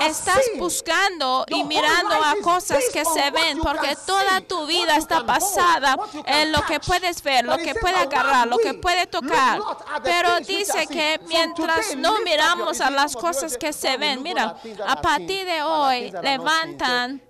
Estás 0.00 0.42
buscando 0.58 1.46
y 1.48 1.64
mirando 1.64 2.14
a 2.14 2.34
cosas 2.42 2.84
que 2.92 3.04
se 3.06 3.30
ven 3.30 3.58
porque 3.58 3.96
toda 4.06 4.42
tu 4.42 4.66
vida 4.66 4.96
está 4.96 5.20
basada 5.22 5.96
en 6.26 6.52
lo 6.52 6.62
que 6.66 6.78
puedes 6.78 7.22
ver, 7.22 7.46
lo 7.46 7.56
que 7.56 7.74
puede 7.74 7.96
agarrar, 7.96 8.46
lo 8.46 8.58
que 8.58 8.74
puede 8.74 9.06
tocar. 9.06 9.60
Pero 10.02 10.40
dice 10.40 10.86
que 10.86 11.18
mientras 11.26 11.96
no 11.96 12.20
miramos 12.20 12.80
a 12.82 12.90
las 12.90 13.16
cosas 13.16 13.56
que 13.56 13.72
se 13.72 13.96
ven, 13.96 14.22
mira, 14.22 14.56
a 14.86 15.00
partir 15.00 15.46
de 15.46 15.62
hoy 15.62 16.12
levantan. 16.22 17.22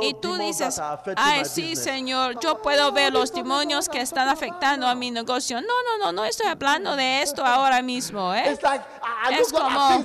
Y 0.00 0.14
tú 0.14 0.36
dices, 0.36 0.80
ay 1.16 1.44
sí 1.44 1.74
Señor, 1.74 2.38
yo 2.38 2.62
puedo 2.62 2.92
ver 2.92 3.12
los 3.12 3.32
demonios 3.32 3.88
que 3.88 4.00
están 4.00 4.28
afectando 4.28 4.86
a 4.86 4.94
mi 4.94 5.10
negocio. 5.10 5.60
No, 5.60 5.82
no, 5.82 5.98
no, 6.04 6.12
no 6.12 6.24
estoy 6.24 6.46
hablando 6.46 6.94
de 6.94 7.22
esto 7.22 7.44
ahora 7.44 7.82
mismo. 7.82 8.32
¿eh? 8.32 8.56
Es 9.30 9.52
como... 9.52 10.03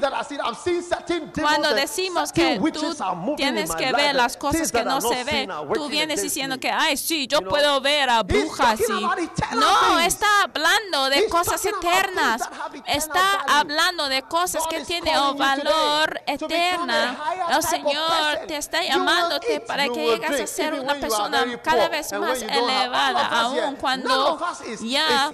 Cuando 1.41 1.73
decimos 1.73 2.31
que 2.31 2.59
tú 2.73 2.95
tienes 3.35 3.73
que 3.75 3.91
ver 3.91 4.15
las 4.15 4.37
cosas 4.37 4.71
que 4.71 4.83
no 4.83 5.01
se 5.01 5.23
ven, 5.23 5.49
tú 5.73 5.87
vienes 5.89 6.21
diciendo 6.21 6.59
que, 6.59 6.71
ay, 6.71 6.97
sí, 6.97 7.27
yo 7.27 7.41
puedo 7.41 7.81
ver 7.81 8.09
a 8.09 8.23
brujas. 8.23 8.79
Y... 8.79 9.55
No, 9.55 9.99
está 9.99 10.43
hablando 10.43 11.09
de 11.09 11.27
cosas 11.27 11.63
eternas. 11.65 12.41
Está 12.85 13.41
hablando 13.47 14.09
de 14.09 14.21
cosas 14.23 14.65
que 14.67 14.81
tienen 14.81 15.15
oh, 15.17 15.31
un 15.31 15.37
valor 15.37 16.21
eterna. 16.25 17.17
El 17.49 17.57
oh, 17.57 17.61
Señor 17.61 18.39
te 18.47 18.57
está 18.57 18.83
llamándote 18.83 19.59
para 19.61 19.85
que 19.85 20.05
llegas 20.05 20.39
a 20.39 20.47
ser 20.47 20.73
una 20.73 20.95
persona 20.95 21.45
cada 21.63 21.89
vez 21.89 22.11
más 22.13 22.41
elevada, 22.41 23.27
aún 23.27 23.75
cuando 23.75 24.39
ya 24.81 25.31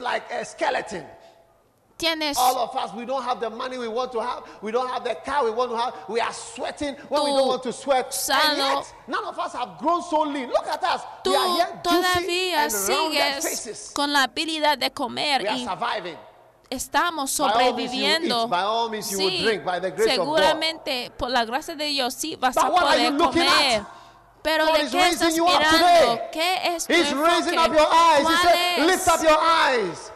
tienes. 1.98 2.38
All 2.38 2.58
of 2.58 2.76
us, 2.76 2.93
we 2.93 3.06
don't 3.06 3.24
have 3.24 3.39
the 3.39 3.50
money 3.50 3.78
we 3.78 3.88
want 3.88 4.12
to 4.14 4.20
have. 4.20 4.43
We 4.62 4.72
don't 4.72 4.89
have 4.89 5.04
the 5.04 5.16
car 5.26 5.46
we 5.46 5.52
want 5.52 5.72
to 5.72 5.78
have. 5.78 5.93
We 6.08 6.20
are 6.20 6.34
sweating 6.34 6.96
when 7.10 7.24
we 7.24 7.30
don't 7.32 7.48
want 7.48 7.64
to 7.64 7.74
sweat. 7.74 8.14
Sano. 8.14 8.41
And 8.41 8.58
yet, 8.58 8.93
none 9.08 9.26
of 9.26 9.38
us 9.39 9.54
have 9.54 9.78
grown 9.80 10.02
so 10.04 10.22
lean. 10.22 10.50
Look 10.50 10.68
at 10.68 10.84
us. 10.84 11.02
Tú 11.24 11.32
we 11.32 11.36
are 11.38 11.58
yet 11.58 11.84
todavía 11.84 12.70
sigues 12.70 13.91
con 13.93 14.12
la 14.12 14.24
habilidad 14.28 14.78
de 14.78 14.89
comer. 14.89 15.41
We 15.41 15.48
are 15.48 15.58
surviving. 15.58 16.18
Estamos 16.70 17.32
sobreviviendo. 17.32 18.48
By 18.50 18.62
all 18.62 18.89
means 18.89 19.12
you 19.12 19.20
sí, 19.20 19.26
will 19.26 19.43
drink, 19.43 19.64
by 19.64 19.80
the 19.80 19.91
grace 19.91 20.16
seguramente 20.16 21.06
of 21.06 21.12
God. 21.12 21.18
por 21.18 21.30
la 21.30 21.46
gracia 21.46 21.76
de 21.76 21.86
Dios 21.86 22.16
sí 22.16 22.36
vas 22.36 22.56
But 22.56 22.64
a 22.64 22.70
poder 22.70 23.18
comer. 23.18 23.82
At? 23.82 23.88
Pero 24.41 24.66
de 24.68 24.89
qué 24.89 25.10
estás 25.10 25.34
mirando? 25.34 26.22
¿Qué 26.32 26.76
es 26.76 26.86
tu 26.86 26.93
He's 26.93 27.12
enfoque? 27.12 27.30
raising 27.30 27.58
up 27.58 27.74
your 27.74 27.88
eyes. 27.91 28.28
He 28.28 28.36
said, 28.36 28.86
lift 28.86 29.08
up 29.08 29.24
your 29.24 29.39
eyes 29.39 30.12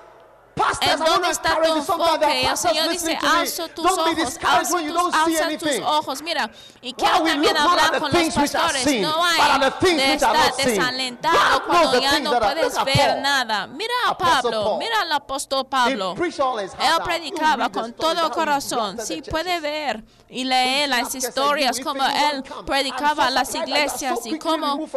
pastors, 0.60 0.92
¿En 0.92 1.00
dónde 1.00 1.30
está 1.30 1.62
tu 1.62 1.74
enfoque? 1.76 2.46
El 2.46 2.58
Señor 2.58 2.90
dice, 2.90 3.18
alza 3.22 3.68
tus 3.70 3.86
ojos, 3.86 4.40
alza 4.44 5.58
tus 5.58 5.80
ojos. 5.80 6.22
Mira, 6.22 6.50
y 6.82 6.94
quiero 6.94 7.24
también 7.24 7.58
hablar 7.58 8.00
con 8.00 8.12
los 8.12 8.34
pastores. 8.34 9.02
No 9.02 9.24
hay 9.24 9.60
de 9.82 10.14
estar 10.14 10.56
desalentado 10.56 11.64
cuando 11.66 12.00
ya 12.00 12.20
no 12.20 12.40
puedes 12.40 12.84
ver 12.86 13.20
nada. 13.22 13.68
Mira 13.68 13.94
a 14.08 14.18
Pablo, 14.18 14.78
mira 14.78 15.02
al 15.02 15.12
apóstol 15.12 15.66
Pablo. 15.68 16.16
Él 16.20 17.04
predicaba 17.04 17.70
con 17.70 17.94
todo 17.94 18.30
corazón. 18.32 18.98
Sí, 19.04 19.22
puede 19.22 19.60
ver 19.60 20.04
y 20.30 20.44
lee 20.44 20.88
las 20.88 21.16
historias 21.16 21.80
como 21.80 22.04
él 22.06 22.44
predicaba 22.66 23.28
a 23.28 23.30
las 23.30 23.54
iglesias 23.56 24.20
y 24.26 24.38
cómo 24.38 24.88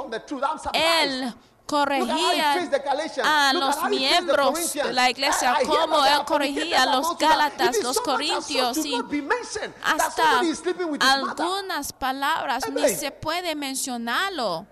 él 0.73 1.35
corregía 1.67 2.55
a 3.25 3.53
los 3.53 3.85
miembros 3.85 4.73
de 4.75 4.93
la 4.93 5.11
iglesia, 5.11 5.57
como 5.67 6.05
él 6.05 6.25
corregía 6.27 6.83
a 6.83 6.97
los 6.97 7.17
Gálatas, 7.19 7.83
los 7.83 8.01
Corintios, 8.01 8.79
y 8.79 8.95
hasta 9.83 10.41
algunas 11.01 11.93
palabras 11.93 12.65
ni 12.71 12.89
se 12.89 13.11
puede 13.11 13.55
mencionarlo. 13.55 14.67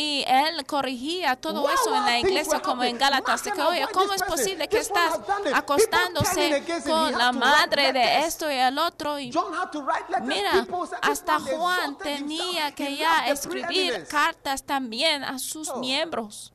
Y 0.00 0.24
él 0.28 0.64
corrigía 0.64 1.34
todo 1.34 1.68
eso 1.68 1.92
en 1.92 2.04
la 2.04 2.20
iglesia 2.20 2.62
como 2.62 2.84
en 2.84 2.96
Gálatas. 2.96 3.42
Oye, 3.68 3.84
¿cómo 3.92 4.12
es 4.12 4.22
posible 4.22 4.68
que 4.68 4.78
estás 4.78 5.18
acostándose 5.52 6.62
con 6.86 7.18
la 7.18 7.32
madre 7.32 7.92
de 7.92 8.20
esto 8.20 8.48
y 8.48 8.54
el 8.54 8.78
otro? 8.78 9.18
Y 9.18 9.32
mira, 10.22 10.64
hasta 11.02 11.40
Juan 11.40 11.98
tenía 11.98 12.72
que 12.76 12.96
ya 12.96 13.26
escribir 13.26 14.06
cartas 14.06 14.62
también 14.62 15.24
a 15.24 15.36
sus 15.40 15.74
miembros. 15.78 16.52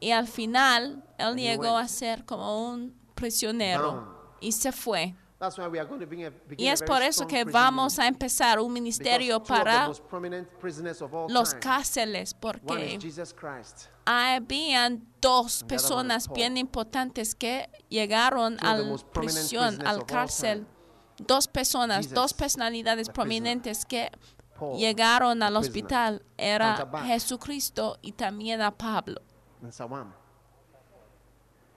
Y 0.00 0.12
al 0.12 0.28
final, 0.28 1.04
él 1.18 1.36
llegó 1.36 1.76
a 1.76 1.86
ser 1.86 2.24
como 2.24 2.66
un 2.66 2.98
prisionero 3.14 4.32
y 4.40 4.52
se 4.52 4.72
fue. 4.72 5.14
Y 6.56 6.68
es 6.68 6.82
por 6.82 7.02
eso 7.02 7.26
que 7.26 7.44
vamos 7.44 7.98
a 7.98 8.06
empezar 8.06 8.58
un 8.58 8.72
ministerio 8.72 9.42
para 9.42 9.90
los 11.28 11.54
cárceles, 11.54 12.32
porque 12.32 12.98
habían 14.06 15.06
dos 15.20 15.64
personas 15.64 16.32
bien 16.32 16.56
importantes 16.56 17.34
que 17.34 17.68
llegaron 17.88 18.56
a 18.64 18.78
la 18.78 18.96
prisión, 19.12 19.86
al 19.86 20.06
cárcel. 20.06 20.66
Dos 21.18 21.48
personas, 21.48 22.10
dos 22.10 22.34
personalidades 22.34 23.08
prominentes 23.08 23.84
que 23.84 24.10
llegaron 24.76 25.42
al 25.42 25.56
hospital. 25.56 26.22
Era 26.38 26.90
Jesucristo 27.04 27.98
y 28.00 28.12
también 28.12 28.62
a 28.62 28.70
Pablo. 28.70 29.20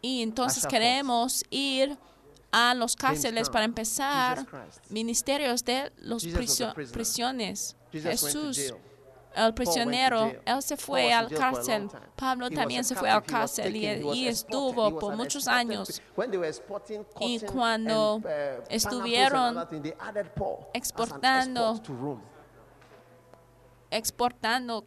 Y 0.01 0.21
entonces 0.21 0.65
queremos 0.65 1.43
ir 1.49 1.97
a 2.51 2.73
los 2.73 2.95
cárceles 2.95 3.49
para 3.49 3.65
empezar 3.65 4.45
ministerios 4.89 5.63
de 5.63 5.91
los 5.97 6.25
prisiones. 6.91 7.75
Jesús, 7.91 8.73
el 9.35 9.53
prisionero, 9.53 10.31
él 10.45 10.61
se 10.61 10.75
fue 10.77 11.13
al 11.13 11.29
cárcel. 11.29 11.89
Pablo 12.15 12.49
también 12.49 12.83
se 12.83 12.95
fue 12.95 13.09
al 13.09 13.23
cárcel 13.23 13.75
y, 13.75 13.85
y 14.15 14.27
estuvo 14.27 14.97
por 14.97 15.15
muchos 15.15 15.47
años. 15.47 16.01
Y 17.19 17.39
cuando 17.41 18.21
estuvieron 18.69 19.67
exportando, 20.73 21.81
exportando 23.91 24.83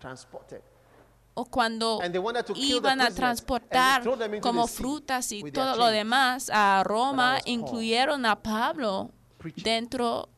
throw 4.03 4.17
them 4.17 4.35
into 4.35 4.47
como 4.47 4.67
the 4.67 4.69
sea 4.69 4.77
frutas 4.83 5.33
y 5.33 5.51
todo 5.51 5.77
lo 5.77 5.87
demás 5.87 6.51
a 6.53 6.83
Roma, 6.85 7.39
incluyeron 7.45 8.27
a 8.27 8.43
Pablo 8.43 9.11
dentro 9.57 10.29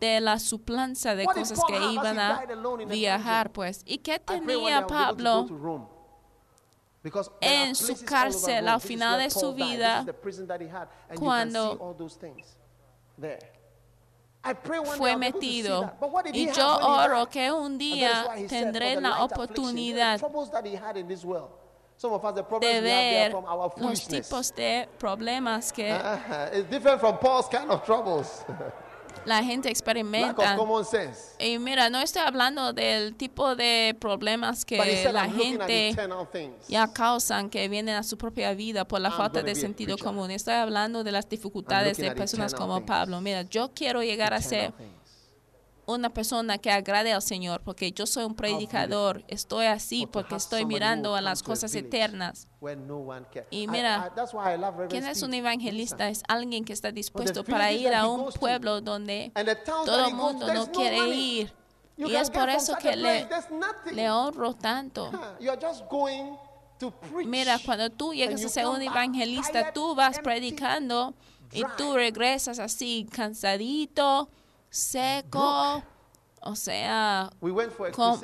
de 0.00 0.20
la 0.20 0.38
suplanza 0.38 1.14
de 1.14 1.24
cosas 1.24 1.60
que 1.66 1.92
iban 1.92 2.18
a 2.18 2.44
viajar, 2.88 3.52
pues. 3.52 3.82
¿Y 3.84 3.98
qué 3.98 4.18
tenía 4.18 4.86
Pablo? 4.86 5.46
en 7.40 7.74
su 7.74 8.04
cárcel 8.04 8.68
al 8.68 8.80
final 8.80 9.18
de 9.18 9.30
su 9.30 9.54
vida, 9.54 10.04
cuando 11.16 11.96
fue 14.96 15.16
metido. 15.16 15.90
Y 16.32 16.50
yo 16.52 16.78
oro 16.78 17.26
que 17.28 17.50
un 17.52 17.78
día 17.78 18.24
tendré 18.48 18.94
"For 18.94 19.02
the 19.02 19.08
la 19.08 19.08
light 19.10 19.32
affliction." 19.32 19.76
You 19.76 19.94
know, 19.94 20.08
the 20.14 20.14
oportunidad 20.14 20.20
de 22.60 22.80
ver 22.80 23.32
los 23.76 24.06
tipos 24.06 24.54
de 24.54 24.88
problemas 24.98 25.72
que 25.72 25.92
Uh-huh. 25.92 26.58
It's 26.58 26.70
different 26.70 27.00
from 27.00 27.18
Paul's 27.18 27.48
kind 27.48 27.70
of 27.70 27.84
troubles. 27.84 28.44
la 29.28 29.44
gente 29.44 29.68
experimenta. 29.68 30.56
Y 31.38 31.58
mira, 31.58 31.90
no 31.90 32.00
estoy 32.00 32.22
hablando 32.22 32.72
del 32.72 33.14
tipo 33.14 33.54
de 33.54 33.96
problemas 34.00 34.64
que 34.64 35.10
la 35.12 35.28
gente 35.28 35.94
ya 36.68 36.92
causan 36.92 37.50
que 37.50 37.68
vienen 37.68 37.96
a 37.96 38.02
su 38.02 38.16
propia 38.18 38.54
vida 38.54 38.86
por 38.86 39.00
la 39.00 39.10
falta 39.10 39.42
de 39.42 39.54
sentido 39.54 39.96
común. 39.98 40.30
Estoy 40.30 40.54
hablando 40.54 41.04
de 41.04 41.12
las 41.12 41.28
dificultades 41.28 41.96
de 41.98 42.10
personas 42.12 42.54
como. 42.54 42.78
Pablo. 42.88 43.20
Mira, 43.20 43.42
yo 43.42 43.72
quiero 43.74 44.02
llegar 44.02 44.32
a 44.32 44.40
ser. 44.40 44.72
Una 45.88 46.10
persona 46.10 46.58
que 46.58 46.70
agrade 46.70 47.12
al 47.12 47.22
Señor, 47.22 47.62
porque 47.62 47.92
yo 47.92 48.06
soy 48.06 48.24
un 48.24 48.34
predicador. 48.34 49.24
Estoy 49.26 49.66
así 49.66 50.06
porque 50.06 50.36
estoy 50.36 50.66
mirando 50.66 51.16
a 51.16 51.22
las 51.22 51.42
cosas 51.42 51.74
eternas. 51.74 52.46
Y 53.50 53.66
mira, 53.68 54.12
¿Quién 54.90 55.06
es 55.06 55.22
un 55.22 55.32
evangelista? 55.32 56.10
Es 56.10 56.22
alguien 56.28 56.64
que 56.64 56.74
está 56.74 56.92
dispuesto 56.92 57.42
para 57.42 57.72
ir 57.72 57.94
a 57.94 58.06
un 58.06 58.30
pueblo 58.32 58.82
donde 58.82 59.32
todo 59.64 60.06
el 60.06 60.14
mundo 60.14 60.52
no 60.52 60.70
quiere 60.70 61.08
ir. 61.08 61.54
Y 61.96 62.14
es 62.14 62.30
por 62.30 62.48
eso 62.50 62.76
que 62.76 62.94
le, 62.94 63.26
le 63.92 64.10
honro 64.10 64.54
tanto. 64.54 65.10
Mira, 67.26 67.58
cuando 67.64 67.90
tú 67.90 68.14
llegas 68.14 68.44
a 68.44 68.48
ser 68.48 68.66
un 68.66 68.82
evangelista, 68.82 69.72
tú 69.72 69.94
vas 69.94 70.18
predicando 70.20 71.14
y 71.50 71.62
tú 71.76 71.94
regresas 71.94 72.58
así, 72.58 73.06
cansadito, 73.10 74.28
seco, 74.70 75.82
o 76.42 76.54
sea, 76.54 77.30
We 77.40 77.50
went 77.50 77.72
for 77.72 77.88
a 77.88 77.90
con 77.92 78.20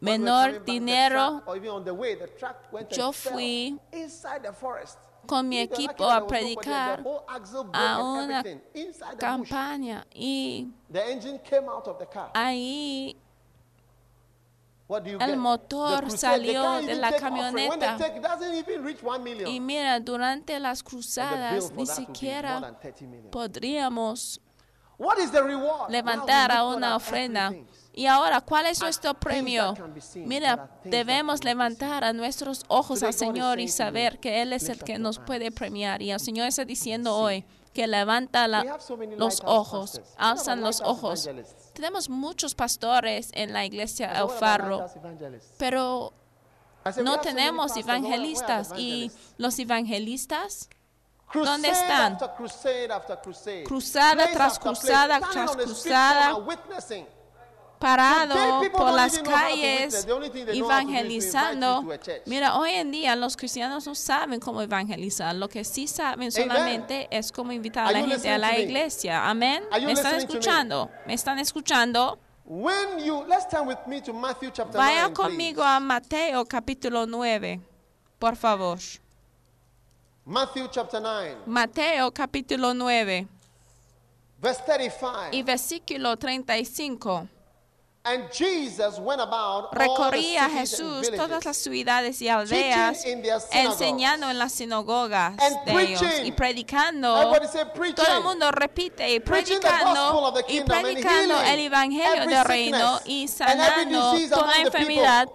menor 0.00 0.64
dinero. 0.64 1.42
and 1.46 2.88
Yo 2.90 3.12
fui 3.12 3.78
con 5.26 5.48
mi 5.48 5.58
equipo 5.60 6.08
a 6.10 6.26
predicar 6.26 7.04
a 7.72 8.02
una 8.02 8.42
campaña 9.18 10.06
y 10.12 10.72
The 10.90 11.12
engine 11.12 11.40
came 11.42 11.68
out 11.68 11.86
of 11.86 11.98
the 11.98 12.06
car. 12.06 12.30
ahí 12.34 13.16
el 15.20 15.36
motor 15.38 16.10
salió 16.10 16.82
de 16.82 16.96
la 16.96 17.12
camioneta. 17.16 17.96
y 19.46 19.60
mira, 19.60 20.00
durante 20.00 20.58
las 20.60 20.82
cruzadas 20.82 21.72
ni 21.72 21.86
siquiera 21.86 22.60
than 22.60 22.78
30 22.78 23.04
million. 23.06 23.30
podríamos 23.30 24.40
What 25.02 25.18
is 25.18 25.30
the 25.32 25.42
reward? 25.42 25.90
levantar 25.90 26.52
a 26.52 26.64
una 26.66 26.96
ofrenda. 26.96 27.52
Y 27.94 28.06
ahora, 28.06 28.40
¿cuál 28.40 28.66
es 28.66 28.80
nuestro 28.80 29.12
premio? 29.14 29.74
Mira, 30.14 30.70
debemos 30.84 31.44
levantar 31.44 32.04
a 32.04 32.12
nuestros 32.12 32.64
ojos 32.68 33.02
al 33.02 33.12
Señor 33.12 33.60
y 33.60 33.68
saber 33.68 34.18
que 34.18 34.40
Él 34.42 34.52
es 34.54 34.68
el 34.68 34.78
que 34.82 34.98
nos 34.98 35.18
puede 35.18 35.50
premiar. 35.50 36.00
Y 36.00 36.10
el 36.10 36.20
Señor 36.20 36.46
está 36.46 36.64
diciendo 36.64 37.14
hoy 37.16 37.44
que 37.74 37.86
levanta 37.86 38.48
la- 38.48 38.78
los 39.18 39.42
ojos, 39.44 40.00
alzan 40.16 40.60
los 40.60 40.80
ojos. 40.80 41.28
Tenemos 41.74 42.08
muchos 42.08 42.54
pastores 42.54 43.30
en 43.32 43.52
la 43.52 43.64
iglesia 43.66 44.12
El 44.12 44.28
Farro, 44.30 44.86
pero 45.58 46.12
no 47.02 47.18
tenemos 47.20 47.76
evangelistas. 47.76 48.72
Y 48.78 49.10
los 49.36 49.58
evangelistas 49.58 50.68
Crusade 51.32 51.70
están? 51.70 52.18
Cruzada 53.64 54.28
tras 54.30 54.58
cruzada 54.58 55.18
tras 55.18 55.56
cruzada. 55.56 56.36
parado 57.78 58.60
por 58.70 58.92
las 58.92 59.18
calles 59.18 60.06
evangelizando. 60.48 61.84
Mira, 62.26 62.56
hoy 62.58 62.72
en 62.72 62.90
día 62.90 63.16
los 63.16 63.36
cristianos 63.36 63.86
no 63.86 63.94
saben 63.94 64.40
cómo 64.40 64.60
evangelizar. 64.60 65.34
Lo 65.34 65.48
que 65.48 65.64
sí 65.64 65.88
saben 65.88 66.30
solamente 66.30 67.08
es 67.10 67.32
cómo 67.32 67.50
invitar 67.50 67.86
a 67.88 67.92
la 67.92 68.06
gente 68.06 68.30
a 68.30 68.38
la 68.38 68.58
iglesia. 68.58 69.28
Amén. 69.28 69.64
¿Me 69.80 69.92
están 69.92 70.16
escuchando? 70.16 70.90
¿Me 71.06 71.14
están 71.14 71.38
escuchando? 71.38 72.18
When 72.44 72.98
you 72.98 73.24
let's 73.26 73.48
turn 73.48 73.66
with 73.66 73.78
me 73.86 74.02
to 74.02 74.12
Matthew 74.12 74.50
chapter 74.50 74.76
Vaya 74.76 75.08
9, 75.08 75.14
conmigo 75.14 75.62
a 75.62 75.78
Mateo 75.80 76.44
capítulo 76.44 77.06
9, 77.06 77.60
por 78.18 78.36
favor. 78.36 78.78
Matthew 80.24 80.68
chapter 80.70 81.00
9, 81.00 81.36
Mateo 81.46 82.12
capítulo 82.12 82.72
9 82.74 83.26
verse 84.40 84.62
35. 84.64 85.30
y 85.32 85.42
versículo 85.42 86.16
35. 86.16 87.28
And 88.04 88.24
Jesus 88.32 88.98
went 88.98 89.20
about 89.20 89.32
all 89.32 89.70
the 89.70 89.78
Recorría 89.78 90.10
cities 90.10 90.42
and 90.42 90.52
Jesús 90.58 91.00
villages, 91.02 91.16
todas 91.16 91.44
las 91.44 91.56
ciudades 91.56 92.20
y 92.20 92.28
aldeas, 92.28 93.04
enseñando 93.52 94.28
en 94.28 94.38
las 94.38 94.52
sinagogas 94.52 95.38
and 95.38 95.64
de 95.64 95.82
ellos 95.82 96.02
y 96.24 96.32
predicando. 96.32 97.14
Todo 97.94 98.16
el 98.16 98.22
mundo 98.24 98.50
repite 98.50 99.08
y 99.12 99.20
predicando 99.20 100.18
of 100.18 100.34
the 100.34 100.52
y 100.52 100.60
predicando 100.62 101.40
el 101.42 101.60
evangelio 101.60 102.26
del 102.26 102.44
reino 102.44 103.00
y 103.04 103.28
sanando 103.28 104.14
toda 104.30 104.56
enfermedad 104.60 105.28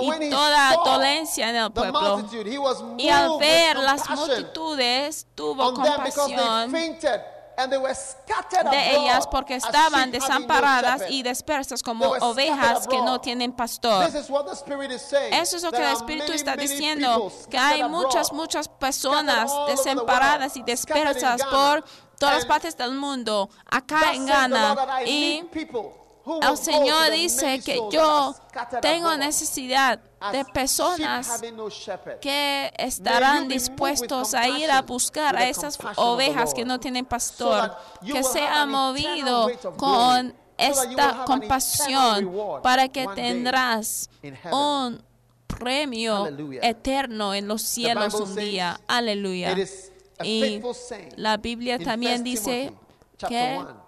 y 0.00 0.30
toda 0.30 0.74
dolencia 0.84 1.50
en 1.50 1.56
el 1.56 1.72
pueblo. 1.72 2.18
multitude, 2.18 2.52
he 2.52 2.58
was 2.58 2.82
Y 2.98 3.08
al 3.08 3.38
ver 3.38 3.76
las 3.78 4.08
multitudes, 4.10 5.26
tuvo 5.34 5.74
compasión 5.74 6.70
fainted 6.70 7.20
and 7.60 7.72
they 7.72 7.78
were 7.78 7.94
scattered 7.94 8.70
de 8.70 8.96
ellas 8.96 9.26
porque 9.26 9.56
estaban 9.56 10.10
desamparadas 10.10 11.02
y 11.10 11.22
dispersas 11.22 11.82
como 11.82 12.06
ovejas 12.20 12.86
que 12.86 12.98
no 12.98 13.20
tienen 13.20 13.52
pastor. 13.52 14.06
This 14.06 14.24
is 14.24 14.30
what 14.30 14.46
the 14.46 14.54
Spirit 14.54 14.90
is 14.90 15.02
saying. 15.02 15.34
Eso 15.34 15.56
es 15.56 15.62
lo 15.62 15.70
que 15.70 15.82
el 15.82 15.92
Espíritu 15.92 16.32
está 16.32 16.56
diciendo, 16.56 17.30
que 17.50 17.58
hay 17.58 17.82
muchas, 17.84 18.32
muchas 18.32 18.68
personas 18.68 19.50
desamparadas 19.68 20.56
y 20.56 20.62
dispersas 20.62 21.42
por 21.44 21.84
todas 22.18 22.44
partes 22.46 22.76
del 22.76 22.94
mundo, 22.94 23.50
acá 23.66 24.12
en 24.12 24.26
Ghana. 24.26 24.76
Y 25.06 25.42
el 26.42 26.56
Señor 26.56 27.10
dice 27.12 27.60
que 27.60 27.80
yo 27.90 28.34
tengo 28.80 29.16
necesidad 29.16 30.00
de 30.32 30.44
personas 30.44 31.40
que 32.20 32.72
estarán 32.76 33.48
dispuestos 33.48 34.34
a 34.34 34.48
ir 34.48 34.70
a 34.70 34.82
buscar 34.82 35.36
a 35.36 35.48
esas 35.48 35.78
ovejas 35.96 36.52
que 36.54 36.64
no 36.64 36.78
tienen 36.78 37.06
pastor, 37.06 37.74
que 38.04 38.22
sea 38.22 38.66
movido 38.66 39.50
con 39.76 40.34
esta 40.58 41.24
compasión 41.24 42.30
para 42.62 42.88
que 42.88 43.06
tendrás 43.08 44.10
un 44.52 45.02
premio 45.46 46.28
eterno 46.62 47.34
en 47.34 47.48
los 47.48 47.62
cielos 47.62 48.14
un 48.14 48.34
día. 48.34 48.80
Aleluya. 48.86 49.56
Y 50.22 50.60
la 51.16 51.38
Biblia 51.38 51.78
también 51.78 52.20
1 52.20 52.24
dice 52.24 52.72
que 53.28 53.58
1. 53.58 53.79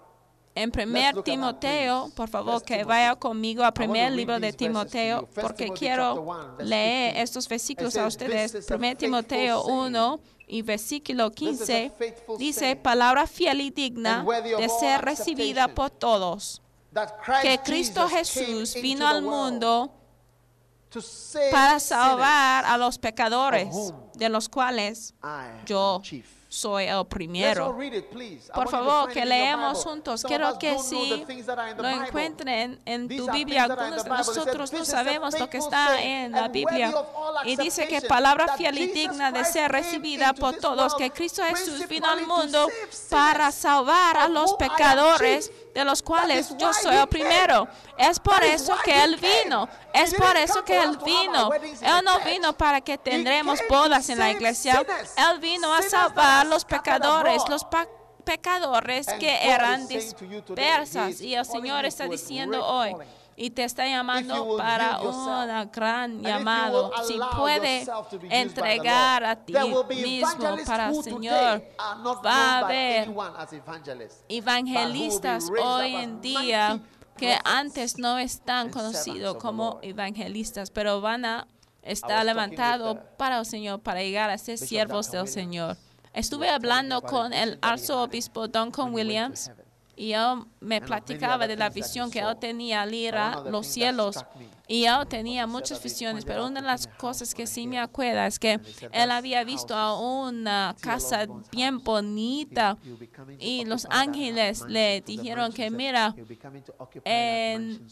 En 0.55 0.71
primer 0.71 1.23
Timoteo, 1.23 2.11
por 2.15 2.29
favor, 2.29 2.63
que 2.63 2.83
vaya 2.83 3.15
conmigo 3.15 3.61
I 3.61 3.63
a 3.63 3.65
want 3.65 3.75
to 3.75 3.79
primer 3.79 4.11
libro 4.11 4.39
de. 4.39 4.53
Timoteo, 4.53 5.27
porque 5.33 5.69
quiero 5.71 6.15
chapter 6.15 6.23
1, 6.23 6.55
verse 6.57 6.69
leer 6.69 7.13
15. 7.13 7.21
estos 7.23 7.47
versículos 7.49 7.97
a 7.97 8.05
ustedes. 8.05 8.51
"This 8.51 8.61
is 8.61 8.65
a 8.65 8.67
Primer 8.67 8.95
Timoteo 8.97 9.63
saying. 9.63 9.77
1 9.79 10.19
y 10.47 10.61
versículo 10.61 11.31
This 11.31 11.41
is 11.41 11.61
a 11.61 11.65
15 11.65 11.91
faithful 11.97 12.37
dice, 12.37 12.75
palabra 12.75 13.25
fiel 13.25 13.61
y 13.61 13.71
digna 13.71 14.23
de 14.23 14.69
ser 14.69 15.01
recibida 15.01 15.67
por 15.73 15.89
todos. 15.89 16.61
Que 17.41 17.59
Cristo 17.63 18.07
Jesús 18.07 18.75
vino 18.75 19.07
al 19.07 19.23
mundo 19.23 19.91
para 21.51 21.79
salvar 21.79 22.65
a 22.65 22.77
los 22.77 22.99
pecadores, 22.99 23.75
de 24.13 24.29
los 24.29 24.47
cuales 24.47 25.15
yo. 25.65 26.01
Soy 26.53 26.85
el 26.85 27.03
primero. 27.07 27.75
Por 28.53 28.69
favor, 28.69 29.11
que 29.11 29.25
leemos 29.25 29.83
juntos. 29.83 30.23
Quiero 30.23 30.59
que 30.59 30.75
the 30.75 31.25
lo 31.77 31.89
encuentren 31.89 32.79
en 32.85 33.07
tu 33.07 33.29
Biblia. 33.31 33.63
Algunos 33.63 34.03
de 34.03 34.09
nosotros 34.11 34.71
no 34.71 34.79
"This 34.79 34.87
is 34.89 34.93
a 34.93 34.97
sabemos 34.97 35.39
lo 35.39 35.49
que 35.49 35.57
está 35.57 35.99
en 35.99 36.31
la 36.31 36.47
Biblia. 36.49 36.93
Y 37.45 37.55
dice 37.55 37.87
que 37.87 38.01
palabra 38.01 38.55
fiel 38.55 38.77
y 38.77 38.87
digna 38.87 39.31
de 39.31 39.43
ser 39.45 39.71
recibida 39.71 40.33
por 40.33 40.55
todos, 40.57 40.93
que 40.93 41.09
Cristo 41.09 41.41
Jesús 41.43 41.87
vino 41.87 42.07
al 42.07 42.27
mundo 42.27 42.67
para 43.09 43.51
salvar 43.51 44.17
a 44.17 44.27
los 44.27 44.53
pecadores. 44.53 45.51
De 45.73 45.83
los 45.83 46.01
cuales 46.01 46.55
yo 46.57 46.73
soy 46.73 46.95
el 46.95 47.07
primero. 47.07 47.67
Es 47.97 48.19
por 48.19 48.43
eso 48.43 48.75
que 48.83 49.03
Él 49.03 49.17
vino. 49.17 49.67
Es 49.93 50.13
por 50.13 50.37
eso 50.37 50.63
que 50.63 50.79
Él 50.79 50.97
vino. 51.03 51.51
Él 51.53 52.03
no 52.03 52.19
vino 52.21 52.53
para 52.53 52.81
que 52.81 52.97
tendremos 52.97 53.59
bodas 53.69 54.09
en 54.09 54.19
la 54.19 54.31
iglesia. 54.31 54.85
Él 55.17 55.39
vino 55.39 55.73
a 55.73 55.81
salvar 55.81 56.45
los 56.45 56.65
pecadores, 56.65 57.43
los 57.49 57.65
pecadores 58.23 59.07
que 59.19 59.49
eran 59.49 59.87
dispersas. 59.87 61.21
Y 61.21 61.35
el 61.35 61.45
Señor 61.45 61.85
está 61.85 62.07
diciendo 62.07 62.65
hoy. 62.65 62.95
Y 63.35 63.49
te 63.49 63.63
está 63.63 63.87
llamando 63.87 64.57
para 64.57 64.99
un 65.01 65.71
gran 65.71 66.21
llamado. 66.21 66.91
Si 67.07 67.19
puede 67.35 67.85
entregar 68.29 69.23
a 69.23 69.35
ti 69.35 69.53
mismo 69.89 70.57
para 70.65 70.89
el 70.89 71.03
Señor, 71.03 71.63
va 72.25 72.33
a 72.33 72.59
haber 72.59 73.11
evangelistas 74.29 75.49
hoy 75.61 75.95
en 75.95 76.21
día 76.21 76.79
que 77.17 77.37
antes 77.43 77.97
no 77.97 78.17
están 78.17 78.69
conocidos 78.69 79.37
como 79.37 79.79
evangelistas, 79.81 80.71
pero 80.71 81.01
van 81.01 81.25
a 81.25 81.47
estar 81.83 82.25
levantados 82.25 82.95
uh, 82.95 83.17
para 83.17 83.39
el 83.39 83.45
Señor, 83.45 83.81
para 83.81 84.01
llegar 84.01 84.29
a 84.29 84.37
ser 84.37 84.57
siervos 84.57 85.11
del 85.11 85.27
Señor. 85.27 85.77
Estuve 86.13 86.49
hablando 86.49 87.01
con 87.01 87.33
el 87.33 87.57
arzobispo 87.61 88.47
Duncan 88.47 88.93
Williams. 88.93 89.51
Y 89.95 90.13
él 90.13 90.43
me 90.59 90.81
platicaba 90.81 91.47
de 91.47 91.55
la 91.55 91.69
visión 91.69 92.09
que 92.11 92.19
él 92.19 92.35
tenía 92.39 92.81
al 92.81 92.93
ir 92.93 93.15
a 93.15 93.41
los 93.49 93.67
cielos. 93.67 94.23
Y 94.67 94.85
él 94.85 95.05
tenía 95.09 95.45
muchas 95.45 95.83
visiones, 95.83 96.23
pero 96.25 96.45
una 96.47 96.61
de 96.61 96.67
las 96.67 96.87
cosas 96.87 97.33
que 97.35 97.45
sí 97.47 97.67
me 97.67 97.79
acuerda 97.79 98.25
es 98.27 98.39
que 98.39 98.53
él 98.53 98.61
"That's 98.91 99.11
había 99.11 99.43
visto 99.43 99.75
a 99.75 99.99
una 99.99 100.75
casa 100.81 101.27
bien 101.51 101.83
bonita. 101.83 102.77
y 103.39 103.65
los 103.65 103.85
ángeles 103.89 104.63
le 104.67 105.01
dijeron 105.01 105.51
que 105.51 105.69
mira, 105.69 106.15
en. 107.05 107.87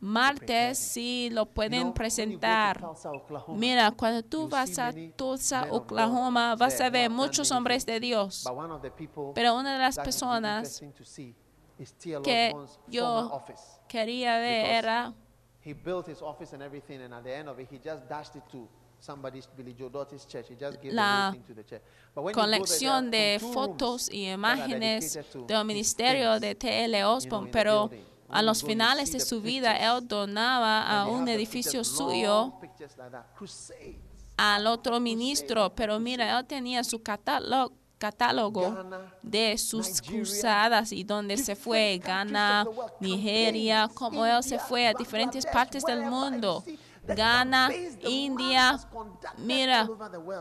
Martes 0.00 0.78
sí 0.78 1.28
lo 1.30 1.46
pueden 1.46 1.92
presentar. 1.92 2.80
Mira, 3.48 3.90
cuando 3.92 4.22
tú 4.22 4.48
vas 4.48 4.78
a 4.78 4.92
Tulsa, 5.16 5.66
Oklahoma, 5.70 6.56
vas 6.56 6.76
there 6.76 6.86
a 6.86 6.90
ver 6.90 7.10
muchos 7.10 7.50
hombres 7.52 7.86
de 7.86 8.00
Dios. 8.00 8.44
Pero 9.34 9.56
una 9.56 9.74
de 9.74 9.78
las 9.78 9.96
personas 9.96 10.82
que 12.22 12.54
yo 12.88 13.42
quería 13.88 14.38
ver 14.38 14.66
era 14.66 15.14
He 15.62 15.74
built 15.74 16.08
his 16.08 16.22
office 16.22 16.54
and 16.54 16.62
everything, 16.62 17.00
and 17.02 17.12
at 17.12 17.22
the 17.22 17.34
end 17.34 17.48
of 17.48 17.58
it, 17.58 17.68
he 17.70 17.78
just 17.78 18.08
dashed 18.08 18.34
it 18.34 18.42
to 18.50 18.66
somebody's 18.98 19.46
Billy 19.46 19.74
Joe 19.74 19.90
Dottie's 19.90 20.24
church. 20.24 20.46
He 20.48 20.56
just 20.56 20.80
gave 20.80 20.94
La 20.94 21.34
to 21.46 21.54
the 21.54 21.64
church. 21.64 21.82
But 22.14 22.24
when 22.24 22.34
there, 22.34 22.46
there 22.46 22.58
colección 22.58 23.06
are 23.06 23.10
de 23.10 23.38
fotos 23.40 24.08
y 24.10 24.30
imágenes 24.30 25.18
del 25.46 25.64
ministerio 25.66 26.40
de 26.40 26.54
T.L. 26.54 27.04
Osborne, 27.04 27.50
pero. 27.50 27.90
A 28.30 28.42
los 28.42 28.62
finales 28.62 29.12
de 29.12 29.20
su 29.20 29.40
vida, 29.40 29.76
él 29.76 30.06
donaba 30.06 30.82
a 30.82 31.06
un 31.06 31.28
edificio 31.28 31.84
suyo 31.84 32.54
al 34.36 34.66
otro 34.66 35.00
ministro, 35.00 35.74
pero 35.74 36.00
mira, 36.00 36.38
él 36.38 36.46
tenía 36.46 36.82
su 36.84 37.02
catálogo, 37.02 37.72
de 39.22 39.58
sus 39.58 40.00
cruzadas 40.00 40.92
y 40.92 41.04
donde 41.04 41.36
se 41.36 41.54
fue, 41.54 42.00
Ghana, 42.02 42.66
Nigeria, 43.00 43.90
como 43.92 44.24
él 44.24 44.42
se 44.42 44.58
fue 44.58 44.86
a 44.86 44.94
diferentes 44.94 45.44
partes 45.44 45.84
del 45.84 46.02
mundo. 46.02 46.64
Ghana, 47.06 47.70
India, 48.02 48.78
mira, 49.38 49.88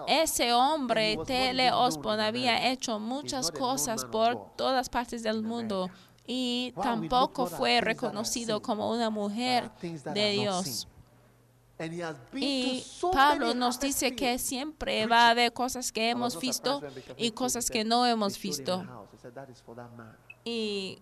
ese 0.07 0.53
hombre, 0.53 1.13
in 1.13 2.19
había 2.19 2.71
hecho 2.71 2.99
muchas 2.99 3.51
cosas 3.51 4.05
por 4.05 4.55
todas 4.55 4.89
partes 4.89 5.23
del 5.23 5.41
mundo. 5.41 5.89
Y 6.31 6.73
tampoco 6.79 7.47
fue 7.47 7.81
reconocido 7.81 8.61
como 8.61 8.91
una 8.91 9.09
mujer 9.09 9.71
de 9.81 10.31
Dios. 10.31 10.87
Y 12.35 12.85
Pablo 13.11 13.55
nos 13.55 13.79
dice 13.79 14.15
que 14.15 14.37
siempre 14.37 15.07
va 15.07 15.27
a 15.27 15.29
haber 15.31 15.51
cosas 15.53 15.91
que 15.91 16.11
hemos 16.11 16.39
visto 16.39 16.83
y 17.17 17.31
cosas 17.31 17.71
que 17.71 17.83
no 17.83 18.05
hemos 18.05 18.39
visto. 18.39 18.75
a 18.75 18.85
house. 18.85 19.09
He 19.11 19.17
said, 19.17 19.33
"That 19.33 19.49
is 19.49 19.59
for 19.59 19.75
that 19.75 19.89
man, 19.97 20.15
Y 20.43 21.01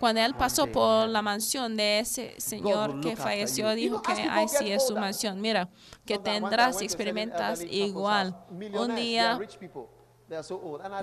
cuando 0.00 0.20
él 0.20 0.34
pasó 0.34 0.66
por 0.66 1.08
la 1.08 1.22
mansión 1.22 1.76
de 1.76 2.00
ese 2.00 2.40
señor 2.40 3.00
que 3.00 3.14
falleció, 3.14 3.70
dijo 3.74 4.02
que 4.02 4.12
as 4.12 4.18
people 4.18 4.32
ay, 4.32 4.48
sí, 4.48 4.64
get 4.64 4.76
es 4.76 4.86
su 4.86 4.96
mansión. 4.96 5.40
Mira, 5.40 5.68
que 6.04 6.18
tendrás 6.18 6.82
experimentas 6.82 7.62
igual. 7.62 8.36
Un 8.50 8.96
día 8.96 9.38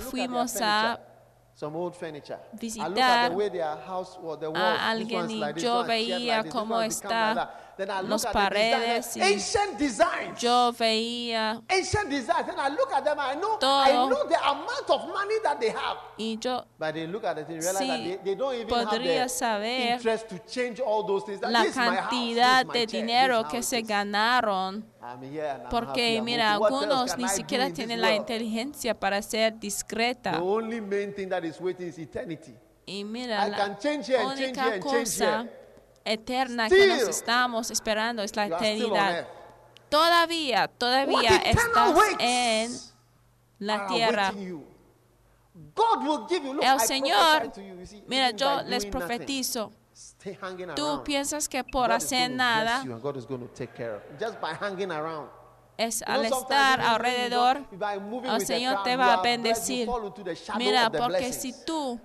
fuimos 0.09 0.61
a 0.61 0.99
visitar 2.53 3.29
the 3.29 3.35
way 3.35 3.49
their 3.49 3.77
house 3.85 4.17
or 4.23 4.37
the 4.39 4.47
walls, 4.47 4.57
a 4.57 4.89
alguien 4.89 5.29
y 5.29 5.53
yo 5.61 5.83
veía 5.83 6.43
cómo 6.49 6.81
está 6.81 7.70
the 7.87 8.27
paredes 8.31 9.15
y 9.17 10.33
yo 10.37 10.71
veía 10.73 11.61
ancient 11.69 12.09
designs. 12.09 12.49
And 12.49 12.59
I 12.59 12.69
look 12.69 12.91
at 12.93 13.03
them, 13.03 13.17
I 13.19 13.35
know, 13.35 13.55
I 13.61 13.91
Todo. 13.91 14.09
know 14.09 14.27
the 14.27 14.37
amount 14.39 14.89
of 14.89 15.07
money 15.07 15.35
that 15.43 15.59
they 15.59 15.69
have. 15.69 15.97
y 16.17 16.37
yo 16.39 16.65
But 16.77 16.93
they 16.95 17.07
look 17.07 17.23
at 17.23 17.37
it 17.39 17.47
and 17.49 17.61
realize 17.61 17.77
Sí, 17.81 17.87
that 17.87 17.97
they, 18.03 18.17
they 18.23 18.35
don't 18.35 18.55
even 18.55 18.67
podría 18.67 19.29
saber 19.29 19.93
interest 19.93 20.27
to 20.29 20.39
change 20.47 20.79
all 20.79 21.03
those 21.05 21.23
things. 21.25 21.39
That 21.41 21.51
la 21.51 21.65
cantidad 21.71 22.65
de 22.65 22.85
dinero 22.85 23.47
que 23.49 23.61
se 23.63 23.81
ganaron. 23.81 24.85
Porque 25.69 26.21
mira, 26.21 26.53
algunos 26.53 27.17
ni 27.17 27.27
siquiera 27.27 27.69
tienen 27.71 28.01
la 28.01 28.13
inteligencia 28.13 28.93
para 28.99 29.21
ser 29.21 29.53
The 29.53 29.59
discreta. 29.59 30.39
only 30.41 30.79
main 30.79 31.13
thing 31.13 31.27
that 31.29 31.43
is 31.43 31.59
waiting 31.59 31.87
is 31.87 31.97
eternity. 31.97 32.55
Y 32.85 33.03
mira, 33.03 33.45
I 33.45 33.49
la 33.49 33.57
can 33.57 33.77
change 33.77 34.07
here 34.07 34.19
and 34.19 34.37
change 34.37 34.57
única 34.57 34.63
here 34.63 34.73
and 34.75 34.83
change 34.83 34.99
cosa 34.99 35.41
here. 35.43 35.49
Eterna 36.05 36.69
que 36.69 36.87
nos 36.87 37.01
estamos 37.07 37.71
esperando 37.71 38.23
es 38.23 38.35
la 38.35 38.47
eternidad. 38.47 39.27
Todavía, 39.89 40.67
todavía 40.67 41.37
estás 41.37 41.95
en 42.19 42.71
la 43.59 43.87
tierra. 43.87 44.33
El 46.61 46.79
Señor, 46.79 47.51
mira, 48.07 48.31
yo 48.31 48.61
les 48.63 48.85
profetizo, 48.85 49.71
tú 50.75 51.03
piensas 51.03 51.49
que 51.49 51.63
por 51.63 51.91
hacer 51.91 52.31
nada 52.31 52.83
es 55.77 56.01
al 56.03 56.25
estar 56.25 56.79
alrededor, 56.79 57.65
el 58.23 58.45
Señor 58.45 58.83
te 58.83 58.95
va 58.95 59.15
a 59.15 59.21
bendecir. 59.21 59.89
Mira, 60.57 60.89
porque 60.89 61.33
si 61.33 61.53
tú 61.65 61.99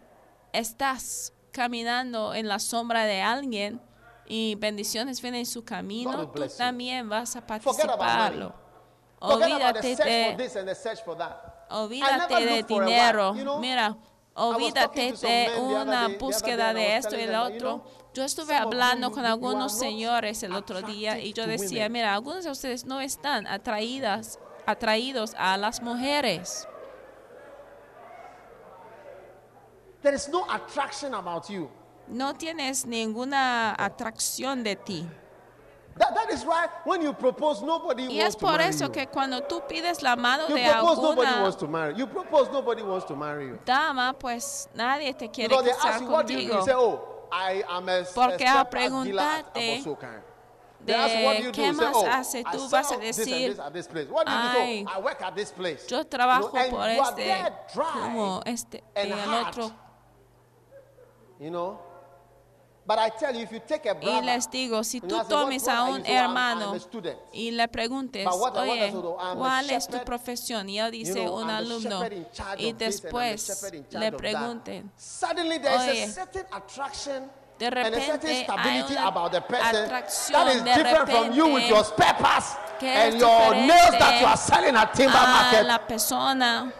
estás 0.53 1.33
caminando 1.57 2.35
en 2.35 2.49
la 2.49 2.59
sombra 2.59 3.07
de 3.07 3.23
alguien 3.23 3.81
y 4.27 4.57
bendiciones 4.57 5.23
vienen 5.23 5.41
en 5.41 5.47
su 5.47 5.65
camino, 5.65 6.29
tú 6.29 6.47
también 6.59 7.09
vas 7.09 7.35
a 7.35 7.47
participarlo. 7.47 8.55
Olvídate 9.21 9.97
de, 9.97 10.51
olvídate 11.71 12.45
de 12.45 12.63
dinero. 12.63 13.33
Mira, 13.59 13.97
olvídate 14.35 15.13
de 15.13 15.59
una 15.59 16.09
búsqueda 16.09 16.75
de 16.75 16.99
esto 16.99 17.17
y 17.17 17.25
you 17.25 17.33
otro. 17.35 17.85
Yo 18.13 18.25
estuve 18.25 18.55
hablando 18.55 19.11
con 19.11 19.25
algunos 19.25 19.79
señores 19.79 20.43
el 20.43 20.53
otro 20.53 20.83
día 20.83 21.19
y 21.19 21.33
yo 21.33 21.47
decía, 21.47 21.89
mira, 21.89 22.13
algunos 22.13 22.45
de 22.45 22.51
ustedes 22.51 22.85
no 22.85 23.01
están 23.01 23.47
atraídas, 23.47 24.39
atraídos 24.67 25.35
a 25.39 25.57
las 25.57 25.81
mujeres. 25.81 26.69
There 30.03 30.15
is 30.15 30.29
no 30.29 30.45
attraction 30.51 31.15
about 31.15 31.49
you. 31.51 31.69
No 32.09 32.33
tienes 32.35 32.87
ninguna 32.87 33.75
atracción 33.79 34.63
de 34.63 34.77
ti. 34.77 35.07
That, 35.99 36.15
that 36.15 36.31
is 36.31 36.45
why 36.45 36.67
when 36.85 37.01
you 37.01 37.15
propose, 37.15 37.63
nobody 37.63 38.03
Y 38.05 38.19
wants 38.19 38.25
es 38.27 38.35
to 38.35 38.41
por 38.41 38.59
marry 38.59 38.65
eso 38.65 38.85
you. 38.85 38.91
que 38.93 39.07
cuando 39.07 39.41
tú 39.41 39.63
pides 39.67 40.03
la 40.03 40.15
mano 40.15 40.47
You 40.47 40.55
de 40.57 40.63
propose, 40.71 40.97
nobody 40.99 41.27
alguna 41.27 41.43
wants 41.43 41.57
to 41.57 41.67
marry. 41.67 41.95
You 41.97 42.07
propose, 42.07 42.49
nobody 42.53 42.83
wants 42.83 43.07
to 43.07 43.17
marry 43.17 43.47
you. 43.49 43.59
dama, 43.65 44.15
pues 44.19 44.69
nadie 44.77 45.15
te 45.17 45.29
quiere 45.29 45.49
Because 45.49 45.65
they 45.65 45.73
casar 45.73 45.93
ask 45.93 46.01
you, 46.03 46.09
what 46.11 46.27
do 46.27 46.35
you 46.35 46.49
do? 46.49 46.53
contigo. 46.55 46.59
You 46.61 46.65
say, 46.67 46.75
oh, 46.75 47.01
I 47.33 47.65
am 47.71 47.89
a, 47.89 48.05
Porque 48.15 48.45
a 48.45 48.61
a 48.61 48.67
step 48.67 48.75
as 48.75 49.05
dealer 49.05 49.21
at 49.23 49.55
preguntarte 49.55 49.83
Abosokan. 49.83 50.21
They 50.85 50.95
ask 50.95 51.17
you, 51.17 51.25
what 51.25 51.37
do 51.39 51.43
de 51.43 51.47
you 51.47 51.53
do? 51.53 51.63
qué 51.63 51.75
say, 51.75 51.85
más 51.85 51.93
oh, 51.95 52.05
hace, 52.07 52.35
I 52.41 52.43
tú 52.57 52.69
vas 52.71 52.93
a 52.93 52.97
this 52.99 53.19
and 53.19 53.27
decir, 53.27 53.49
this 53.49 53.59
at 53.59 53.73
this 53.73 53.87
place. 53.89 54.09
What 54.11 54.27
do 54.27 54.33
you 54.33 54.39
do? 54.53 54.59
"Ay, 54.59 54.85
So, 54.87 54.93
I 54.93 55.01
work 55.03 55.23
at 55.23 55.35
this 55.35 55.51
place. 55.51 55.87
Yo 55.91 55.97
You 55.97 56.03
know, 56.05 56.09
trabajo 56.11 56.55
and 56.55 56.71
por 56.71 56.79
you 56.81 57.01
are 57.01 57.09
este, 57.09 57.17
there 57.17 57.53
dry 57.75 57.93
como 57.93 58.43
este, 58.45 58.83
and 58.95 59.11
y 59.11 59.19
el 59.19 59.29
hard. 59.31 59.49
otro. 59.59 59.73
You 61.41 61.51
know? 61.51 61.78
But 62.87 63.01
I 63.01 63.09
tell 63.09 63.34
you, 63.34 63.43
if 63.43 63.51
you 63.51 63.61
take 63.66 63.84
a 63.87 63.95
Y 63.95 64.01
brother, 64.01 64.24
les 64.24 64.49
digo, 64.49 64.84
si 64.84 65.01
tú 65.01 65.20
tomes 65.28 65.66
a 65.66 65.82
un 65.84 66.07
hermano 66.07 66.76
y 67.32 67.51
le 67.51 67.66
preguntes, 67.66 68.24
oye, 68.28 68.93
¿cuál 69.37 69.70
es 69.70 69.89
tu 69.89 69.99
profesión? 70.05 70.68
Y 70.68 70.78
él 70.78 70.93
You 70.93 71.05
dice, 71.05 71.24
know, 71.24 71.37
un 71.37 71.51
alumno. 71.51 72.05
Y 72.59 72.72
después 72.74 73.72
le 73.91 74.12
pregunten, 74.12 74.93
Suddenly 74.97 75.59
there 75.59 75.74
is 75.74 75.89
Oye, 75.91 76.05
a 76.05 76.09
certain 76.09 76.47
attraction 76.53 77.30
de 77.59 77.66
and 77.66 77.76
a 77.76 77.82
certain 77.82 78.07
repente 78.07 78.28
hay 78.28 78.45
stability 78.45 78.93
una 78.93 79.07
about 79.09 79.32
the 79.32 79.41
person 79.41 79.84
atracción 79.84 80.45
that 80.45 80.55
is 80.55 80.62
de 80.62 80.74
different 80.74 81.11
from 81.11 81.32
you 81.32 81.55
with 81.55 81.68
repente 81.68 82.57
que 82.78 82.87
es 82.87 83.14
and 83.14 83.20
your 83.20 83.55
nails 83.55 83.99
that 83.99 83.99
diferente 83.99 84.20
you 84.20 84.26
are 84.26 84.37
selling 84.37 84.76
at 84.76 84.95
timber 84.95 85.16
a 85.16 85.26
market. 85.26 85.66
la 85.66 85.78
persona. 85.87 86.72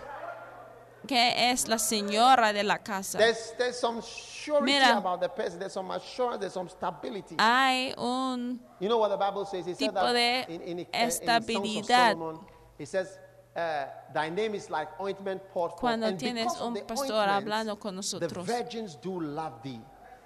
que 1.07 1.51
es 1.53 1.69
la 1.69 1.79
señora 1.79 2.53
de 2.53 2.65
la 2.65 2.79
casa. 2.79 3.19
There's, 3.19 3.55
there's 3.57 3.79
some 3.79 4.03
surety 4.47 4.65
Mira. 4.73 4.97
about 4.99 5.21
the 5.21 5.29
person. 5.29 5.59
There's 5.59 5.73
some 5.73 5.91
assurance. 5.91 6.41
There's 6.41 6.53
some 6.53 6.69
stability. 6.69 7.37
Hay 7.39 7.93
un 7.99 8.61
You 8.81 8.89
know 8.89 8.99
what 8.99 9.09
the 9.11 9.17
Bible 9.17 9.45
says? 9.45 9.67
It 9.67 9.77
says 9.77 9.89
tipo 9.89 10.13
de 10.13 10.45
that 10.47 10.49
in, 10.51 10.61
in, 10.63 10.63
in, 10.63 10.79
in 10.79 10.87
Songs 11.11 11.21
of 11.21 11.23
estabilidad. 11.29 12.13
Solomon, 12.13 12.39
it 12.79 12.89
says, 12.89 13.19
uh, 13.57 13.87
thy 14.13 14.29
name 14.29 14.55
is 14.55 14.69
like 14.71 14.89
ointment 15.01 15.41
poured 15.53 15.71
forth. 15.73 15.81
Cuando 15.81 16.07
And 16.07 16.19
tienes 16.19 16.61
un 16.61 16.75
the 16.75 16.83
pastor 16.83 17.13
hablando 17.29 17.79
con 17.81 17.93
The 17.95 17.97
nosotros. 17.97 18.47
virgins 18.47 18.97
do 18.97 19.21
love 19.21 19.63
thee. 19.63 19.81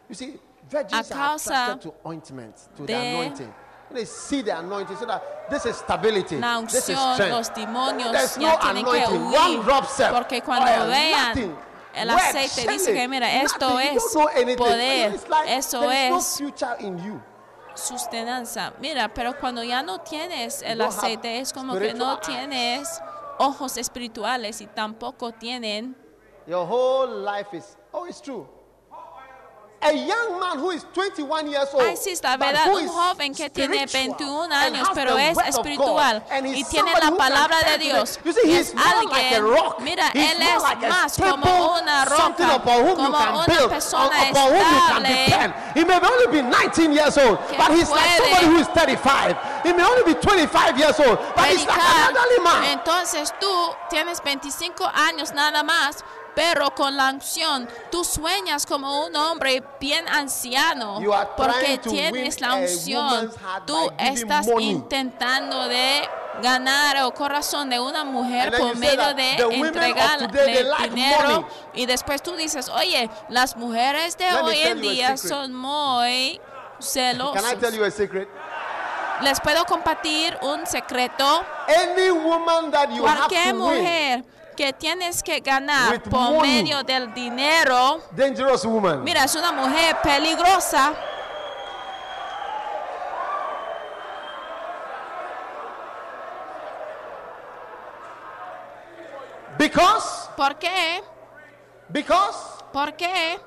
You 0.08 0.14
see, 0.14 0.38
virgins 0.68 1.10
A 1.10 1.14
are 1.16 1.36
attracted 1.36 1.80
to 1.82 1.94
ointment, 2.04 2.56
to 2.76 2.82
the 2.82 2.92
de 2.92 2.94
anointing. 3.16 3.54
They 3.92 4.04
see 4.04 4.42
the 4.42 4.56
anointing 4.56 4.96
so 4.96 5.04
that 5.06 5.48
this 5.50 5.66
is 5.66 5.76
stability. 5.76 6.38
La 6.38 6.60
this 6.60 6.88
is 6.88 6.96
unción, 6.96 7.14
strength. 7.14 7.32
los 7.32 7.48
demonios 7.50 8.12
There's 8.12 8.36
ya 8.38 8.52
no 8.52 8.58
tienen 8.58 8.84
que 8.84 9.00
anointing. 9.02 9.20
huir, 9.20 9.40
One 9.40 9.62
drop 9.64 9.86
self. 9.86 10.12
porque 10.16 10.40
cuando 10.42 10.86
vean 10.86 11.28
nothing. 11.34 11.56
El 11.94 12.10
aceite, 12.10 12.70
dice 12.70 12.94
que, 12.94 13.08
mira, 13.08 13.42
esto 13.42 13.70
nothing. 13.70 13.94
You 13.94 13.96
es 13.96 14.12
know 14.12 14.56
poder, 14.56 15.28
like 15.28 15.56
eso 15.56 15.82
no 15.82 15.90
es 15.90 16.38
you. 16.38 17.20
sustenanza. 17.74 18.72
Mira, 18.80 19.08
pero 19.12 19.38
cuando 19.38 19.62
ya 19.62 19.82
no 19.82 20.00
tienes 20.00 20.62
el 20.62 20.80
aceite, 20.80 21.38
es 21.38 21.52
como 21.52 21.78
que 21.78 21.94
no 21.94 22.12
eyes. 22.12 22.20
tienes 22.20 23.00
ojos 23.38 23.76
espirituales 23.76 24.60
y 24.60 24.66
tampoco 24.66 25.32
tienen. 25.32 25.96
Your 26.46 26.66
whole 26.68 27.24
life 27.24 27.56
is, 27.56 27.76
oh, 27.92 28.06
it's 28.06 28.20
true. 28.20 28.46
A 29.82 29.92
young 29.94 30.38
man 30.38 30.58
who 30.58 30.72
is 30.72 30.84
21 30.92 31.48
years 31.48 31.68
old, 31.72 31.82
Ay, 31.84 31.96
sí, 31.96 32.10
es 32.10 32.22
la 32.22 32.36
but 32.36 32.48
verdad, 32.48 32.68
un 32.68 32.86
joven 32.86 33.34
que 33.34 33.48
tiene 33.48 33.88
spiritual 33.88 34.18
21 34.18 34.42
and 34.42 34.52
años, 34.76 34.88
pero 34.94 35.16
es 35.16 35.38
espiritual 35.38 36.22
y 36.54 36.64
tiene 36.64 36.92
la 37.00 37.10
palabra 37.16 37.62
de 37.62 37.78
Dios. 37.78 38.18
see, 38.22 38.52
es 38.52 38.74
more 38.74 38.84
like 38.84 39.12
a 39.14 39.36
alguien, 39.36 39.42
rock. 39.42 39.80
mira, 39.80 40.10
He's 40.12 40.32
él 40.32 40.42
es 40.42 40.62
like 40.62 40.86
más 40.86 41.16
como 41.16 41.78
una 41.80 42.04
roca, 42.04 42.60
como 42.62 43.18
una 43.40 43.68
persona 43.68 44.28
estable. 44.28 44.60
He 45.74 45.84
may 45.86 45.96
only 45.96 46.26
be 46.30 46.42
19 46.42 46.92
years 46.92 47.16
old, 47.16 47.38
but 47.56 47.70
he's 47.70 47.88
like 47.88 48.18
somebody 48.18 48.46
who 48.46 48.58
is 48.58 48.68
35. 48.68 49.36
He 49.64 49.72
may 49.72 49.82
only 49.82 50.02
be 50.12 50.14
25 50.20 50.78
years 50.78 51.00
old, 51.00 51.18
but 51.34 51.46
he's 51.46 51.66
like 51.66 51.78
an 51.78 52.14
elderly 52.14 52.40
man. 52.44 52.64
Entonces 52.78 53.32
tú 53.40 53.48
tienes 53.88 54.20
25 54.20 54.84
años 54.92 55.32
nada 55.32 55.62
más, 55.62 56.04
pero 56.34 56.74
con 56.74 56.96
la 56.96 57.10
unción 57.10 57.68
tú 57.90 58.04
sueñas 58.04 58.66
como 58.66 59.06
un 59.06 59.16
hombre 59.16 59.62
bien 59.80 60.06
anciano, 60.08 61.00
porque 61.36 61.78
tienes 61.78 62.40
la 62.40 62.54
unción. 62.54 63.32
Tú 63.66 63.90
estás 63.98 64.46
intentando 64.58 65.68
de 65.68 66.08
ganar 66.42 66.96
el 66.96 67.12
corazón 67.12 67.68
de 67.70 67.78
una 67.78 68.04
mujer 68.04 68.52
por 68.56 68.76
medio 68.76 69.14
de 69.14 69.36
entregarle 69.50 70.28
dinero 70.88 71.46
y 71.74 71.86
después 71.86 72.22
tú 72.22 72.34
dices, 72.36 72.68
oye, 72.68 73.10
las 73.28 73.56
mujeres 73.56 74.16
de 74.16 74.24
Let 74.24 74.42
hoy 74.42 74.58
en 74.58 74.80
día 74.80 75.16
son 75.16 75.54
muy 75.54 76.40
Can 76.80 77.18
I 77.18 77.56
tell 77.60 77.70
celosas. 77.70 77.74
you 77.74 77.84
a 77.84 77.90
secret? 77.90 78.28
Les 79.20 79.38
puedo 79.40 79.66
compartir 79.66 80.38
un 80.40 80.66
secreto. 80.66 81.44
Any 81.68 82.10
woman 82.10 82.70
that 82.70 82.88
you 82.90 83.04
have 83.04 83.18
Cualquier 83.18 83.52
to 83.52 83.58
win, 83.58 83.76
mujer 83.76 84.24
que 84.56 84.72
tienes 84.72 85.22
que 85.22 85.40
ganar 85.40 85.92
With 85.92 86.00
por 86.10 86.20
money. 86.32 86.62
medio 86.62 86.82
del 86.82 87.12
dinero, 87.14 88.00
dangerous 88.12 88.64
woman. 88.64 89.02
mira, 89.04 89.24
es 89.24 89.34
una 89.34 89.52
mujer 89.52 89.96
peligrosa. 90.02 90.92
Because, 99.58 100.28
¿Por 100.36 100.54
qué? 100.58 101.02
because, 101.90 102.36
¿Por 102.72 102.92
qué? 102.96 103.38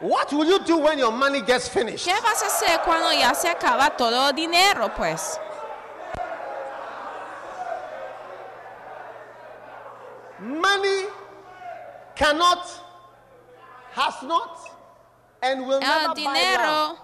what 0.00 0.30
will 0.32 0.44
you 0.44 0.58
do 0.64 0.76
when 0.78 0.98
your 0.98 1.12
money 1.12 1.40
gets 1.40 1.68
finished? 1.68 2.04
¿Qué 2.06 2.20
vas 2.20 2.42
a 2.42 2.46
hacer 2.46 2.80
cuando 2.84 3.12
ya 3.12 3.32
se 3.34 3.48
acaba 3.48 3.90
todo 3.96 4.28
el 4.30 4.34
dinero, 4.34 4.92
pues? 4.96 5.38
Money 10.44 11.06
cannot, 12.14 12.68
has 13.92 14.14
not, 14.22 14.60
and 15.42 15.66
will 15.66 15.80
El 15.82 16.08
never 16.08 16.14
buy 16.14 16.56
love. 16.58 16.98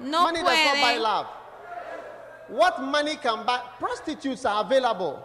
no 0.00 0.22
Money 0.24 0.42
does 0.42 0.64
not 0.66 0.74
buy 0.82 0.96
love. 0.98 1.26
What 2.48 2.82
money 2.82 3.16
can 3.16 3.46
buy? 3.46 3.62
Prostitutes 3.78 4.44
are 4.44 4.62
available 4.62 5.24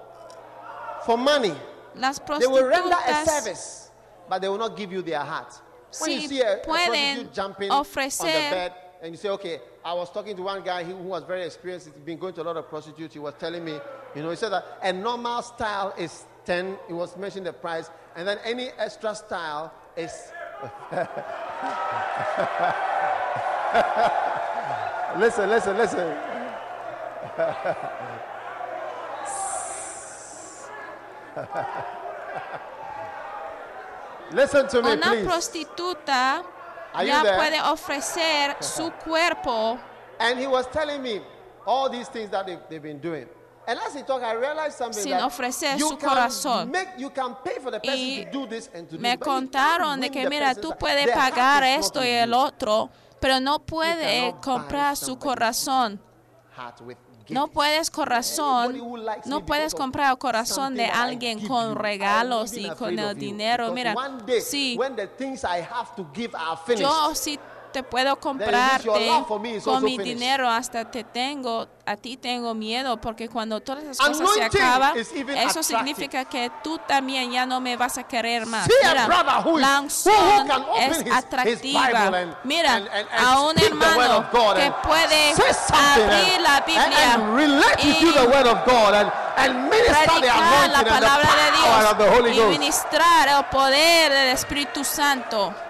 for 1.05 1.17
money. 1.17 1.53
Las 1.95 2.19
They 2.19 2.47
will 2.47 2.65
render 2.65 2.95
a 3.05 3.25
service, 3.25 3.91
but 4.29 4.41
they 4.41 4.47
will 4.47 4.57
not 4.57 4.77
give 4.77 4.91
you 4.91 5.01
their 5.01 5.19
heart. 5.19 5.53
When 5.99 6.11
you 6.11 6.27
see 6.27 6.41
a, 6.41 6.55
a 6.55 6.63
prostitute 6.63 7.33
jumping 7.33 7.71
on 7.71 7.83
the 7.83 8.21
bed, 8.21 8.73
and 9.01 9.11
you 9.11 9.17
say, 9.17 9.29
okay, 9.29 9.59
I 9.83 9.93
was 9.93 10.09
talking 10.11 10.35
to 10.37 10.41
one 10.41 10.63
guy 10.63 10.83
who 10.83 10.95
who 10.95 11.03
was 11.03 11.23
very 11.23 11.43
experienced, 11.43 11.87
he's 11.87 11.95
been 12.03 12.17
going 12.17 12.33
to 12.35 12.41
a 12.41 12.43
lot 12.43 12.57
of 12.57 12.69
prostitutes. 12.69 13.13
He 13.13 13.19
was 13.19 13.33
telling 13.39 13.63
me, 13.65 13.77
you 14.15 14.21
know, 14.21 14.29
he 14.29 14.35
said 14.35 14.49
that 14.49 14.65
a 14.81 14.93
normal 14.93 15.41
style 15.41 15.93
is 15.97 16.25
10, 16.47 16.77
he 16.87 16.93
was 16.93 17.17
mentioning 17.17 17.43
the 17.43 17.51
price, 17.51 17.89
and 18.15 18.25
then 18.25 18.37
any 18.45 18.69
extra 18.79 19.13
style 19.13 19.73
is. 19.97 20.31
listen, 25.19 25.49
listen, 25.49 25.75
listen. 25.77 26.17
listen 34.31 34.67
to 34.69 34.81
me, 34.81 34.91
Una 34.93 35.09
please. 35.11 35.25
prostituta 35.27 36.43
ya 37.03 37.23
puede 37.35 37.59
ofrecer 37.61 38.55
su 38.61 38.89
cuerpo 39.03 39.77
And 40.19 40.39
he 40.39 40.47
was 40.47 40.65
telling 40.67 41.01
me 41.03 41.21
all 41.65 41.89
these 41.89 42.07
things 42.07 42.29
that 42.31 42.47
they've, 42.47 42.59
they've 42.69 42.81
been 42.81 42.99
doing. 42.99 43.27
And 43.67 43.77
as 43.85 43.93
he 43.93 44.01
talked, 44.03 44.23
I 44.23 44.33
realized 44.33 44.77
something 44.77 45.03
Sin 45.03 45.19
ofrecer 45.19 45.77
su 45.77 45.97
corazón. 45.97 46.71
Y 47.83 48.25
me 48.97 49.19
contaron 49.19 49.99
de 49.99 50.09
que 50.09 50.29
mira, 50.29 50.55
tú 50.55 50.73
puedes 50.79 51.13
pagar 51.13 51.63
esto 51.65 52.01
y 52.03 52.07
el 52.07 52.33
otro, 52.33 52.89
pero 53.19 53.41
no 53.41 53.59
puede 53.59 54.31
cannot 54.31 54.35
buy 54.35 54.41
comprar 54.41 54.95
su 54.95 55.19
corazón. 55.19 55.99
No 57.27 57.49
puedes 57.49 57.91
corazón, 57.91 58.81
no 59.25 59.45
puedes 59.45 59.75
comprar 59.75 60.11
el 60.11 60.17
corazón 60.17 60.73
de 60.73 60.85
alguien 60.85 61.45
con 61.45 61.75
regalos 61.75 62.53
y 62.53 62.69
con 62.69 62.97
el 62.97 63.17
dinero. 63.17 63.73
Mira, 63.73 63.93
sí, 64.39 64.79
yo 66.77 67.15
sí 67.15 67.37
te 67.77 67.83
puedo 67.83 68.15
comprarte 68.15 69.23
con 69.63 69.83
mi 69.83 69.99
dinero, 69.99 70.49
hasta 70.49 70.89
te 70.89 71.03
tengo, 71.03 71.67
a 71.85 71.95
ti 71.95 72.17
tengo 72.17 72.55
miedo, 72.55 72.97
porque 72.97 73.29
cuando 73.29 73.61
todas 73.61 73.83
esas 73.83 74.07
cosas 74.07 74.29
se 74.33 74.43
acaban, 74.43 74.97
eso 74.97 75.61
significa 75.61 76.25
que 76.25 76.51
tú 76.63 76.79
también 76.87 77.31
ya 77.31 77.45
no 77.45 77.61
me 77.61 77.77
vas 77.77 77.99
a 77.99 78.03
querer 78.03 78.47
más. 78.47 78.67
Mira, 78.67 79.07
la 79.07 79.79
unción 79.79 80.47
es 80.79 81.05
atractiva. 81.11 82.11
Mira, 82.43 82.81
a 83.15 83.41
un 83.41 83.59
hermano 83.59 84.27
que 84.55 84.71
puede 84.81 85.33
abrir 85.33 86.41
la 86.41 86.61
Biblia 86.61 87.19
y 87.77 87.93
and, 89.37 89.69
minister 89.69 89.93
the 89.93 90.29
anointing 90.29 90.71
la 90.71 90.79
and 90.79 90.87
the 90.87 90.89
palabra 90.89 91.27
de 91.27 91.51
power 91.61 91.85
of 91.91 91.97
the 91.99 92.09
Holy 92.09 92.31
Dios 92.31 92.47
y 92.47 92.57
ministrar 92.57 93.27
el 93.29 93.45
poder 93.45 94.11
del 94.11 94.29
Espíritu 94.29 94.83
Santo. 94.83 95.66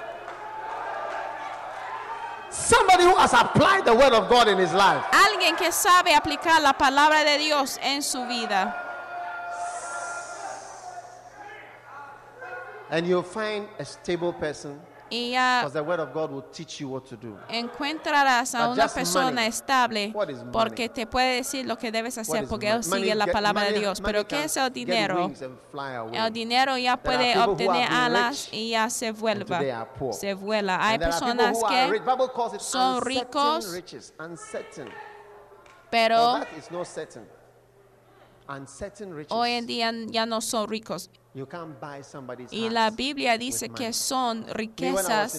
Somebody 2.50 3.04
who 3.04 3.16
has 3.16 3.34
applied 3.34 3.86
the 3.86 3.94
word 3.94 4.14
of 4.14 4.30
God 4.30 4.48
in 4.48 4.58
his 4.58 4.74
life. 4.74 5.04
Alguien 5.12 5.56
que 5.58 5.72
sabe 5.72 6.16
aplicar 6.16 6.62
la 6.62 6.74
palabra 6.74 7.24
de 7.24 7.38
Dios 7.38 7.78
en 7.82 8.02
su 8.02 8.26
vida. 8.26 8.74
And 12.90 13.06
you'll 13.06 13.22
find 13.24 13.68
a 13.80 13.86
stable 13.86 14.32
person 14.32 14.80
Y 15.10 15.32
ya 15.32 15.62
because 15.62 15.74
the 15.74 15.82
word 15.82 16.00
of 16.00 16.14
God 16.14 16.32
will 16.32 16.46
teach 16.52 16.80
you 16.80 16.90
what 16.90 17.04
to 17.06 17.16
do. 17.16 17.38
encontrarás 17.50 18.54
a 18.56 18.70
una 18.70 18.88
persona 18.88 19.46
estable 19.46 20.14
porque 20.52 20.90
te 20.90 21.08
puede 21.08 21.38
decir 21.38 21.66
lo 21.66 21.78
que 21.78 21.92
debes 21.92 22.18
hacer 22.18 22.48
porque 22.48 22.70
él 22.70 22.84
sigue 22.84 23.16
la 23.16 23.28
palabra 23.28 23.64
de 23.64 23.80
Dios. 23.80 24.02
Pero 24.02 24.28
¿qué 24.28 24.44
es 24.44 24.58
el 24.58 24.72
dinero? 24.72 25.32
El 26.12 26.34
dinero 26.34 26.78
ya 26.78 26.98
puede 26.98 27.38
obtener 27.40 27.90
alas 27.92 28.50
y 28.52 28.72
ya 28.72 28.90
se 28.90 29.12
vuelva. 29.12 29.62
Se 30.12 30.34
vuela. 30.34 30.80
Hay 30.82 31.00
personas 31.00 31.58
que, 31.70 32.02
son 32.60 33.02
ricos, 33.02 33.82
pero 35.90 36.40
But 36.40 36.50
that 36.50 36.58
is 36.58 36.72
not 36.72 36.86
certain. 36.86 37.26
Uncertain 37.26 37.26
riches. 37.26 37.36
Hoy 39.30 39.52
en 39.52 39.68
día 39.68 39.92
ya 40.08 40.26
no 40.26 40.42
son 40.42 40.68
ricos. 40.68 41.10
you 41.34 41.46
can't 41.46 41.80
buy 41.80 42.02
somebody's 42.04 42.52
Y 42.52 42.70
la 42.70 42.90
Biblia 42.90 43.38
dice 43.38 43.70
que 43.70 43.94
son 43.94 44.46
riquezas 44.54 45.36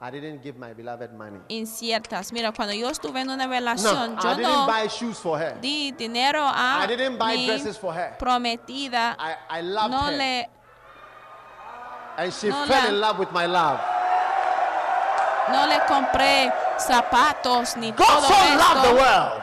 I 0.00 0.10
didn't 0.12 0.42
give 0.44 0.56
my 0.56 0.72
beloved 0.74 1.10
money. 1.12 1.40
inciertas. 1.48 2.32
Mira, 2.32 2.52
cuando 2.52 2.72
yo 2.72 2.88
estuve 2.88 3.20
en 3.20 3.30
una 3.30 3.46
No, 3.46 3.50
relación, 3.52 4.16
I 4.16 4.22
yo 4.22 4.34
didn't 4.36 4.42
no 4.52 4.66
buy 4.66 4.86
shoes 4.86 5.18
for 5.18 5.36
her. 5.40 5.60
di 5.60 5.90
dinero 5.90 6.40
a 6.46 6.84
I 6.84 6.86
didn't 6.86 7.18
buy 7.18 7.36
mi 7.36 7.46
dresses 7.46 7.76
for 7.76 7.92
her. 7.92 8.16
prometida. 8.16 9.16
I, 9.18 9.58
I 9.58 9.62
loved 9.62 9.90
No 9.90 10.02
her. 10.06 10.16
le, 10.16 10.48
and 12.18 12.32
she 12.32 12.48
no 12.48 12.64
fell 12.66 12.84
la- 12.84 12.88
in 12.90 13.00
love 13.00 13.18
with 13.18 13.32
my 13.32 13.46
love. 13.46 13.80
no 15.50 15.66
le 15.66 15.80
compré 15.88 16.52
zapatos 16.78 17.76
ni 17.76 17.90
God 17.90 18.06
todo 18.06 18.20
so 18.28 18.34
loved 18.34 18.82
the 18.84 18.90
esto. 18.90 18.94
world. 18.94 19.42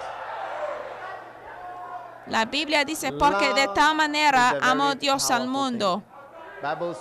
La 2.28 2.46
Biblia 2.46 2.84
dice, 2.84 3.12
porque 3.14 3.54
de 3.54 3.68
tal 3.74 3.96
manera 3.96 4.58
amó 4.62 4.96
Dios 4.96 5.30
al 5.32 5.48
mundo. 5.48 6.04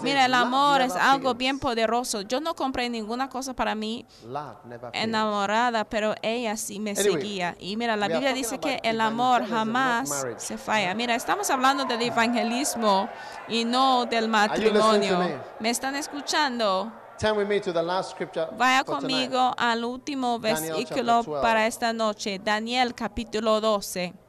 Mira, 0.02 0.26
el 0.26 0.34
amor 0.34 0.82
es 0.82 0.94
algo 0.94 1.34
bien 1.34 1.58
poderoso. 1.58 2.22
Yo 2.22 2.40
no 2.40 2.54
compré 2.54 2.90
ninguna 2.90 3.28
cosa 3.28 3.54
para 3.54 3.74
mí 3.74 4.04
enamorada, 4.92 5.84
pero 5.84 6.14
ella 6.22 6.56
sí 6.56 6.80
me 6.80 6.94
seguía. 6.94 7.56
Y 7.58 7.76
mira, 7.76 7.96
la 7.96 8.08
Biblia 8.08 8.32
dice 8.32 8.58
que 8.58 8.80
el 8.82 9.00
amor 9.00 9.46
jamás 9.48 10.26
se 10.36 10.58
falla. 10.58 10.94
Mira, 10.94 11.14
estamos 11.14 11.48
hablando 11.50 11.84
del 11.84 12.02
evangelismo 12.02 13.08
y 13.48 13.64
no 13.64 14.06
del 14.06 14.28
matrimonio. 14.28 15.18
me? 15.18 15.38
¿Me 15.60 15.70
están 15.70 15.96
escuchando? 15.96 16.92
Vaya 18.58 18.82
conmigo 18.84 19.54
al 19.56 19.84
último 19.84 20.38
versículo 20.40 21.18
chapter 21.18 21.32
12. 21.32 21.42
para 21.42 21.66
esta 21.66 21.92
noche, 21.92 22.40
Daniel 22.42 22.94
capítulo 22.94 23.60
12. 23.60 24.23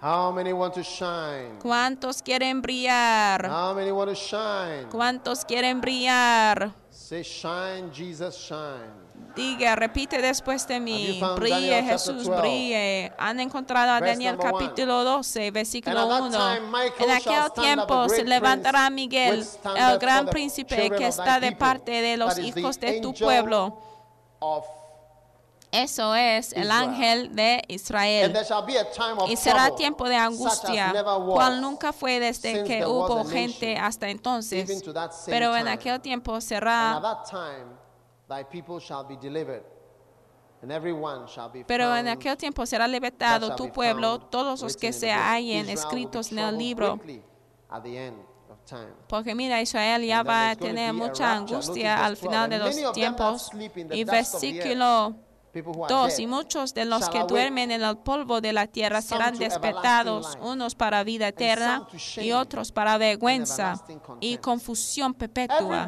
How 0.00 0.30
many 0.32 0.52
want 0.52 0.74
to 0.74 0.84
shine? 0.84 1.58
¿Cuántos 1.60 2.22
quieren 2.22 2.62
brillar? 2.62 3.48
How 3.50 3.74
many 3.74 3.90
want 3.90 4.08
to 4.10 4.14
shine? 4.14 4.88
¿Cuántos 4.90 5.44
quieren 5.44 5.80
brillar? 5.80 6.72
Say, 6.90 7.24
shine, 7.24 7.90
Jesus, 7.92 8.36
shine. 8.36 9.08
Diga, 9.34 9.74
repite 9.74 10.22
después 10.22 10.66
de 10.68 10.78
mí. 10.78 11.20
Brille, 11.36 11.50
Daniel 11.50 11.84
Jesús, 11.84 12.24
12? 12.24 12.40
brille. 12.40 13.12
Han 13.18 13.40
encontrado 13.40 13.90
a 13.90 14.00
Verse 14.00 14.14
Daniel 14.14 14.38
capítulo 14.38 15.02
12, 15.02 15.50
versículo 15.50 15.98
And 15.98 16.12
at 16.12 16.16
that 16.16 16.22
1. 16.22 16.30
time, 16.32 16.70
Michael 16.70 17.10
En 17.10 17.16
aquel 17.16 17.52
tiempo 17.52 18.08
se 18.08 18.24
levantará 18.24 18.90
Miguel, 18.90 19.44
el 19.76 19.98
gran 19.98 20.26
príncipe 20.26 20.90
que 20.90 21.08
está 21.08 21.40
de 21.40 21.52
parte 21.52 21.90
de 21.90 22.16
los 22.16 22.38
hijos 22.38 22.78
de 22.78 23.00
tu 23.00 23.12
pueblo. 23.14 23.76
Of, 24.40 24.64
Eso 25.70 26.14
es 26.14 26.52
el 26.54 26.70
ángel 26.70 27.34
de 27.34 27.62
Israel. 27.68 28.34
Y 29.28 29.36
será 29.36 29.74
tiempo 29.74 30.08
de 30.08 30.16
angustia, 30.16 30.94
cual 31.26 31.60
nunca 31.60 31.92
fue 31.92 32.18
desde 32.20 32.64
que 32.64 32.86
hubo 32.86 33.24
gente 33.24 33.76
hasta 33.76 34.08
entonces. 34.08 34.82
Pero 35.26 35.54
en 35.56 35.68
aquel 35.68 36.00
tiempo 36.00 36.40
será 36.40 37.00
Pero 41.66 41.96
en 41.96 42.08
aquel 42.08 42.36
tiempo 42.36 42.66
será 42.66 42.88
libertado 42.88 43.54
tu 43.54 43.70
pueblo, 43.70 44.18
todos 44.20 44.62
los 44.62 44.76
que 44.76 44.92
se 44.92 45.12
hallen 45.12 45.68
escritos 45.68 46.32
en 46.32 46.38
el 46.38 46.56
libro. 46.56 46.98
Porque 49.06 49.34
mira, 49.34 49.60
Israel 49.60 50.04
ya 50.04 50.22
va 50.22 50.50
a 50.50 50.56
tener 50.56 50.92
mucha 50.94 51.34
angustia 51.34 52.04
al 52.04 52.16
final 52.16 52.50
12. 52.50 52.74
de 52.74 52.82
los 52.82 52.92
tiempos. 52.92 53.50
Y 53.90 54.04
versículo 54.04 55.27
people 55.52 55.72
who 55.72 55.84
are 55.84 55.88
2. 55.88 56.08
dead, 56.08 56.18
Y 56.18 56.26
muchos 56.26 56.74
de 56.74 56.84
los 56.84 57.08
que 57.08 57.24
duermen 57.24 57.70
en 57.70 57.82
el 57.82 57.96
polvo 57.98 58.40
de 58.40 58.52
la 58.52 58.66
tierra 58.66 59.02
serán 59.02 59.38
despertados, 59.38 60.38
unos 60.40 60.74
para 60.74 61.04
vida 61.04 61.28
eterna 61.28 61.86
y 62.16 62.32
otros 62.32 62.72
para 62.72 62.98
vergüenza 62.98 63.82
y 64.20 64.38
confusión 64.38 65.14
perpetua. 65.14 65.86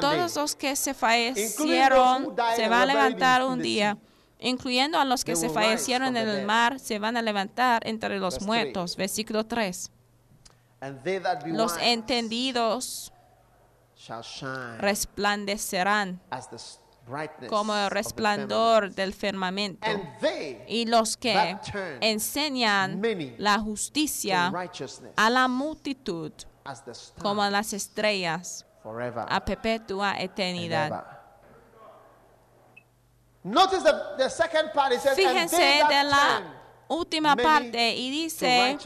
Todos 0.00 0.36
los 0.36 0.56
que 0.56 0.76
se 0.76 0.94
fallecieron 0.94 2.34
se 2.56 2.68
van 2.68 2.82
a 2.82 2.86
levantar 2.86 3.44
un 3.44 3.60
día, 3.60 3.98
incluyendo 4.38 4.98
a 4.98 5.04
los 5.04 5.24
que 5.24 5.36
se 5.36 5.48
fallecieron 5.48 6.16
en 6.16 6.28
el 6.28 6.46
mar, 6.46 6.78
se 6.78 6.98
van 6.98 7.16
a 7.16 7.22
levantar 7.22 7.86
entre 7.86 8.18
los 8.18 8.42
muertos. 8.42 8.96
Versículo 8.96 9.44
3. 9.44 9.90
And 10.80 11.00
they 11.04 11.20
that 11.20 11.44
be 11.44 11.52
Los 11.52 11.76
entendidos 11.78 13.12
resplandecerán 14.78 16.20
como 17.48 17.74
el 17.74 17.90
resplandor 17.90 18.92
del 18.92 19.12
firmamento. 19.12 19.86
Y 20.66 20.86
los 20.86 21.16
que 21.16 21.56
enseñan 22.00 23.00
la 23.38 23.58
justicia 23.58 24.52
a 25.16 25.30
la 25.30 25.48
multitud 25.48 26.32
como 27.20 27.44
las 27.48 27.72
estrellas 27.72 28.66
a 29.28 29.44
perpetua 29.44 30.20
eternidad. 30.20 31.06
Fíjense 35.16 35.82
de 35.88 36.04
la 36.04 36.42
última 36.88 37.34
parte 37.36 37.94
y 37.96 38.10
dice, 38.10 38.78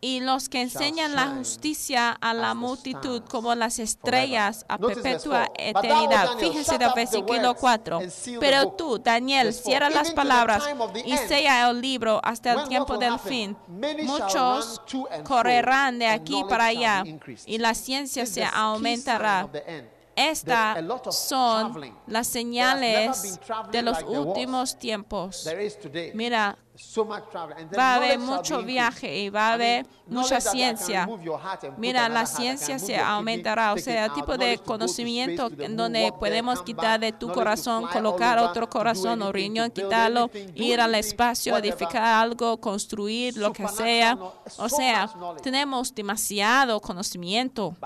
y 0.00 0.20
los 0.20 0.48
que 0.48 0.62
enseñan 0.62 1.14
la 1.14 1.26
justicia 1.28 2.10
a 2.10 2.32
la 2.32 2.54
multitud 2.54 3.22
como 3.28 3.54
las 3.54 3.78
estrellas 3.78 4.64
a 4.68 4.78
perpetua 4.78 5.50
eternidad. 5.56 6.38
Fíjense 6.38 6.78
del 6.78 6.92
versículo 6.94 7.48
words 7.48 7.60
4. 7.60 7.98
and 7.98 8.10
seal 8.10 8.40
the 8.40 8.46
Pero 8.46 8.72
tú, 8.72 8.98
Daniel, 8.98 9.52
cierra 9.52 9.90
las 9.90 10.12
palabras 10.12 10.62
y 11.04 11.16
sella 11.16 11.68
el 11.68 11.80
libro 11.80 12.20
hasta 12.22 12.52
el 12.52 12.68
tiempo 12.68 12.96
del 12.96 13.18
fin. 13.18 13.56
Muchos 14.04 14.80
correrán 15.24 15.98
de 15.98 16.06
aquí 16.06 16.44
para 16.48 16.66
allá 16.66 17.04
y 17.46 17.58
la 17.58 17.74
ciencia 17.74 18.26
se 18.26 18.44
aumentará. 18.44 19.48
Estas 20.14 20.84
son 21.14 21.94
las 22.08 22.26
señales 22.26 23.38
de 23.70 23.82
los 23.82 24.02
últimos 24.02 24.76
tiempos. 24.76 25.48
Mira, 26.14 26.58
va 27.76 27.92
a 27.92 27.96
haber 27.96 28.18
mucho 28.18 28.62
viaje 28.62 29.18
y 29.18 29.30
va 29.30 29.50
a 29.50 29.52
haber 29.54 29.86
mucha 30.06 30.40
ciencia. 30.40 31.08
Mira, 31.76 32.08
la 32.08 32.26
ciencia 32.26 32.78
se 32.78 32.96
aumentará, 32.96 33.72
o 33.72 33.78
sea, 33.78 34.06
el 34.06 34.12
tipo 34.12 34.36
de 34.36 34.58
conocimiento 34.58 35.50
en 35.58 35.76
donde 35.76 36.12
podemos 36.18 36.62
quitar 36.62 37.00
de 37.00 37.12
tu 37.12 37.32
corazón, 37.32 37.86
colocar 37.92 38.38
otro 38.38 38.68
corazón 38.68 39.22
o 39.22 39.32
riñón, 39.32 39.70
quitarlo, 39.70 40.30
ir 40.54 40.80
al 40.80 40.94
espacio, 40.94 41.56
edificar 41.56 42.04
algo, 42.04 42.58
construir 42.58 43.36
lo 43.36 43.52
que 43.52 43.66
sea. 43.68 44.16
O 44.58 44.68
sea, 44.68 45.10
tenemos 45.42 45.94
demasiado 45.94 46.80
conocimiento. 46.80 47.76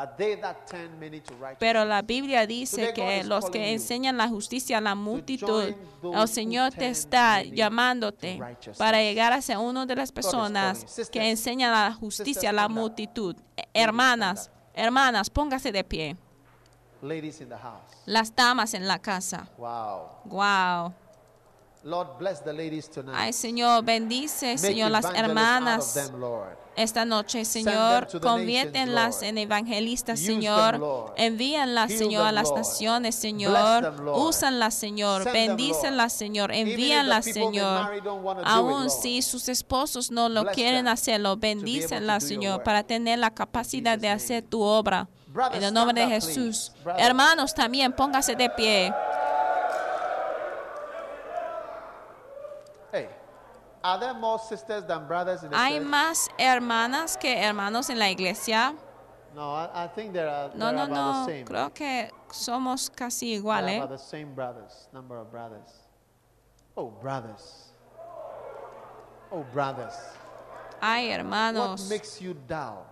Pero 1.58 1.84
la 1.84 2.02
Biblia 2.02 2.46
dice 2.46 2.92
que 2.92 3.24
los 3.24 3.50
que 3.50 3.72
enseñan 3.72 4.16
la 4.16 4.28
justicia 4.28 4.78
a 4.78 4.80
la 4.80 4.94
multitud, 4.94 5.74
el 6.02 6.28
Señor 6.28 6.72
te 6.72 6.88
está 6.88 7.42
llamándote. 7.42 8.40
Para 8.82 9.00
llegar 9.00 9.32
a 9.32 9.40
ser 9.40 9.58
una 9.58 9.86
de 9.86 9.94
las 9.94 10.10
personas 10.10 10.84
que 11.12 11.30
enseñan 11.30 11.70
la 11.70 11.94
justicia 11.94 12.50
a 12.50 12.52
la 12.52 12.68
multitud. 12.68 13.36
Hermanas, 13.72 14.50
hermanas, 14.74 15.30
póngase 15.30 15.70
de 15.70 15.84
pie. 15.84 16.16
Las 18.06 18.34
damas 18.34 18.74
en 18.74 18.88
la 18.88 18.98
casa. 18.98 19.48
Wow. 19.56 20.08
Wow. 20.24 20.94
Lord, 21.84 22.18
bless 22.18 22.40
the 22.44 22.52
ladies 22.52 22.88
tonight. 22.88 23.16
Ay, 23.16 23.32
Señor, 23.32 23.84
bendice, 23.84 24.56
Señor, 24.56 24.92
las 24.92 25.04
hermanas 25.16 25.94
them, 25.94 26.14
esta 26.76 27.04
noche, 27.04 27.44
Señor. 27.44 28.08
Conviértenlas 28.20 29.22
en 29.22 29.36
evangelistas, 29.38 30.20
Señor. 30.20 31.12
Envíanlas, 31.16 31.92
Señor, 31.92 32.26
a 32.26 32.32
las 32.32 32.52
naciones, 32.52 33.16
Señor. 33.16 33.94
Úsanlas, 34.14 34.74
Señor. 34.74 35.24
Lord. 35.24 36.10
Señor. 36.10 36.52
Envíanlas, 36.52 37.24
Señor. 37.24 38.02
Aún 38.44 38.88
si 38.88 39.20
sus 39.22 39.48
esposos 39.48 40.10
no 40.10 40.28
lo 40.28 40.46
quieren 40.46 40.86
hacerlo, 40.88 41.34
to 41.34 41.40
be 41.40 41.50
able 41.50 41.60
to 41.60 41.64
bendícenlas, 41.64 42.22
do 42.22 42.28
your 42.28 42.42
Señor, 42.42 42.62
para 42.62 42.84
tener 42.84 43.18
la 43.18 43.30
capacidad 43.30 43.98
de 43.98 44.08
hacer 44.08 44.42
tu 44.42 44.62
obra. 44.62 45.08
En 45.52 45.62
el 45.62 45.74
nombre 45.74 46.00
de 46.00 46.06
Jesús. 46.08 46.72
Hermanos, 46.96 47.54
también 47.54 47.92
póngase 47.92 48.36
de 48.36 48.48
pie. 48.50 48.94
Hey, 52.92 53.08
are 53.84 53.98
there 53.98 54.14
more 54.14 54.38
sisters 54.38 54.84
than 54.86 55.06
brothers 55.06 55.42
in 55.42 55.50
the 55.50 55.56
¿Hay 55.56 55.78
church? 55.78 55.86
más 55.88 56.28
hermanas 56.38 57.16
que 57.18 57.34
hermanos 57.36 57.90
en 57.90 57.98
la 57.98 58.10
iglesia? 58.10 58.74
No, 59.34 59.50
I, 59.54 59.84
I 59.84 59.88
think 59.88 60.12
there 60.12 60.28
are, 60.28 60.50
No, 60.54 60.66
there 60.66 60.72
no, 60.74 60.82
are 60.82 60.90
about 60.90 61.14
no. 61.20 61.26
the 61.26 61.32
same. 61.32 61.44
Creo 61.46 61.74
que 61.74 62.10
somos 62.30 62.90
casi 62.94 63.26
There 63.40 63.50
are 63.50 63.62
iguales. 63.62 63.76
about 63.78 63.90
the 63.90 63.98
same 63.98 64.34
brothers, 64.34 64.88
number 64.92 65.16
of 65.18 65.30
brothers. 65.30 65.68
Oh, 66.76 66.90
brothers. 66.90 67.68
Oh, 69.30 69.42
brothers. 69.52 69.94
Hay 70.82 71.08
What 71.08 71.20
hermanos. 71.20 71.88
makes 71.88 72.20
you 72.20 72.34
dull 72.46 72.84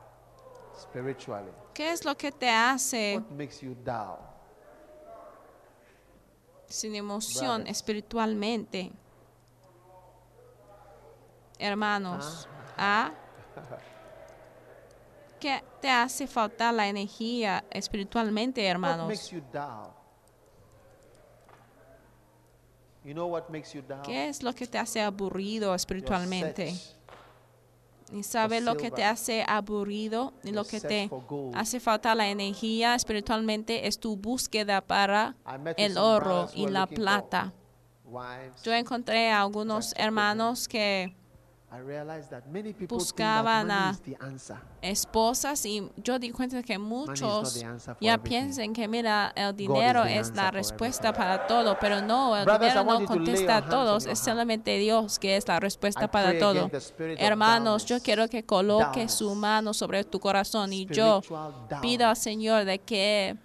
spiritually? 0.74 1.51
¿Qué 1.74 1.91
es 1.93 2.05
lo 2.05 2.14
que 2.14 2.30
te 2.32 2.49
hace 2.49 3.16
What 3.18 3.30
makes 3.32 3.62
you 3.62 3.74
dull? 3.84 4.18
sin 6.66 6.95
emoción 6.95 7.59
Brothers. 7.64 7.70
espiritualmente? 7.70 8.93
Hermanos. 11.61 12.48
¿Ah? 12.76 13.12
¿Qué 15.38 15.62
te 15.80 15.90
hace 15.90 16.26
faltar 16.26 16.74
la 16.74 16.88
energía 16.88 17.64
espiritualmente, 17.70 18.66
hermanos? 18.66 19.08
makes 19.08 19.30
you 19.30 19.42
dull? 19.52 19.92
You 23.04 23.14
know 23.14 23.26
what 23.26 23.48
makes 23.50 23.72
you 23.72 23.82
dull? 23.82 24.02
¿Qué 24.02 24.28
es 24.28 24.42
lo 24.42 24.54
que 24.54 24.66
te 24.66 24.78
hace 24.78 25.00
aburrido 25.00 25.74
espiritualmente? 25.74 26.74
¿Y 28.12 28.22
sabes 28.22 28.62
lo 28.62 28.76
que 28.76 28.90
te 28.90 29.04
hace 29.04 29.44
aburrido 29.46 30.32
y 30.42 30.52
lo 30.52 30.64
que 30.64 30.80
te 30.80 31.11
hace 31.54 31.80
falta 31.80 32.14
la 32.14 32.28
energía 32.28 32.94
espiritualmente? 32.94 33.86
Es 33.86 34.00
tu 34.00 34.16
búsqueda 34.16 34.80
para 34.80 35.36
el 35.76 35.96
oro 35.96 36.48
y 36.54 36.66
la 36.68 36.86
plata. 36.86 37.52
Yo 38.64 38.72
encontré 38.72 39.30
a 39.30 39.40
algunos 39.40 39.94
hermanos 39.96 40.66
que 40.66 41.14
buscaban 42.89 43.71
a- 43.71 43.91
is 43.93 44.01
the 44.01 44.16
answer. 44.21 44.57
esposas 44.83 45.64
y 45.66 45.89
yo 45.97 46.18
di 46.18 46.31
cuenta 46.31 46.62
que 46.62 46.79
muchos 46.79 47.62
ya 48.01 48.18
piensan 48.18 48.73
que 48.73 48.89
mira 48.89 49.33
el 49.37 49.55
dinero 49.55 50.03
the 50.03 50.18
es 50.18 50.35
la 50.35 50.51
respuesta 50.51 51.12
para 51.12 51.47
todo, 51.47 51.77
pero 51.81 52.01
no, 52.03 52.37
el 52.37 52.45
dinero 52.45 52.85
no 52.85 53.05
contesta 53.05 53.59
a 53.59 53.68
todos, 53.68 54.07
es 54.07 54.18
solamente 54.18 54.79
Dios 54.79 55.18
que 55.18 55.37
es 55.37 55.47
la 55.47 55.61
respuesta 55.61 56.11
para 56.11 56.39
todo. 56.39 56.71
Hermanos, 57.18 57.85
yo 57.85 58.01
quiero 58.01 58.29
que 58.29 58.45
coloque 58.45 59.09
su 59.09 59.35
mano 59.35 59.73
sobre 59.75 60.05
tu 60.05 60.18
corazón 60.18 60.73
y 60.73 60.87
yo 60.87 61.21
pido 61.81 62.09
al 62.09 62.16
Señor 62.16 62.64
de 62.64 62.79
que 62.79 63.37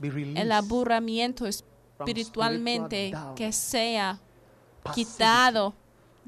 el 0.00 0.52
aburrimiento 0.52 1.44
espiritualmente 1.46 3.12
que 3.34 3.52
sea 3.52 4.18
quitado 4.94 5.74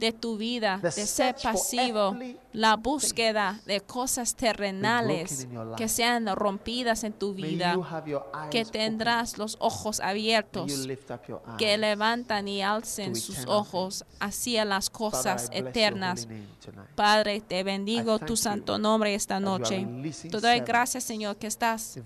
de 0.01 0.13
tu 0.13 0.37
vida, 0.37 0.79
de 0.83 0.91
ser 0.91 1.37
pasivo, 1.41 2.17
la 2.53 2.77
búsqueda 2.77 3.61
de 3.67 3.81
cosas 3.81 4.35
terrenales 4.35 5.47
que 5.77 5.89
sean 5.89 6.27
rompidas 6.35 7.05
en 7.05 7.13
tu 7.13 7.35
vida, 7.35 7.77
que 8.51 8.65
tendrás 8.65 9.39
los 9.39 9.57
ojos 9.61 10.01
abiertos, 10.01 10.89
que 11.59 11.79
levantan 11.79 12.49
y 12.49 12.63
alcen 12.63 13.15
sus 13.15 13.47
ojos 13.47 14.05
hacia 14.19 14.65
las 14.65 14.91
cosas 14.91 15.49
eternas. 15.53 16.27
Padre, 16.95 17.41
te 17.41 17.63
bendigo 17.63 18.19
tu 18.19 18.37
santo 18.37 18.79
nombre 18.79 19.15
esta 19.15 19.39
noche. 19.39 19.87
Te 20.31 20.41
doy 20.41 20.61
gracias, 20.61 21.05
Señor, 21.05 21.37
que 21.37 21.47
estás. 21.47 21.99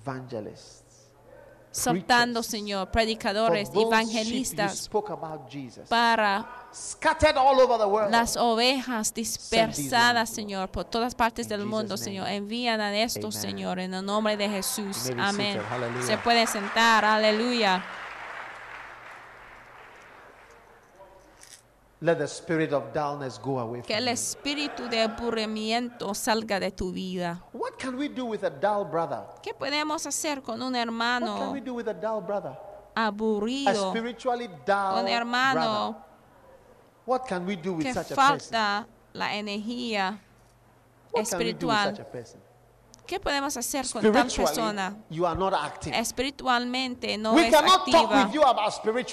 Soltando, 1.74 2.42
Señor, 2.42 2.90
predicadores, 2.90 3.70
evangelistas 3.74 4.88
para 5.88 6.46
las 8.10 8.36
ovejas 8.36 9.12
dispersadas, 9.12 10.30
Señor, 10.30 10.70
por 10.70 10.84
todas 10.84 11.14
partes 11.14 11.48
del 11.48 11.64
mundo. 11.64 11.96
Señor. 11.96 12.28
Envían 12.28 12.80
a 12.80 12.96
estos, 12.96 13.36
Amen. 13.36 13.50
Señor, 13.50 13.78
en 13.80 13.94
el 13.94 14.04
nombre 14.04 14.36
de 14.36 14.48
Jesús. 14.48 15.10
Amén. 15.18 15.60
Se 16.06 16.16
puede 16.18 16.46
sentar, 16.46 17.04
aleluya. 17.04 17.84
Let 22.04 22.18
the 22.18 22.28
spirit 22.28 22.70
of 22.74 22.92
dullness 22.92 23.40
go 23.42 23.58
away 23.60 23.80
Que 23.80 23.96
el 23.96 24.08
espíritu 24.08 24.90
de 24.90 25.00
aburrimiento 25.00 26.12
salga 26.14 26.60
de 26.60 26.70
tu 26.70 26.92
vida. 26.92 27.42
What 27.54 27.78
can 27.78 27.96
we 27.96 28.10
do 28.10 28.26
with 28.26 28.44
a 28.44 28.50
dull 28.50 28.84
brother? 28.84 29.24
¿Qué 29.42 29.54
podemos 29.54 30.04
hacer 30.04 30.42
con 30.42 30.60
un 30.60 30.72
What 30.72 30.72
can 30.72 30.80
hermano 30.82 31.50
we 31.50 31.62
do 31.62 31.72
with 31.72 31.88
a 31.88 31.94
dull 31.94 32.20
brother? 32.20 32.52
A 32.94 33.06
aburrido? 33.06 33.88
spiritually 33.90 34.48
dull 34.66 34.98
Un 34.98 35.04
brother. 35.04 35.08
hermano 35.08 35.96
What 37.06 37.22
can 37.26 37.46
we 37.46 37.56
do 37.56 37.72
with 37.72 37.86
que 37.86 37.94
such 37.94 38.12
a 38.12 38.14
person? 38.14 38.38
falta 38.52 38.86
la 39.14 39.34
energía 39.36 40.20
What 41.10 41.26
can 41.30 41.38
we 41.38 41.52
do 41.54 41.68
with 41.68 41.76
such 41.76 42.00
espiritual. 42.00 42.00
a 42.00 42.12
person? 42.12 42.40
¿Qué 43.06 43.20
podemos 43.20 43.54
hacer 43.56 43.84
con 43.90 44.00
tal 44.02 44.12
persona? 44.26 44.96
you 45.10 45.26
are 45.26 45.38
not 45.38 45.52
active. 45.52 45.94
Espiritualmente 45.98 47.18
no 47.18 47.32
we 47.34 47.48
es 47.48 47.54
activa. 47.54 48.30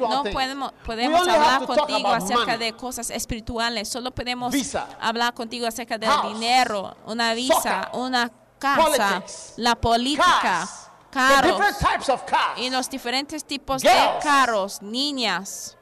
No 0.10 0.24
things. 0.24 0.34
podemos, 0.34 0.72
podemos 0.86 1.28
hablar 1.28 1.66
contigo 1.66 2.08
acerca 2.08 2.54
money. 2.54 2.58
de 2.58 2.74
cosas 2.74 3.10
espirituales. 3.10 3.90
Solo 3.90 4.12
podemos 4.12 4.54
Visa. 4.54 4.88
hablar 5.00 5.34
contigo 5.34 5.68
acerca 5.68 5.98
del 5.98 6.10
House. 6.10 6.34
dinero, 6.34 6.96
una 7.06 7.34
visa, 7.34 7.54
Soccer. 7.56 7.90
una 7.94 8.32
casa, 8.60 8.82
Politics. 8.82 9.54
la 9.58 9.76
política, 9.76 10.40
Cars. 10.42 10.88
The 11.12 11.18
different 11.50 11.78
carros 11.78 11.78
types 11.80 12.10
of 12.10 12.24
cars. 12.26 12.58
y 12.60 12.70
los 12.70 12.90
diferentes 12.90 13.44
tipos 13.44 13.82
de 13.82 13.90
carros, 14.24 14.82
niñas. 14.82 15.76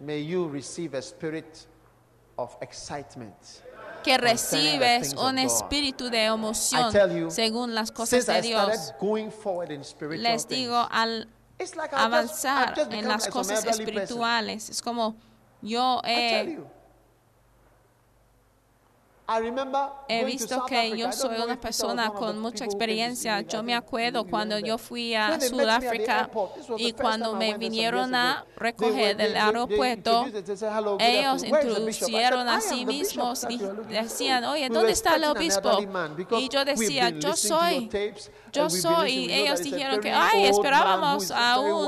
May 0.00 0.24
you 0.24 0.48
receive 0.48 0.94
a 0.94 1.02
spirit 1.02 1.66
of 2.40 2.56
excitement. 2.60 3.34
Que 4.02 4.16
recibes 4.16 5.12
un 5.14 5.38
espíritu 5.38 6.08
de 6.08 6.22
I 6.22 6.26
emoción 6.28 6.90
tell 6.90 7.10
you, 7.14 7.30
según 7.30 7.74
las 7.74 7.90
cosas 7.92 8.24
de 8.24 8.40
Dios. 8.40 8.94
going 8.98 9.30
forward 9.30 9.70
in 9.70 9.84
spiritual 9.84 10.22
Les 10.22 10.48
digo, 10.48 10.88
al 10.90 11.28
like 11.76 11.90
just, 11.90 11.92
avanzar 11.92 12.74
just 12.74 12.92
en 12.92 13.06
las 13.06 13.22
like 13.24 13.30
cosas 13.30 13.64
person. 13.64 13.80
espirituales, 13.86 14.70
es 14.70 14.80
como 14.80 15.16
yo 15.60 16.00
he 16.04 16.58
He 20.08 20.24
visto 20.24 20.64
que 20.66 20.96
yo 20.96 21.12
soy 21.12 21.36
una 21.40 21.60
persona 21.60 22.10
con 22.10 22.38
mucha 22.40 22.64
experiencia. 22.64 23.40
Yo 23.42 23.62
me 23.62 23.74
acuerdo 23.74 24.24
cuando 24.24 24.58
yo 24.58 24.76
fui 24.78 25.14
a 25.14 25.38
Sudáfrica 25.40 26.28
y 26.76 26.92
cuando 26.92 27.34
me 27.34 27.54
vinieron 27.56 28.14
a 28.14 28.44
recoger 28.56 29.16
del 29.16 29.36
aeropuerto, 29.36 30.24
they 30.24 30.32
introduced- 30.32 30.44
they 30.46 30.56
said, 30.56 30.72
"Hello, 30.76 30.92
good 30.92 31.02
ellos 31.02 31.42
afternoon. 31.44 31.52
Where 31.52 31.68
is 31.68 31.74
the 31.74 31.80
bishop?" 31.84 32.08
I 32.08 32.12
said, 32.12 32.20
introducieron 32.22 32.48
"I 32.48 32.50
a 32.50 32.60
sí 32.60 32.86
mismos 32.86 33.46
y 33.48 33.58
decían, 33.88 34.42
for." 34.44 34.52
oye, 34.52 34.68
¿dónde 34.68 34.92
está 34.92 35.16
el 35.16 35.24
obispo? 35.24 35.70
Y 36.38 36.48
yo 36.48 36.64
decía, 36.64 37.10
yo 37.10 37.36
soy, 37.36 37.88
yo 38.52 38.68
soy. 38.70 39.10
Y 39.10 39.32
ellos 39.32 39.60
dijeron 39.62 40.00
que, 40.00 40.10
ay, 40.12 40.46
esperábamos 40.46 41.30
a 41.30 41.58
un 41.60 41.86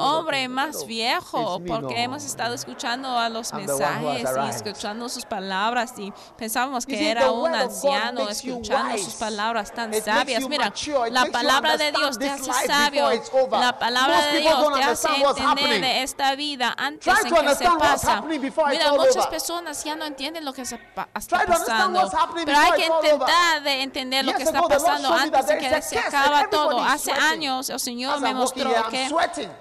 hombre 0.00 0.48
más 0.48 0.84
viejo, 0.86 1.60
porque 1.66 2.02
hemos 2.02 2.24
estado 2.24 2.54
escuchando 2.54 3.08
a 3.18 3.28
los 3.28 3.52
mensajes 3.54 4.22
y 4.46 4.48
escuchando 4.50 5.08
sus 5.08 5.24
palabras 5.24 5.98
y 5.98 6.12
pensábamos 6.42 6.84
que 6.84 7.08
era 7.08 7.30
un 7.30 7.54
anciano 7.54 8.28
escuchando 8.28 8.98
sus 8.98 9.14
palabras 9.14 9.72
tan 9.72 9.94
sabias. 10.02 10.48
Mira, 10.48 10.72
la 11.10 11.26
palabra 11.26 11.76
de 11.76 11.92
Dios 11.92 12.18
te 12.18 12.28
hace 12.28 12.52
sabio. 12.66 13.08
La 13.52 13.78
palabra 13.78 14.26
de 14.32 14.40
Dios 14.40 14.72
te 14.74 14.82
hace 14.82 15.08
entender 15.14 15.80
de 15.80 16.02
esta 16.02 16.34
vida 16.34 16.74
antes 16.76 17.14
to 17.28 17.34
que 17.36 17.54
se 17.54 17.64
pasa. 17.78 18.22
Mira, 18.22 18.92
muchas 18.92 19.28
personas 19.28 19.84
ya 19.84 19.94
no 19.94 20.04
entienden 20.04 20.44
lo 20.44 20.52
que 20.52 20.64
se 20.64 20.74
está 20.74 21.46
pasando, 21.46 22.10
pero 22.44 22.58
hay 22.58 22.72
que 22.72 22.86
intentar 22.86 23.62
de 23.62 23.82
entender 23.82 24.24
lo 24.24 24.34
que 24.34 24.42
está 24.42 24.62
pasando 24.62 25.14
antes 25.14 25.46
de 25.46 25.58
que 25.58 25.82
se 25.82 25.98
acaba 26.00 26.50
todo. 26.50 26.82
Hace 26.82 27.12
años 27.12 27.70
el 27.70 27.78
Señor 27.78 28.20
me 28.20 28.34
mostró 28.34 28.68
que 28.90 29.08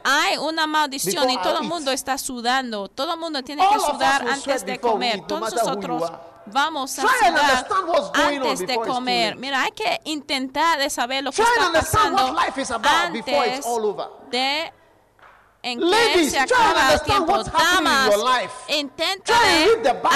hay 0.03 0.37
una 0.37 0.65
maldición 0.65 1.29
y 1.29 1.37
todo 1.43 1.59
el 1.59 1.67
mundo 1.67 1.91
está 1.91 2.17
sudando. 2.17 2.87
Todo 2.87 3.13
el 3.13 3.19
mundo 3.19 3.43
tiene 3.43 3.61
que 3.71 3.79
sudar 3.79 4.27
antes 4.27 4.65
de 4.65 4.79
comer. 4.79 5.21
Todos 5.27 5.53
nosotros. 5.53 6.11
Vamos 6.45 6.97
a 6.99 7.03
on 7.03 8.13
antes 8.13 8.59
de 8.65 8.75
comer. 8.75 9.35
Mira, 9.35 9.61
hay 9.61 9.71
que 9.71 10.01
intentar 10.05 10.79
de 10.79 10.89
saber 10.89 11.23
lo 11.23 11.31
que 11.31 11.41
está 11.41 11.71
pasando 11.71 12.35
antes 12.83 13.25
de 14.29 14.73
en 15.63 15.79
que 15.79 16.29
se 16.29 16.39
acaba 16.39 16.93
el 16.93 17.01
tiempo. 17.01 17.43
Damas, 17.43 18.11
intenta 18.67 19.33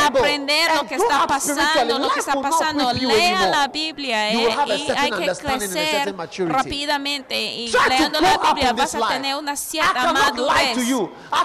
aprender 0.06 0.76
lo 0.76 0.88
que 0.88 0.96
está 0.96 1.28
pasando, 1.28 2.00
lo 2.00 2.10
que 2.10 2.20
está 2.20 2.41
pasando. 2.41 2.93
Lea 2.93 3.48
la 3.48 3.68
Biblia 3.68 4.32
eh, 4.32 4.56
y 4.68 4.91
hay 4.91 5.12
que 5.12 5.32
crecer 5.36 6.16
rápidamente. 6.48 7.36
Y 7.36 7.72
leyendo 7.89 8.22
la 8.22 8.38
Biblia 8.38 8.74
vas 8.74 8.96
a 8.96 9.08
tener 9.08 9.36
una 9.36 9.56
cierta 9.56 10.14
madurez 10.14 10.78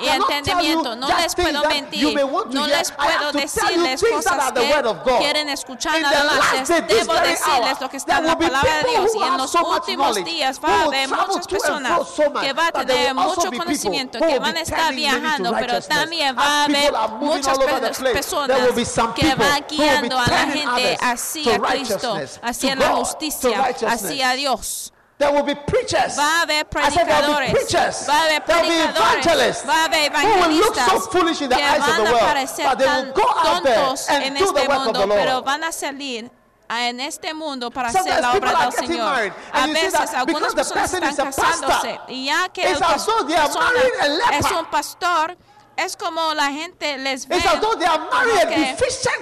y 0.01 0.09
entendimiento. 0.09 0.97
No 0.97 1.09
les 1.17 1.35
puedo 1.35 1.65
mentir, 1.69 2.25
no 2.51 2.67
les 2.67 2.93
puedo 2.93 3.33
decirles 3.33 4.03
cosas 4.03 4.53
que 4.53 5.19
quieren 5.19 5.49
escuchar 5.49 6.01
nada 6.01 6.25
más. 6.25 6.69
debo 6.69 7.15
decirles 7.15 7.81
lo 7.81 7.91
que 7.91 7.97
está 7.97 8.19
en 8.19 8.27
la 8.27 8.39
palabra 8.39 8.79
de 8.79 8.91
Dios. 8.91 9.11
who 9.15 9.21
y 9.21 9.23
en 9.23 9.33
have 9.33 9.39
los 9.39 9.55
últimos 9.55 10.25
días 10.25 10.61
va 10.63 10.69
a 10.69 10.85
haber 10.85 11.09
muchas 11.09 11.47
personas 11.47 12.01
que 12.41 12.53
va 12.53 12.69
a 12.69 12.73
tener 12.73 13.15
mucho 13.15 13.51
people 13.51 13.90
conocimiento, 13.91 14.19
que 14.19 14.39
van 14.39 14.57
a 14.57 14.61
estar 14.61 14.95
viajando, 14.95 15.53
pero 15.59 15.81
también 15.83 16.37
va 16.37 16.63
a 16.63 16.65
haber 16.65 16.93
muchas 17.21 17.59
personas 17.59 17.99
que 19.15 19.35
van 19.35 19.65
guiando 19.69 20.19
a 20.19 20.27
la 20.27 20.47
gente 20.47 20.99
hacia 21.01 21.57
to 21.57 21.63
Cristo, 21.63 22.19
hacia 22.43 22.75
la 22.77 22.89
justicia, 22.89 23.75
hacia 23.87 24.33
Dios. 24.35 24.93
There 25.19 25.31
will 25.33 25.43
be 25.43 25.55
preachers. 25.55 26.17
Va 26.17 26.39
a 26.39 26.43
haber 26.45 26.67
I 26.77 26.89
said 26.89 27.07
there 27.07 27.29
will 27.29 27.37
be 27.37 27.53
predicadores, 27.53 27.53
preachers. 27.53 28.07
va 28.09 28.15
a 28.15 28.25
haber 28.25 28.41
predicadores, 28.43 29.65
va 29.67 29.75
a 29.75 29.85
haber 29.85 30.11
who 30.13 30.41
will 30.41 30.57
look 30.57 30.75
so 30.75 30.81
evangelistas 30.81 31.09
foolish 31.13 31.43
in 31.43 31.51
the 31.51 31.57
que 31.57 31.63
eyes 31.63 31.79
of 31.81 31.87
van 31.87 31.97
the 31.97 32.09
a 32.09 32.13
world, 32.15 32.25
parecer 32.25 32.65
but 32.65 32.79
they 32.79 32.87
tan 32.87 33.05
will 33.05 33.13
go 33.13 33.29
out 33.29 33.63
there 33.63 33.77
tontos 33.77 34.09
and 34.09 34.25
en 34.25 34.33
do 34.33 34.39
the 34.39 34.61
este 34.61 34.69
work 34.69 34.79
of 34.79 34.85
mundo, 34.87 35.01
the 35.01 35.07
Lord. 35.07 35.21
pero 35.21 35.43
van 35.43 35.65
a 35.65 35.73
salir 35.73 36.31
en 36.71 37.01
este 37.01 37.35
mundo 37.35 37.71
para 37.71 37.91
Sometimes 37.91 38.19
hacer 38.19 38.23
la 38.23 38.33
obra 38.33 38.65
del 38.67 38.73
Señor. 38.73 39.35
A 39.53 39.67
veces 39.67 40.15
algunas 40.15 40.55
personas 40.55 40.93
están 40.93 41.17
casándose 41.17 42.01
y 42.09 42.27
ya 42.27 42.49
que 42.49 42.63
el 42.63 42.77
es 42.77 44.51
un 44.53 44.67
pastor, 44.71 45.37
es 45.77 45.97
como 45.97 46.35
la 46.35 46.53
gente 46.53 46.99
les 46.99 47.27
ve 47.27 47.37
que 48.49 48.77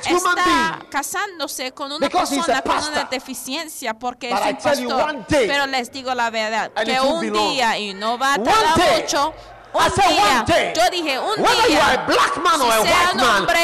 está 0.06 0.80
casándose 0.90 1.72
con 1.72 1.92
una 1.92 2.08
persona 2.08 2.62
con 2.62 2.84
una 2.84 3.04
deficiencia 3.04 3.94
porque 3.94 4.30
But 4.30 4.38
es 4.40 4.46
un 4.80 4.88
pastor. 4.88 5.26
Day, 5.28 5.46
Pero 5.46 5.66
les 5.66 5.92
digo 5.92 6.14
la 6.14 6.30
verdad, 6.30 6.72
que 6.72 7.00
un 7.00 7.32
día 7.32 7.78
y 7.78 7.94
no 7.94 8.18
va 8.18 8.34
a 8.34 8.42
tardar 8.42 9.00
mucho, 9.00 9.32
un 9.78 9.94
día, 9.94 10.44
day, 10.46 10.72
yo 10.74 10.90
dije, 10.90 11.18
un 11.18 11.36
día, 11.36 12.06
man 12.42 12.60
si 12.60 12.88
sea 12.88 13.10
un 13.14 13.20
hombre 13.20 13.58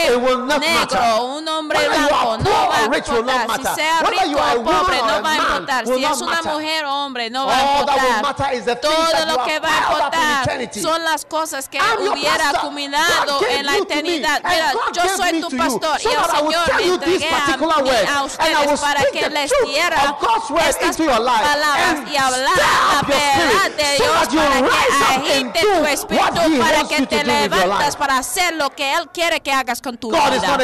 negro, 0.60 1.24
un 1.24 1.48
hombre 1.48 1.88
blanco, 1.88 2.38
no 2.38 2.50
va 2.68 2.78
a 2.78 2.84
importar. 2.84 3.46
Si 3.56 3.62
sea 3.74 4.00
rico 4.00 4.40
o 4.56 4.64
pobre, 4.64 4.98
no 4.98 5.22
va 5.22 5.30
a 5.32 5.36
importar. 5.36 5.86
Si 5.86 6.04
es 6.04 6.20
una 6.20 6.42
mujer 6.42 6.84
o 6.84 6.94
hombre, 7.04 7.30
no 7.30 7.46
va 7.46 7.56
a 7.56 7.62
importar. 7.80 8.80
Todo 8.80 9.26
lo 9.26 9.44
que 9.44 9.60
va 9.60 9.68
a 9.68 9.92
importar 9.92 10.70
son 10.80 11.04
las 11.04 11.24
cosas 11.24 11.68
que 11.68 11.78
hubiera 11.98 12.50
acumulado 12.50 13.40
en 13.48 13.66
la 13.66 13.76
eternidad. 13.76 14.42
Mira, 14.44 14.72
yo 14.92 15.02
soy 15.16 15.40
tu 15.40 15.56
pastor 15.56 16.00
y 16.00 16.06
el 16.06 16.24
Señor 16.36 16.74
me 16.76 16.84
entregué 16.86 17.28
a, 17.30 18.18
a 18.18 18.24
ustedes 18.24 18.80
para 18.80 19.02
que 19.12 19.28
les 19.30 19.50
diera 19.66 20.16
estas 20.68 20.96
palabras 20.96 21.96
y 22.10 22.16
hablar 22.16 22.52
la 22.56 23.02
verdad 23.06 23.70
de 23.76 23.96
Dios 23.96 24.28
para 24.34 24.62
que 24.62 24.68
agite 25.14 25.60
tu 25.60 25.84
espíritu 25.86 26.03
para 26.08 26.84
que 26.88 27.06
te 27.06 27.24
levantas 27.24 27.96
para 27.96 28.18
hacer 28.18 28.54
lo 28.56 28.70
que 28.70 28.94
Él 28.94 29.08
quiere 29.12 29.40
que 29.40 29.52
hagas 29.52 29.80
con 29.80 29.96
tu 29.96 30.10
God 30.10 30.32
vida. 30.32 30.56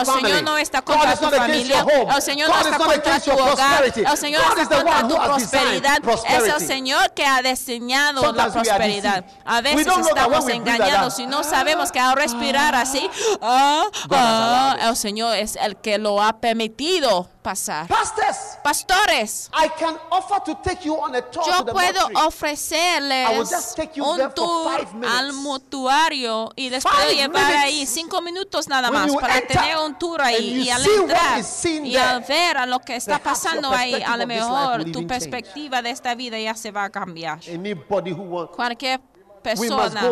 El 0.00 0.06
Señor 0.06 0.42
no 0.42 0.58
está 0.58 0.82
contra 0.82 1.16
tu 1.16 1.28
familia. 1.28 1.86
El 2.14 2.22
Señor 2.22 2.50
no 2.50 2.60
está 2.60 2.78
contra 2.78 3.20
tu 3.20 3.30
hogar. 3.32 3.84
El 3.84 4.16
Señor 4.16 4.42
no 4.42 4.62
está 4.62 4.76
contra 4.76 5.08
tu 5.08 5.16
prosperidad. 5.16 5.98
Es 6.28 6.44
el 6.44 6.66
Señor 6.66 7.12
que 7.14 7.24
ha 7.24 7.42
diseñado 7.42 8.32
la 8.32 8.50
prosperidad. 8.50 9.24
A 9.44 9.60
veces 9.60 9.86
estamos 9.86 10.48
engañados 10.48 11.18
y 11.18 11.26
no 11.26 11.44
sabemos 11.44 11.92
que 11.92 12.00
al 12.00 12.16
respirar 12.16 12.74
así, 12.74 13.08
ah, 13.40 13.84
ah, 14.10 14.76
el 14.88 14.96
Señor 14.96 15.36
es 15.36 15.56
el 15.56 15.76
que 15.76 15.98
lo 15.98 16.22
ha 16.22 16.34
permitido 16.34 17.28
pasar. 17.44 17.86
Pastors, 17.86 18.58
Pastores, 18.64 19.50
I 19.52 19.68
can 19.78 19.96
offer 20.10 20.40
to 20.46 20.54
take 20.62 20.86
you 20.86 20.96
on 20.96 21.14
a 21.14 21.20
tour 21.20 21.44
yo 21.46 21.58
to 21.58 21.64
the 21.66 21.72
puedo 21.72 22.00
ofrecerles 22.26 23.76
un 23.98 24.32
tour 24.34 24.70
al 25.06 25.34
mutuario 25.34 26.50
y 26.56 26.70
les 26.70 26.82
five 26.82 26.94
puedo 26.94 27.12
llevar 27.12 27.52
ahí 27.56 27.84
cinco 27.86 28.22
minutos 28.22 28.66
nada 28.66 28.90
más 28.90 29.14
para 29.14 29.42
tener 29.42 29.76
un 29.76 29.96
tour 29.98 30.22
ahí 30.22 30.62
y 30.62 30.70
al 30.70 30.82
entrar 30.84 31.44
y 31.64 31.96
al 31.96 32.22
ver 32.22 32.56
a 32.56 32.66
lo 32.66 32.80
que 32.80 32.96
está 32.96 33.18
pasando 33.18 33.70
ahí, 33.70 34.02
a 34.02 34.16
lo 34.16 34.26
mejor 34.26 34.90
tu 34.90 35.06
perspectiva 35.06 35.82
de 35.82 35.90
esta 35.90 36.14
vida 36.14 36.38
ya 36.38 36.54
se 36.54 36.70
va 36.70 36.84
a 36.84 36.90
cambiar. 36.90 37.40
Who 37.44 38.22
wants, 38.22 38.56
Cualquier 38.56 39.00
persona. 39.42 40.02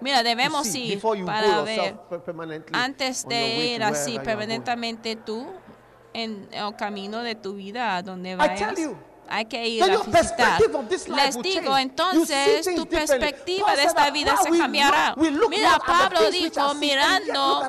Mira, 0.00 0.22
debemos 0.22 0.66
ir 0.74 1.00
para 1.00 1.62
ver 1.62 1.96
antes 2.72 3.26
de 3.28 3.74
ir 3.74 3.82
así 3.84 4.18
permanentemente 4.18 5.14
tú 5.14 5.46
en 6.12 6.48
el 6.52 6.76
camino 6.76 7.22
de 7.22 7.34
tu 7.34 7.54
vida 7.54 8.02
donde 8.02 8.36
vayas. 8.36 8.74
Hay 9.32 9.44
que 9.44 9.68
ir 9.68 9.84
a 9.84 9.86
visitar. 9.86 10.60
Les 11.08 11.40
digo, 11.40 11.78
entonces 11.78 12.68
tu 12.74 12.86
perspectiva 12.86 13.76
de 13.76 13.84
esta 13.84 14.10
vida 14.10 14.36
se 14.42 14.50
cambiará. 14.50 15.14
Mira, 15.16 15.78
Pablo 15.78 16.30
dijo, 16.30 16.74
mirando 16.74 17.62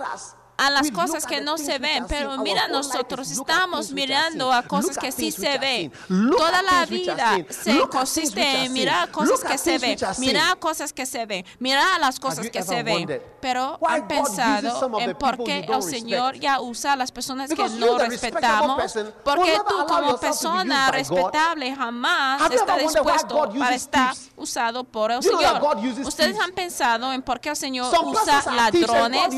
a 0.57 0.69
las 0.69 0.91
cosas 0.91 1.25
que 1.25 1.41
no 1.41 1.57
se 1.57 1.79
ven, 1.79 2.05
pero 2.07 2.37
mira, 2.37 2.67
nosotros 2.67 3.31
estamos 3.31 3.91
mirando 3.91 4.51
a 4.51 4.63
cosas 4.63 4.97
que 4.97 5.11
sí 5.11 5.31
se 5.31 5.57
ven. 5.57 5.91
Toda 6.37 6.61
la 6.61 6.85
vida 6.85 7.37
se 7.49 7.79
consiste 7.89 8.65
en 8.65 8.73
mirar 8.73 9.09
cosas 9.11 9.41
que 9.41 9.57
se 9.57 9.77
ven, 9.77 9.97
mirar 10.19 10.59
cosas 10.59 10.93
que 10.93 11.05
se 11.05 11.25
ven, 11.25 11.45
mirar 11.59 11.99
las 11.99 12.19
cosas 12.19 12.49
que 12.49 12.63
se 12.63 12.83
ven. 12.83 13.21
Pero 13.41 13.79
han 13.87 14.07
pensado 14.07 14.99
en 14.99 15.15
por 15.15 15.43
qué 15.43 15.65
el 15.67 15.83
Señor 15.83 16.35
ya 16.35 16.61
usa 16.61 16.93
a 16.93 16.95
las 16.95 17.11
personas 17.11 17.49
que 17.49 17.69
no 17.69 17.97
respetamos, 17.97 18.93
porque 19.23 19.57
tú 19.67 19.85
como 19.87 20.17
persona 20.17 20.91
respetable 20.91 21.75
jamás 21.75 22.51
está 22.51 22.77
dispuesto 22.77 23.49
para 23.57 23.75
estar 23.75 24.15
usado 24.35 24.83
por 24.83 25.11
el 25.11 25.23
Señor. 25.23 25.61
Ustedes 26.05 26.39
han 26.39 26.51
pensado 26.51 27.11
en 27.13 27.21
por 27.21 27.39
qué 27.39 27.49
el 27.49 27.55
Señor 27.55 27.91
usa 28.03 28.43
ladrones. 28.51 29.33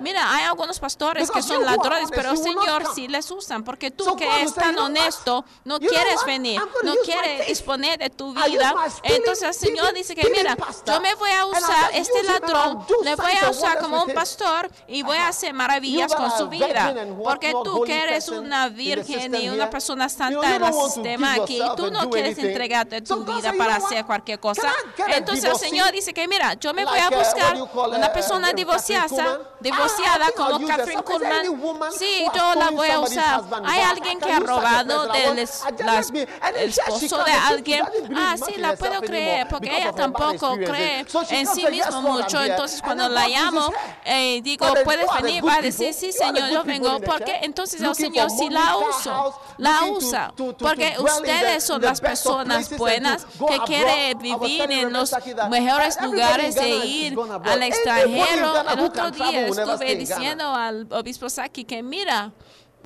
Mira, 0.00 0.34
hay 0.34 0.44
algunos 0.52 0.78
pastores 0.78 1.30
que 1.30 1.42
son 1.42 1.64
ladrones, 1.64 2.10
pero 2.10 2.36
Señor 2.36 2.84
sí 2.94 3.08
les 3.08 3.30
usan, 3.30 3.64
porque 3.64 3.90
tú 3.90 4.16
que 4.16 4.42
es 4.42 4.54
tan 4.54 4.78
honesto, 4.78 5.44
no 5.64 5.78
quieres 5.78 6.24
venir, 6.26 6.60
no 6.82 6.94
quieres 7.04 7.46
disponer 7.48 7.98
de 7.98 8.10
tu 8.10 8.32
vida. 8.34 8.74
Entonces 9.02 9.48
el 9.48 9.54
Señor 9.54 9.94
dice 9.94 10.14
que 10.14 10.30
mira, 10.30 10.56
yo 10.86 11.00
me 11.00 11.14
voy 11.14 11.30
a 11.30 11.46
usar 11.46 11.90
este 11.94 12.22
ladrón, 12.22 12.84
le 13.02 13.16
voy 13.16 13.32
a 13.42 13.50
usar 13.50 13.78
como 13.78 14.04
un 14.04 14.12
pastor 14.12 14.70
y 14.86 15.02
voy 15.02 15.16
a 15.16 15.28
hacer 15.28 15.52
maravillas 15.54 16.14
con 16.14 16.30
su 16.36 16.48
vida, 16.48 16.94
porque 17.22 17.52
tú 17.64 17.82
que 17.82 18.02
eres 18.02 18.28
una 18.28 18.68
virgen 18.68 19.34
y 19.34 19.48
una 19.48 19.70
persona 19.70 20.08
santa 20.08 20.56
en 20.56 20.64
el 20.64 20.74
sistema 20.74 21.34
aquí, 21.34 21.60
tú 21.76 21.90
no 21.90 22.10
quieres 22.10 22.38
entregarte 22.38 23.00
tu 23.00 23.24
vida 23.24 23.52
para 23.56 23.76
hacer 23.76 24.04
cualquier 24.04 24.38
cosa. 24.38 24.72
Entonces 25.08 25.44
el 25.44 25.56
Señor 25.56 25.92
dice 25.92 26.12
que 26.12 26.28
mira, 26.28 26.54
yo 26.54 26.74
me 26.74 26.84
voy 26.84 26.98
a 26.98 27.10
buscar 27.10 27.56
una 27.88 28.12
persona 28.12 28.52
divorciada, 28.52 29.40
divorciada 29.60 30.30
como 30.46 30.66
Catherine 30.66 31.02
Kuhlman, 31.02 31.92
sí, 31.96 32.26
yo 32.34 32.54
la 32.54 32.70
voy 32.70 32.88
a 32.88 33.00
usar. 33.00 33.42
Hay 33.64 33.80
alguien 33.80 34.18
que 34.18 34.32
ha 34.32 34.40
robado 34.40 35.06
del 35.08 35.38
esposo 35.38 37.24
de 37.24 37.32
alguien. 37.32 37.84
Ah, 38.16 38.36
sí, 38.36 38.54
la 38.56 38.76
puedo 38.76 39.00
creer, 39.00 39.46
porque 39.48 39.76
ella 39.76 39.92
tampoco 39.92 40.54
cree 40.54 41.06
en 41.30 41.46
sí 41.46 41.66
misma 41.70 42.00
mucho. 42.00 42.42
Entonces, 42.42 42.80
cuando 42.82 43.08
la 43.08 43.28
llamo, 43.28 43.72
eh, 44.04 44.40
digo, 44.42 44.66
puedes 44.84 45.06
venir, 45.20 45.46
va 45.46 45.56
a 45.56 45.62
decir, 45.62 45.92
sí, 45.94 46.12
señor, 46.12 46.50
yo 46.50 46.64
vengo. 46.64 47.00
Porque 47.00 47.40
entonces 47.42 47.80
el 47.80 47.94
señor 47.94 48.30
sí 48.30 48.48
la 48.48 48.76
usa, 48.76 49.24
la 49.58 49.84
usa. 49.84 50.32
Porque 50.58 50.96
ustedes 50.98 51.64
son 51.64 51.82
las 51.82 52.00
personas 52.00 52.76
buenas 52.76 53.24
que 53.24 53.58
quieren 53.66 54.18
vivir 54.18 54.70
en 54.70 54.92
los 54.92 55.14
mejores 55.50 56.00
lugares 56.00 56.56
e 56.56 56.68
ir 56.86 57.18
al 57.44 57.62
extranjero. 57.62 58.62
El 58.70 58.80
otro 58.80 59.10
día 59.10 59.46
estuve 59.46 59.94
diciendo 59.96 60.31
diciendo 60.34 60.54
al 60.54 60.86
obispo 60.92 61.28
Saki 61.28 61.64
que 61.64 61.82
mira, 61.82 62.32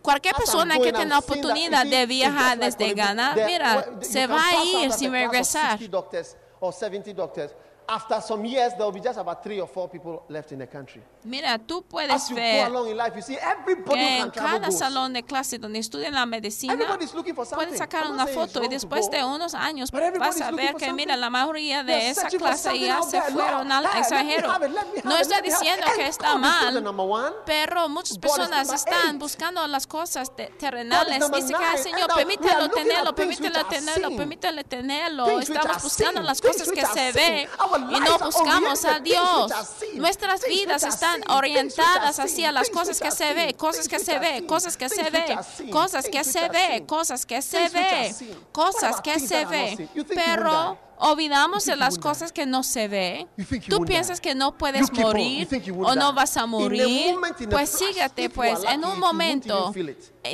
cualquier 0.02 0.34
persona 0.34 0.78
que 0.78 0.92
tenga 0.92 1.04
la 1.04 1.18
oportunidad 1.18 1.86
de 1.86 2.06
viajar 2.06 2.58
desde 2.58 2.94
Ghana, 2.94 3.34
mira, 3.46 3.98
se 4.00 4.26
va 4.26 4.48
a 4.48 4.64
ir 4.64 4.92
sin 4.92 5.12
regresar. 5.12 5.78
or 6.58 6.72
70 6.72 7.12
doctors 7.12 7.52
after 7.88 8.20
some 8.20 8.44
years, 8.44 8.72
there 8.74 8.84
will 8.84 8.92
be 8.92 9.00
just 9.00 9.18
about 9.18 9.42
three 9.42 9.60
or 9.60 9.68
four 9.68 9.88
people 9.88 10.24
left 10.28 10.52
in 10.52 10.58
the 10.58 10.66
country. 10.66 11.02
Mira, 11.24 11.58
tú 11.58 11.82
puedes 11.82 12.10
As 12.12 12.30
you 12.30 12.36
ver 12.36 12.68
go 12.68 12.76
along 12.76 12.90
in 12.90 12.96
life, 12.96 13.12
you 13.16 13.22
see 13.22 13.36
everybody 13.36 13.98
que 13.98 14.18
en 14.20 14.30
cada 14.30 14.70
salón 14.70 15.12
de 15.12 15.22
clase 15.24 15.58
donde 15.58 15.78
estudian 15.80 16.14
la 16.14 16.24
medicina, 16.26 16.76
pueden 17.54 17.76
sacar 17.76 18.10
una 18.10 18.26
foto 18.26 18.62
y 18.62 18.68
después 18.68 19.10
de 19.10 19.24
unos 19.24 19.54
años 19.54 19.90
vas 19.90 20.40
a 20.40 20.50
ver 20.52 20.74
que, 20.76 20.92
mira, 20.92 21.16
la 21.16 21.30
mayoría 21.30 21.82
de 21.82 21.92
They're 21.92 22.10
esa 22.10 22.28
clase 22.28 22.78
ya 22.78 23.02
se 23.02 23.20
fueron 23.22 23.72
al 23.72 23.86
extranjero. 23.86 24.52
No 25.04 25.16
estoy 25.16 25.42
diciendo 25.42 25.86
que 25.96 26.06
está 26.06 26.36
mal, 26.36 26.84
pero 27.44 27.88
muchas 27.88 28.18
personas 28.18 28.72
están 28.72 29.18
buscando 29.18 29.66
las 29.66 29.86
cosas 29.86 30.30
terrenales. 30.58 31.30
Dice 31.30 31.54
que, 31.54 31.78
Señor, 31.82 32.08
permítelo 32.14 32.68
tenerlo, 32.70 33.14
permítelo 33.14 33.66
tenerlo, 33.66 34.16
permítelo 34.16 34.64
tenerlo. 34.64 35.40
Estamos 35.40 35.82
buscando 35.82 36.20
las 36.22 36.40
cosas 36.40 36.70
que 36.70 36.86
se 36.86 37.12
ven 37.12 37.48
y 37.76 38.00
no 38.00 38.18
buscamos 38.18 38.84
a 38.84 39.00
Dios. 39.00 39.52
Nuestras 39.94 40.42
vidas 40.46 40.82
están 40.84 41.22
orientadas 41.28 42.18
hacia 42.18 42.52
las 42.52 42.70
cosas 42.70 43.00
que 43.00 43.10
se 43.10 43.34
ve, 43.34 43.54
cosas 43.54 43.88
que 43.88 43.98
se 43.98 44.18
ve, 44.18 44.46
cosas 44.46 44.76
que 44.76 44.88
se 44.88 45.10
ve, 45.10 45.38
cosas 45.70 46.06
que 46.06 46.24
se 46.24 46.48
ve, 46.48 46.84
cosas 46.86 47.26
que 47.26 47.42
se 47.42 47.68
ve, 47.68 48.14
cosas 48.52 49.00
que 49.00 49.20
se 49.20 49.44
ve. 49.46 49.88
Pero 50.14 50.78
olvidamos 50.98 51.64
de 51.64 51.76
las 51.76 51.98
cosas 51.98 52.32
que 52.32 52.46
no 52.46 52.62
se 52.62 52.88
ve. 52.88 53.26
Tú 53.68 53.84
piensas 53.84 54.20
que 54.20 54.34
no 54.34 54.56
puedes 54.56 54.92
morir 54.92 55.48
o 55.78 55.94
no 55.94 56.12
vas 56.12 56.36
a 56.36 56.46
morir. 56.46 57.16
Pues 57.50 57.70
sígate, 57.70 58.30
pues 58.30 58.60
en 58.64 58.84
un 58.84 58.98
momento, 58.98 59.72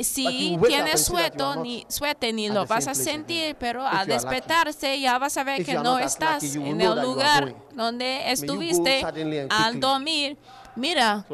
si 0.01 0.57
tienes 0.67 1.05
suerte 1.05 1.43
ni, 1.61 1.85
suerte, 1.89 2.33
ni 2.33 2.49
lo 2.49 2.65
vas 2.65 2.87
a 2.87 2.95
sentir, 2.95 3.55
pero 3.59 3.85
al 3.85 4.07
despertarse 4.07 4.99
ya 4.99 5.17
vas 5.17 5.37
a 5.37 5.43
ver 5.43 5.65
que 5.65 5.75
no 5.75 5.99
estás 5.99 6.43
en 6.55 6.81
el 6.81 7.01
lugar 7.01 7.55
donde 7.73 8.31
estuviste 8.31 9.03
al 9.49 9.79
dormir. 9.79 10.37
Mira, 10.75 11.25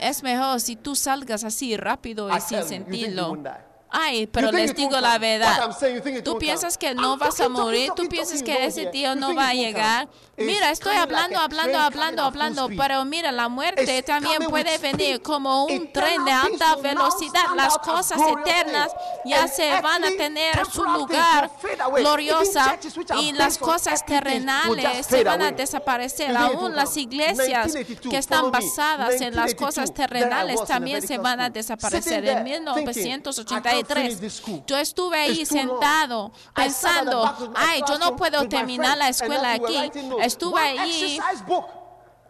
es 0.00 0.22
mejor 0.22 0.60
si 0.60 0.76
tú 0.76 0.94
salgas 0.94 1.42
así 1.42 1.76
rápido 1.76 2.28
y 2.34 2.40
sin 2.40 2.62
sentirlo. 2.64 3.38
Ay, 3.90 4.26
pero 4.26 4.52
les 4.52 4.74
digo 4.74 5.00
la 5.00 5.18
verdad. 5.18 5.70
Tú 6.24 6.38
piensas 6.38 6.76
que 6.76 6.94
no 6.94 7.16
vas 7.16 7.40
a 7.40 7.48
morir, 7.48 7.92
tú 7.96 8.08
piensas 8.08 8.42
que 8.42 8.66
ese 8.66 8.86
tío 8.86 9.14
no 9.14 9.34
va 9.34 9.48
a 9.48 9.54
llegar. 9.54 10.08
Mira, 10.38 10.70
estoy 10.70 10.94
hablando, 10.94 11.38
hablando, 11.38 11.78
hablando, 11.78 12.22
hablando, 12.22 12.68
pero 12.76 13.04
mira, 13.04 13.32
la 13.32 13.48
muerte 13.48 14.02
también 14.02 14.44
puede 14.44 14.78
venir 14.78 15.20
como 15.20 15.64
un 15.64 15.92
tren 15.92 16.24
de 16.24 16.30
alta 16.30 16.76
velocidad. 16.76 17.42
Las 17.56 17.78
cosas 17.78 18.20
eternas 18.20 18.92
ya 19.24 19.48
se 19.48 19.80
van 19.80 20.04
a 20.04 20.10
tener 20.10 20.64
su 20.66 20.84
lugar 20.84 21.50
gloriosa 21.96 22.78
y 23.20 23.32
las 23.32 23.58
cosas 23.58 24.04
terrenales 24.06 25.06
se 25.06 25.24
van 25.24 25.42
a 25.42 25.50
desaparecer. 25.50 26.36
Aún 26.36 26.76
las 26.76 26.96
iglesias 26.96 27.74
que 28.08 28.16
están 28.16 28.50
basadas 28.50 29.20
en 29.20 29.34
las 29.34 29.54
cosas 29.54 29.92
terrenales 29.92 30.64
también 30.64 31.02
se 31.06 31.18
van 31.18 31.40
a 31.40 31.50
desaparecer. 31.50 32.24
En 32.24 32.44
1983 32.44 34.42
yo 34.66 34.76
estuve 34.76 35.18
ahí 35.18 35.44
sentado 35.44 36.30
pensando, 36.54 37.52
ay, 37.56 37.82
yo 37.88 37.98
no 37.98 38.14
puedo 38.16 38.48
terminar 38.48 38.96
la 38.96 39.08
escuela 39.08 39.52
aquí 39.52 39.90
Estuve 40.28 40.60
allí 40.60 41.18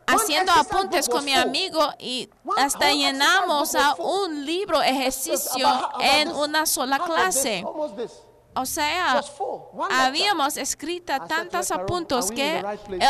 haciendo 0.07 0.53
apuntes 0.53 1.09
con 1.09 1.25
mi 1.25 1.35
amigo 1.35 1.81
y 1.99 2.31
hasta 2.57 2.93
llenamos 2.93 3.75
a 3.75 3.95
un 3.97 4.47
libro 4.47 4.81
ejercicio 4.81 5.69
en 6.01 6.31
una 6.31 6.65
sola 6.65 7.01
clase. 7.01 7.65
O 8.61 8.67
sea, 8.67 9.23
habíamos 9.91 10.57
escrito 10.57 11.13
tantos 11.29 11.71
apuntos 11.71 12.33
que 12.33 12.61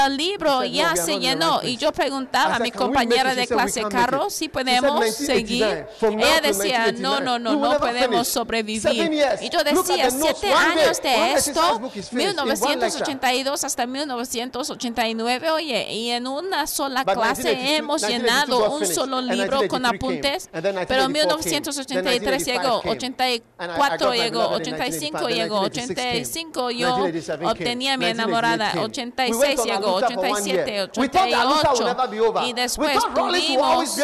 el 0.04 0.16
libro 0.16 0.62
ya 0.64 0.94
se 0.94 1.18
llenó. 1.18 1.60
Y 1.62 1.78
yo 1.78 1.90
preguntaba 1.92 2.56
a 2.56 2.58
mi 2.58 2.70
compañera 2.70 3.34
de 3.34 3.46
clase, 3.46 3.82
Carlos, 3.88 4.34
si 4.34 4.48
podemos 4.48 5.06
seguir. 5.14 5.86
Ella 6.02 6.40
decía, 6.42 6.92
no, 6.92 7.20
no, 7.20 7.38
no, 7.38 7.56
no 7.56 7.78
podemos 7.78 8.28
sobrevivir. 8.28 9.10
Y 9.40 9.48
yo 9.48 9.64
decía, 9.64 10.10
siete 10.10 10.52
años 10.52 11.00
de 11.02 11.32
esto, 11.32 11.80
1982 12.12 13.64
hasta 13.64 13.86
1989, 13.86 15.50
oye, 15.50 15.92
y 15.94 16.10
en 16.10 16.26
una 16.26 16.66
sola 16.66 17.04
clase 17.04 17.76
hemos 17.76 18.06
llenado 18.06 18.70
un 18.70 18.86
solo 18.86 19.22
libro 19.22 19.66
con 19.68 19.86
apuntes, 19.86 20.50
pero 20.86 21.08
1983 21.08 22.44
llegó, 22.44 22.82
84 22.84 24.14
llegó, 24.14 24.48
85 24.50 25.28
llegó 25.28 25.37
llegó, 25.42 25.60
85 25.60 26.70
yo 26.70 26.96
obtenía 27.44 27.96
mi 27.96 28.06
enamorada, 28.06 28.72
86 28.82 29.64
llegó, 29.64 29.94
87, 29.94 30.82
88 30.82 31.96
y 32.44 32.52
después 32.52 32.98
tuvimos 33.14 33.96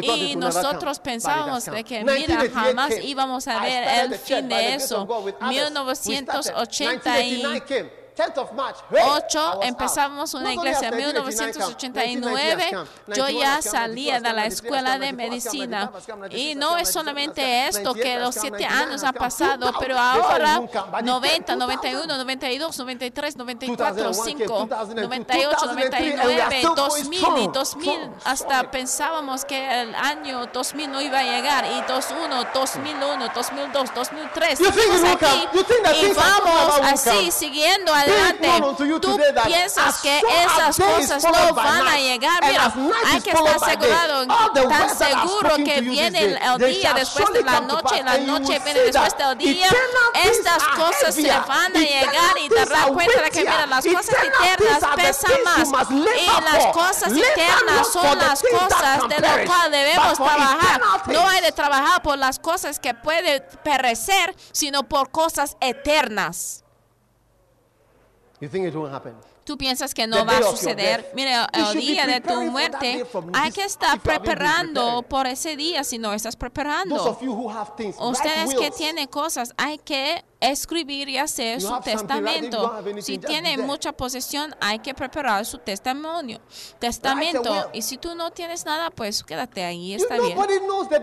Y 0.00 0.36
nosotros 0.36 1.00
pensábamos 1.00 1.66
de 1.66 1.84
que, 1.84 2.02
mira, 2.02 2.42
jamás 2.52 2.94
íbamos 3.02 3.46
a 3.46 3.60
ver 3.60 4.04
el 4.04 4.14
fin 4.18 4.48
de 4.48 4.74
eso. 4.74 5.06
1989 5.40 8.01
8 8.14 9.60
empezamos 9.62 10.34
una 10.34 10.52
iglesia 10.52 10.88
en 10.88 10.96
1989. 10.96 12.86
Yo 13.08 13.28
ya 13.28 13.62
salía 13.62 14.20
de 14.20 14.32
la 14.32 14.46
escuela 14.46 14.98
de 14.98 15.12
medicina. 15.12 15.90
Y 16.30 16.54
no 16.54 16.76
es 16.76 16.92
solamente 16.92 17.68
esto 17.68 17.94
que 17.94 18.18
los 18.18 18.34
7 18.34 18.64
años 18.64 19.02
han 19.02 19.14
pasado, 19.14 19.72
pero 19.78 19.98
ahora 19.98 20.60
90, 21.02 21.56
91, 21.56 22.16
92, 22.18 22.78
93, 22.78 23.36
94, 23.36 24.14
5, 24.14 24.68
98, 24.94 25.66
99, 25.66 26.62
2000 26.76 27.22
y 27.38 27.48
2000. 27.48 28.10
Hasta 28.24 28.70
pensábamos 28.70 29.44
que 29.44 29.82
el 29.82 29.94
año 29.94 30.46
2000 30.52 30.90
no 30.90 31.00
iba 31.00 31.20
a 31.20 31.22
llegar. 31.22 31.64
Y 31.64 31.80
2001, 31.88 32.44
2001, 32.54 33.28
2002, 33.34 33.94
2003. 33.94 34.60
Y 34.60 36.12
vamos 36.12 36.80
así 36.82 37.30
siguiendo 37.30 37.94
a 37.94 38.01
adelante. 38.02 38.48
Tú 39.00 39.18
piensas 39.44 40.00
que 40.00 40.18
esas 40.18 40.76
cosas 40.76 41.24
no 41.24 41.54
van 41.54 41.86
a 41.86 41.96
llegar, 41.96 42.44
mira, 42.46 42.72
hay 43.06 43.20
que 43.20 43.30
estar 43.30 43.56
asegurado, 43.56 44.26
tan 44.68 44.96
seguro 44.96 45.56
que 45.56 45.80
viene 45.80 46.38
el 46.42 46.58
día 46.58 46.92
después 46.94 47.32
de 47.32 47.42
la 47.42 47.60
noche, 47.60 48.02
la 48.02 48.18
noche 48.18 48.60
viene 48.64 48.80
después 48.80 49.16
del 49.16 49.28
este 49.32 49.34
día, 49.36 49.68
estas 50.24 50.62
cosas 50.76 51.14
se 51.14 51.28
van 51.28 51.76
a 51.76 51.80
llegar 51.80 52.38
y 52.42 52.48
te 52.48 52.54
darás 52.54 52.86
cuenta 52.88 53.30
que 53.30 53.40
mira, 53.40 53.66
las 53.66 53.84
cosas 53.84 54.16
eternas 54.22 54.84
pesan 54.96 55.32
más 55.44 55.90
y 55.90 56.26
las 56.44 56.66
cosas 56.72 57.12
eternas 57.12 57.92
son 57.92 58.18
las 58.18 58.42
cosas 58.42 59.08
de 59.08 59.20
las 59.20 59.46
cuales 59.46 59.70
debemos 59.70 60.14
trabajar. 60.14 60.80
No 61.06 61.28
hay 61.28 61.40
de 61.40 61.52
trabajar 61.52 62.02
por 62.02 62.18
las 62.18 62.38
cosas 62.38 62.78
que 62.78 62.94
pueden 62.94 63.42
perecer, 63.62 64.34
sino 64.52 64.82
por 64.84 65.10
cosas 65.10 65.56
eternas. 65.60 66.61
You 68.42 68.48
think 68.48 68.66
it 68.66 68.74
won't 68.74 68.92
happen. 68.92 69.14
Tú 69.44 69.56
piensas 69.56 69.94
que 69.94 70.04
no 70.08 70.26
va 70.26 70.38
a 70.38 70.42
suceder. 70.42 71.12
Mira, 71.14 71.48
el 71.52 71.78
día 71.78 72.06
de 72.08 72.20
tu 72.20 72.42
muerte 72.50 73.06
hay 73.32 73.52
que 73.52 73.62
estar 73.62 74.00
preparando 74.00 75.02
por 75.02 75.28
ese 75.28 75.54
día 75.54 75.84
si 75.84 75.96
no 75.98 76.12
estás 76.12 76.34
preparando. 76.34 77.16
Ustedes 78.00 78.54
que 78.56 78.72
tienen 78.72 79.06
cosas, 79.06 79.54
hay 79.56 79.78
que 79.78 80.24
escribir 80.42 81.08
y 81.08 81.18
hacer 81.18 81.60
su 81.60 81.80
testamento. 81.80 82.82
Si 83.00 83.18
tiene 83.18 83.56
mucha 83.58 83.92
posesión, 83.92 84.54
hay 84.60 84.78
que 84.80 84.92
preparar 84.94 85.46
su 85.46 85.58
testimonio, 85.58 86.40
testamento. 86.78 87.70
Y 87.72 87.82
si 87.82 87.96
tú 87.96 88.14
no 88.14 88.30
tienes 88.30 88.64
nada, 88.66 88.90
pues 88.90 89.22
quédate 89.22 89.62
ahí, 89.64 89.94
está 89.94 90.16
you 90.16 90.24
bien. 90.24 90.38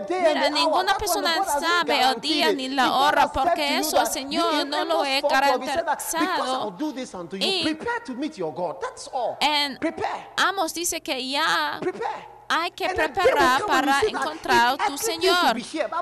Mira, 0.08 0.50
ninguna 0.50 0.96
persona 0.96 1.44
sabe 1.44 2.02
el 2.02 2.20
día 2.20 2.52
ni 2.52 2.68
la 2.68 2.94
hora, 2.94 3.32
porque 3.32 3.78
eso 3.78 4.00
el 4.00 4.06
Señor 4.06 4.66
no 4.66 4.84
lo 4.84 5.04
he 5.04 5.20
garantizado. 5.22 6.76
Y 7.40 7.76
Amos 10.36 10.74
dice 10.74 11.00
que 11.00 11.28
ya 11.28 11.80
hay 12.50 12.72
que 12.72 12.88
preparar 12.88 13.64
para 13.64 14.00
encontrar 14.00 14.76
tu 14.86 14.98
Señor, 14.98 15.56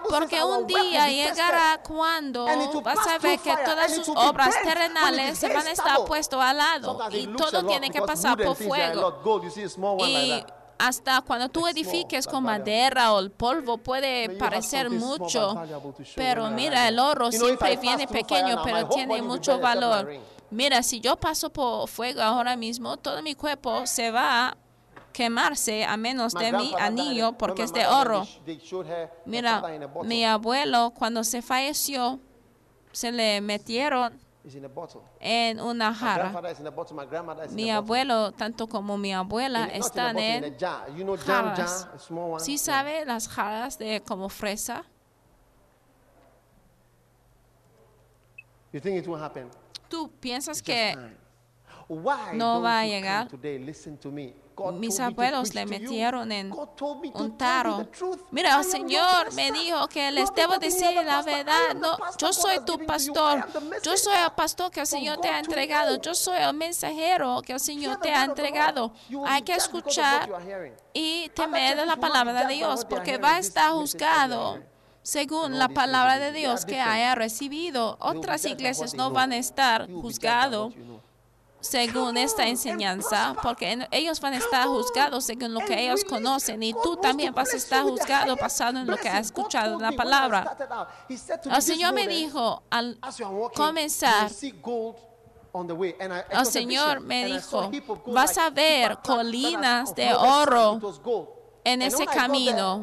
porque 0.08 0.42
un 0.42 0.66
día 0.66 1.08
llegará 1.08 1.80
cuando 1.82 2.46
vas 2.82 3.06
a 3.06 3.18
ver 3.18 3.38
que 3.38 3.54
todas 3.64 3.94
sus 3.94 4.08
obras 4.08 4.54
terrenales 4.62 5.38
se 5.38 5.52
van 5.52 5.66
a 5.66 5.70
estar 5.70 6.04
puestas 6.06 6.40
al 6.40 6.56
lado 6.56 6.98
y 7.12 7.26
todo 7.26 7.66
tiene 7.66 7.90
que 7.90 8.00
pasar 8.00 8.38
por 8.42 8.56
fuego. 8.56 9.20
Y 10.06 10.42
hasta 10.78 11.20
cuando 11.22 11.48
tú 11.48 11.66
edifiques 11.66 12.26
con 12.26 12.44
madera 12.44 13.12
o 13.12 13.18
el 13.18 13.30
polvo 13.30 13.76
puede 13.78 14.30
parecer 14.30 14.88
mucho, 14.88 15.54
pero 16.16 16.48
mira, 16.50 16.88
el 16.88 16.98
oro 16.98 17.30
siempre 17.30 17.76
viene 17.76 18.06
pequeño, 18.06 18.62
pero 18.64 18.88
tiene 18.88 19.20
mucho 19.20 19.58
valor. 19.58 20.10
Mira, 20.50 20.82
si 20.82 20.98
yo 21.00 21.16
paso 21.16 21.50
por 21.50 21.86
fuego 21.88 22.22
ahora 22.22 22.56
mismo, 22.56 22.96
todo 22.96 23.20
mi 23.22 23.34
cuerpo 23.34 23.86
se 23.86 24.10
va 24.10 24.56
quemarse 25.18 25.84
a 25.84 25.96
menos 25.96 26.32
de 26.32 26.52
mi 26.52 26.72
anillo 26.78 27.32
porque 27.32 27.64
es 27.64 27.72
de 27.72 27.84
oro. 27.88 28.24
Mira, 29.26 29.60
mi 30.04 30.24
abuelo 30.24 30.92
cuando 30.96 31.24
se 31.24 31.42
falleció, 31.42 32.20
se 32.92 33.10
le 33.10 33.40
metieron 33.40 34.16
en 35.18 35.60
una 35.60 35.92
jarra. 35.92 36.40
Mi 37.50 37.68
abuelo, 37.72 38.30
tanto 38.30 38.68
como 38.68 38.96
mi 38.96 39.12
abuela, 39.12 39.66
están 39.66 40.20
en 40.20 40.56
jarras. 41.26 41.88
¿Sí 42.38 42.56
sabe 42.56 43.04
las 43.04 43.26
jarras 43.26 43.76
de 43.76 44.00
como 44.06 44.28
fresa? 44.28 44.84
¿Tú 49.88 50.12
piensas 50.20 50.62
que 50.62 50.96
no 51.88 52.60
va 52.60 52.80
a 52.80 52.86
llegar. 52.86 53.28
Mis 54.72 54.98
abuelos 54.98 55.54
le 55.54 55.66
metieron 55.66 56.32
en 56.32 56.52
un 56.52 57.38
taro. 57.38 57.86
Mira, 58.30 58.58
el 58.58 58.64
Señor 58.64 59.32
me 59.34 59.52
dijo 59.52 59.86
que 59.88 60.10
les 60.10 60.34
debo 60.34 60.58
decir 60.58 60.92
la 61.04 61.22
verdad. 61.22 61.74
No, 61.76 61.96
yo 62.18 62.32
soy 62.32 62.64
tu 62.64 62.84
pastor. 62.84 63.46
Yo 63.82 63.96
soy 63.96 64.14
el 64.16 64.32
pastor 64.32 64.70
que 64.70 64.80
el 64.80 64.86
Señor 64.86 65.18
te 65.18 65.28
ha 65.28 65.38
entregado. 65.38 66.00
Yo 66.00 66.14
soy 66.14 66.38
el 66.38 66.54
mensajero 66.54 67.40
que 67.42 67.52
el 67.52 67.60
Señor 67.60 68.00
te 68.00 68.10
ha 68.10 68.24
entregado. 68.24 68.92
Hay 69.26 69.42
que 69.42 69.54
escuchar 69.54 70.28
y 70.92 71.28
temer 71.30 71.86
la 71.86 71.96
palabra 71.96 72.46
de 72.46 72.54
Dios 72.54 72.84
porque 72.84 73.18
va 73.18 73.36
a 73.36 73.38
estar 73.38 73.70
juzgado 73.72 74.58
según 75.02 75.58
la 75.58 75.68
palabra 75.68 76.18
de 76.18 76.32
Dios 76.32 76.66
que 76.66 76.80
haya 76.80 77.14
recibido. 77.14 77.96
Otras 78.00 78.44
iglesias 78.44 78.94
no 78.94 79.10
van 79.10 79.32
a 79.32 79.36
estar 79.36 79.88
juzgado 79.90 80.72
según 81.60 82.16
esta 82.16 82.46
enseñanza, 82.46 83.34
porque 83.42 83.86
ellos 83.90 84.20
van 84.20 84.34
a 84.34 84.38
estar 84.38 84.66
juzgados 84.66 85.24
según 85.24 85.54
lo 85.54 85.60
que 85.60 85.84
ellos 85.84 86.04
conocen 86.04 86.62
y 86.62 86.72
tú 86.72 86.96
también 86.96 87.34
vas 87.34 87.52
a 87.52 87.56
estar 87.56 87.82
juzgado 87.82 88.36
basado 88.36 88.78
en 88.78 88.86
lo 88.86 88.96
que 88.96 89.08
has 89.08 89.26
escuchado 89.26 89.74
en 89.74 89.82
la 89.82 89.92
palabra. 89.92 90.56
El 91.08 91.62
Señor 91.62 91.92
me 91.92 92.06
dijo 92.06 92.62
al 92.70 92.98
comenzar, 93.54 94.30
el 96.30 96.46
Señor 96.46 97.00
me 97.00 97.24
dijo, 97.26 97.70
vas 98.06 98.38
a 98.38 98.50
ver 98.50 98.98
colinas 98.98 99.94
de 99.94 100.14
oro 100.14 100.80
en 101.72 101.82
ese 101.82 102.06
camino. 102.06 102.80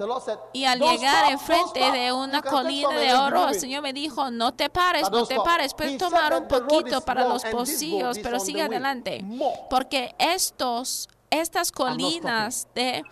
Y 0.54 0.66
al 0.66 0.80
llegar 0.80 1.32
enfrente 1.32 1.92
de 1.92 2.12
una 2.12 2.42
colina 2.42 2.90
de 2.90 3.14
oro, 3.14 3.50
el 3.50 3.60
Señor 3.60 3.82
me 3.82 3.94
dijo, 3.94 4.32
no 4.32 4.54
te 4.54 4.70
pares, 4.70 5.10
no 5.12 5.26
te 5.26 5.36
pares, 5.38 5.74
puedes 5.74 5.98
tomar 5.98 6.34
un 6.34 6.48
poquito 6.48 7.02
para 7.02 7.28
los 7.28 7.44
bolsillos, 7.52 8.20
pero 8.22 8.40
sigue 8.40 8.62
adelante. 8.62 9.24
Porque 9.70 10.16
estos, 10.20 11.10
estas 11.30 11.72
colinas 11.72 12.68
de 12.76 13.04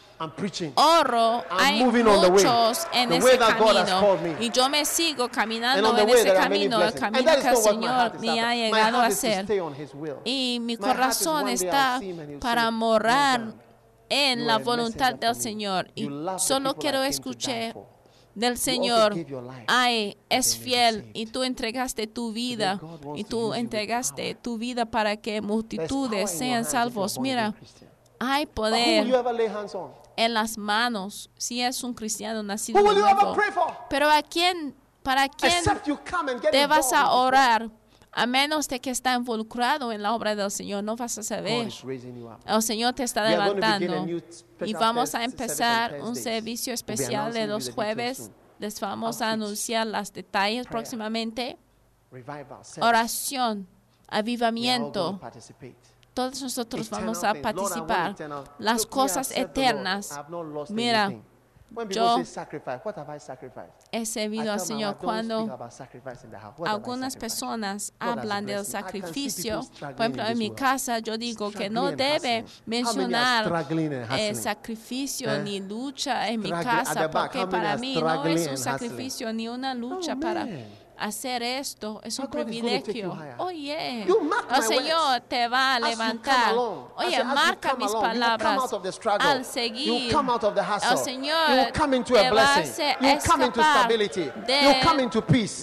oro, 0.76 1.44
hay 1.50 1.84
moving 1.84 2.08
on 2.08 2.22
the 2.22 2.28
way. 2.28 2.44
muchos 2.44 2.88
en 2.94 3.12
ese 3.14 3.38
camino. 3.38 4.18
Y 4.40 4.50
yo 4.52 4.70
me 4.70 4.86
sigo 4.86 5.26
And 5.26 5.34
caminando 5.34 5.98
en 5.98 6.10
ese 6.10 6.34
camino, 6.34 6.82
el 6.82 6.94
camino 6.94 7.32
que 7.41 7.48
el 7.50 7.58
Señor 7.58 8.20
me 8.20 8.41
ha 8.41 8.56
llegado 8.56 9.02
a 9.02 9.06
hacer. 9.08 9.45
Y 10.24 10.60
mi 10.62 10.78
corazón 10.78 11.50
está 11.50 12.00
para 12.40 12.72
morar 12.72 13.41
"Well 13.41 13.52
done. 13.52 13.73
En 14.14 14.45
la 14.45 14.60
voluntad 14.60 15.15
del. 15.15 15.35
Señor. 15.35 15.90
Y 15.95 16.07
solo 16.38 16.76
quiero 16.76 17.03
escuchar 17.03 17.76
del 18.35 18.57
Señor, 18.57 19.15
ay, 19.68 20.18
es 20.30 20.57
fiel 20.57 21.10
y 21.14 21.27
tú 21.27 21.44
entregaste 21.44 22.07
tu 22.07 22.31
vida 22.31 22.80
y 23.15 23.23
tú 23.23 23.53
entregaste 23.53 24.35
tu 24.35 24.57
vida 24.57 24.85
para 24.85 25.18
que 25.18 25.41
multitudes 25.41 26.31
sean 26.31 26.65
salvos. 26.65 27.19
Mira, 27.19 27.53
hay 28.19 28.45
poder 28.45 29.07
en 30.15 30.34
las 30.34 30.57
manos 30.57 31.30
si 31.38 31.61
es 31.61 31.84
un 31.84 31.94
cristiano 31.94 32.44
nacido 32.44 32.81
de 32.81 32.99
nuevo. 32.99 33.35
Pero 33.90 34.10
a 34.10 34.22
quién, 34.22 34.76
para 35.02 35.27
quién 35.27 35.64
te 36.52 36.68
vas 36.68 36.94
a 36.94 37.11
orar, 37.11 37.69
a 38.15 38.26
menos 38.27 38.68
de 38.68 38.80
que 38.80 38.90
está 38.90 39.15
involucrado 39.15 39.91
en 39.91 40.02
la 40.02 40.14
obra 40.14 40.35
del 40.35 40.52
Señor, 40.52 40.84
no 40.84 40.95
vas 40.95 41.18
a 41.18 41.23
saber. 41.23 41.69
El 42.45 42.61
Señor 42.61 42.94
te 42.94 43.03
está 43.03 43.27
levantando 43.27 44.07
y 44.61 44.73
vamos 44.73 45.15
a 45.15 45.23
empezar 45.23 45.99
un 46.02 46.15
servicio 46.15 46.73
especial 46.73 47.34
de 47.34 47.48
los 47.48 47.72
jueves. 47.72 48.31
Les 48.60 48.80
vamos 48.80 49.22
a 49.22 49.31
anunciar 49.31 49.88
los 49.88 50.14
detalles 50.14 50.68
próximamente. 50.68 51.57
Oración, 52.80 53.68
avivamiento. 54.07 55.19
Todos 56.14 56.41
nosotros 56.44 56.90
vamos 56.90 57.23
a 57.23 57.34
participar. 57.34 58.15
Las 58.60 58.85
cosas 58.85 59.31
eternas. 59.31 60.14
Mira, 60.69 61.11
yo 61.90 62.22
he 63.91 64.06
servido 64.06 64.52
al 64.52 64.60
Señor 64.60 64.98
cuando 64.98 65.60
algunas 66.66 67.16
personas 67.16 67.94
hablan 68.00 68.45
del 68.45 68.66
sacrificio. 68.66 69.62
Por 69.80 69.91
ejemplo, 69.91 70.24
en 70.26 70.38
mi 70.38 70.52
casa 70.52 71.00
yo 71.00 71.18
digo 71.18 71.52
que 71.52 71.70
no 71.70 71.91
debe 71.91 72.45
mencionar 72.66 73.45
and 73.45 74.12
eh, 74.12 74.36
sacrificio 74.36 75.34
Eh? 75.34 75.44
ni 75.44 75.60
lucha 75.60 76.30
en 76.30 76.41
mi 76.41 76.52
casa, 76.52 77.10
porque 77.10 77.45
para 77.48 77.78
mí 77.78 77.95
no 77.95 78.26
es 78.26 78.48
un 78.48 78.58
sacrificio 78.58 79.32
ni 79.34 79.48
una 79.48 79.74
lucha 79.74 80.16
para 80.16 80.45
man. 80.45 80.82
Hacer 81.03 81.43
esto, 81.43 81.99
es 82.03 82.17
un 82.17 82.27
privilegio. 82.27 83.17
Oye, 83.38 84.03
el 84.03 84.63
Señor 84.63 85.21
te 85.21 85.47
va 85.47 85.75
a 85.75 85.80
levantar. 85.80 86.55
Oye, 86.55 87.23
marca 87.23 87.75
mis 87.75 87.91
palabras 87.91 88.73
al 89.19 89.45
seguir. 89.45 90.15
El 90.15 90.97
Señor 90.97 91.71
te 92.09 92.27
a 92.27 92.34
va 92.34 92.43
a 92.43 92.55
hacer 92.57 92.97
escapar 93.01 93.88
de 93.88 94.67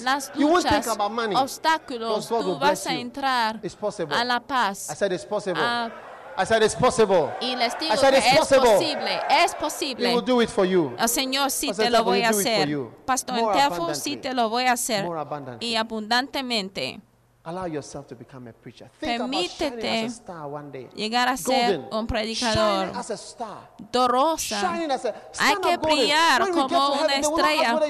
las 0.04 0.32
luchas, 0.36 0.88
obstáculos. 1.36 2.28
Tú 2.28 2.58
vas 2.58 2.86
a 2.86 2.94
entrar 2.94 3.60
a 4.10 4.24
la 4.24 4.36
I 4.36 4.40
paz. 4.40 4.78
said 4.78 5.12
it's 5.12 5.24
possible. 5.24 5.62
Ah, 5.62 5.90
I 6.40 6.46
said 6.46 6.62
it's 6.62 6.74
possible. 6.74 7.32
Y 7.42 7.54
les 7.54 7.78
digo 7.78 7.92
I 7.92 7.96
said 7.98 8.10
que 8.12 8.18
it's 8.18 8.26
es 8.28 8.38
possible. 8.38 8.70
posible, 8.72 9.20
es 9.28 9.52
He 9.52 9.56
posible. 9.60 10.14
will 10.14 10.22
do 10.24 10.40
it 10.40 10.48
for 10.48 10.64
you. 10.64 10.94
El 10.98 11.08
Señor 11.08 11.50
sí 11.50 11.66
Pastor 11.68 11.84
te 11.84 11.90
lo 11.90 11.98
Tefo, 11.98 12.04
voy 12.10 12.22
a 12.22 12.30
do 12.30 12.40
it 12.40 12.44
for 12.44 12.52
hacer. 12.52 12.68
you. 12.68 12.90
Pastor 13.04 13.34
More 13.36 13.52
Tefo 13.58 13.68
sí 13.68 13.74
abundantly. 13.74 14.16
te 14.16 14.34
lo 14.34 14.48
voy 14.48 14.64
a 14.64 14.72
hacer. 14.72 15.04
More 15.04 15.20
abundantly. 15.20 15.68
Y 15.68 15.76
abundantemente. 15.76 17.00
Allow 17.42 17.64
yourself 17.64 18.06
to 18.08 18.14
become 18.14 18.48
a 18.48 18.52
preacher. 18.52 18.90
Think 19.00 19.16
about 19.18 19.30
Permítete 19.30 20.04
as 20.04 20.12
a 20.12 20.14
star 20.14 20.46
one 20.46 20.70
day. 20.70 20.90
llegar 20.94 21.26
a 21.26 21.38
ser 21.38 21.78
Golden. 21.78 21.88
un 21.90 22.06
predicador. 22.06 22.84
Shining 22.88 22.96
as 22.96 23.10
a 23.10 23.16
star. 23.16 23.58
Dorosa. 23.90 24.60
Shining 24.60 24.90
as 24.90 25.04
a, 25.06 25.14
Hay 25.38 25.54
que 25.56 25.76
golden. 25.78 25.80
brillar 25.80 26.50
como 26.50 26.66
una 26.92 27.08
heaven, 27.08 27.20
estrella. 27.24 27.80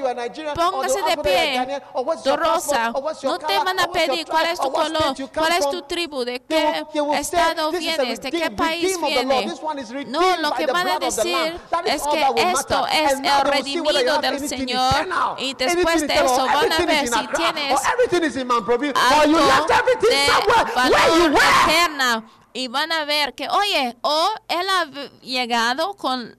Póngase 0.54 1.02
de 1.02 1.16
pie. 1.16 1.82
Dorosa. 2.24 2.92
No 3.24 3.38
te 3.40 3.58
van 3.58 3.80
a 3.80 3.88
pedir 3.90 4.24
cuál 4.26 4.46
es 4.46 4.60
tu 4.60 4.70
color, 4.70 5.16
cuál 5.34 5.52
es 5.58 5.68
tu 5.68 5.82
tribu, 5.82 6.24
de 6.24 6.40
qué 6.42 6.84
estado 7.18 7.70
"This 7.72 7.80
is 7.80 7.98
a 7.98 8.02
vienes, 8.02 8.20
de 8.20 8.30
qué 8.30 8.50
país 8.52 9.00
vienes. 9.00 9.60
No, 10.06 10.36
lo 10.36 10.52
que 10.52 10.66
van 10.66 10.86
a 10.90 10.98
decir 11.00 11.60
es 11.86 12.02
que 12.04 12.50
esto 12.52 12.86
es 12.86 13.12
el 13.18 13.40
redimido 13.50 14.18
del 14.20 14.48
Señor. 14.48 15.08
Y 15.38 15.54
después 15.54 16.06
de 16.06 16.14
eso 16.14 16.46
van 16.46 16.72
a 16.72 16.78
ver 16.86 17.08
si 17.08 17.26
tienes 17.34 17.80
de 19.40 20.74
valor 20.74 21.34
eterna 21.66 22.24
y 22.52 22.68
van 22.68 22.92
a 22.92 23.04
ver 23.04 23.34
que, 23.34 23.48
oye, 23.48 23.96
o 24.02 24.28
él 24.48 24.66
ha 24.68 24.86
llegado 25.22 25.94
con 25.94 26.38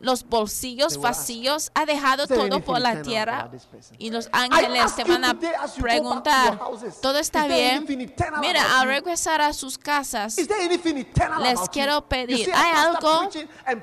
los 0.00 0.24
bolsillos 0.24 0.94
They 0.94 0.96
will 0.96 1.06
ask, 1.08 1.18
vacíos, 1.18 1.70
ha 1.74 1.84
dejado 1.84 2.22
"Is 2.22 2.28
there 2.30 2.48
todo 2.48 2.60
por 2.60 2.80
la 2.80 3.02
tierra 3.02 3.40
about 3.40 3.52
this 3.52 3.66
person?" 3.66 3.96
y 3.98 4.10
los 4.10 4.30
ángeles 4.32 4.82
ask 4.82 4.96
te 4.96 5.02
you 5.02 5.08
van 5.12 5.24
a 5.26 5.38
preguntar, 5.78 6.58
¿todo 7.02 7.18
está 7.18 7.46
is 7.46 7.48
there 7.48 7.80
bien? 7.80 8.14
Mira, 8.40 8.80
al 8.80 8.86
regresar 8.86 9.42
a 9.42 9.52
sus 9.52 9.76
casas, 9.76 10.38
Is 10.38 10.48
there 10.48 10.64
anything 10.64 10.96
eternal 10.96 11.42
les 11.42 11.68
quiero 11.68 11.96
You 11.96 12.08
pedir, 12.08 12.46
see 12.46 12.52
a 12.52 12.62
¿hay 12.62 12.72
algo 12.86 13.28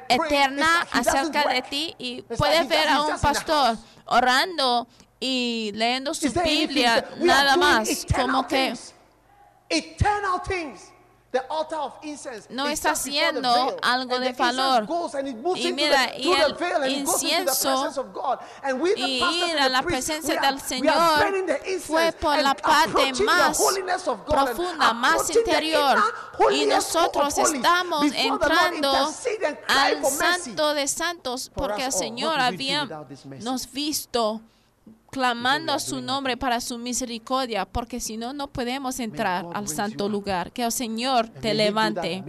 eterna 0.09 0.87
acerca 0.91 1.47
de 1.49 1.61
ti? 1.61 1.95
Y 1.99 2.23
puedes 2.23 2.67
ver 2.67 2.87
a 2.89 3.03
un 3.03 3.19
pastor 3.19 3.77
orando 4.05 4.87
y 5.19 5.71
leyendo 5.73 6.13
su 6.13 6.29
Biblia, 6.31 7.09
nada 7.17 7.57
más, 7.57 8.05
como 8.15 8.47
que 8.47 8.67
things. 8.67 8.93
Eternal 9.69 10.41
things. 10.47 10.91
The 11.29 11.41
altar 11.51 11.79
of 11.79 11.93
incense 12.03 12.47
No 12.49 12.67
está 12.67 12.91
haciendo 12.91 13.77
algo 13.81 14.17
de 14.17 14.31
valor. 14.31 14.87
Y 15.57 15.73
mira, 15.73 16.11
the, 16.11 16.21
y 16.21 16.31
el 16.31 16.91
incienso 16.91 17.93
y 18.95 19.21
ir 19.21 19.59
a 19.59 19.67
la 19.67 19.83
presencia 19.83 20.39
del 20.39 20.61
Señor 20.61 20.95
fue 21.81 22.13
por 22.13 22.37
la 22.41 22.53
parte 22.53 23.11
más 23.23 23.59
profunda, 24.25 24.93
más 24.93 25.29
interior. 25.29 26.01
Y 26.49 26.65
nosotros 26.65 27.37
estamos 27.37 28.05
entrando 28.13 29.11
al. 29.67 30.05
Santo 30.05 30.73
de 30.73 30.87
Santos 30.87 31.51
porque 31.53 31.85
el 31.85 31.91
Señor 31.91 32.39
había 32.39 32.87
nos 33.41 33.69
visto 33.69 34.41
clamando 35.17 35.73
a 35.73 35.79
su 35.79 35.99
nombre 35.99 36.37
para 36.37 36.61
su 36.61 36.77
misericordia, 36.77 37.65
porque 37.65 37.99
si 37.99 38.17
no, 38.17 38.33
no 38.33 38.49
podemos 38.49 38.99
entrar 38.99 39.47
al 39.55 39.67
santo 39.67 40.07
lugar. 40.07 40.51
Que 40.51 40.63
el 40.63 40.71
Señor 40.71 41.27
te 41.27 41.55
levante 41.55 42.23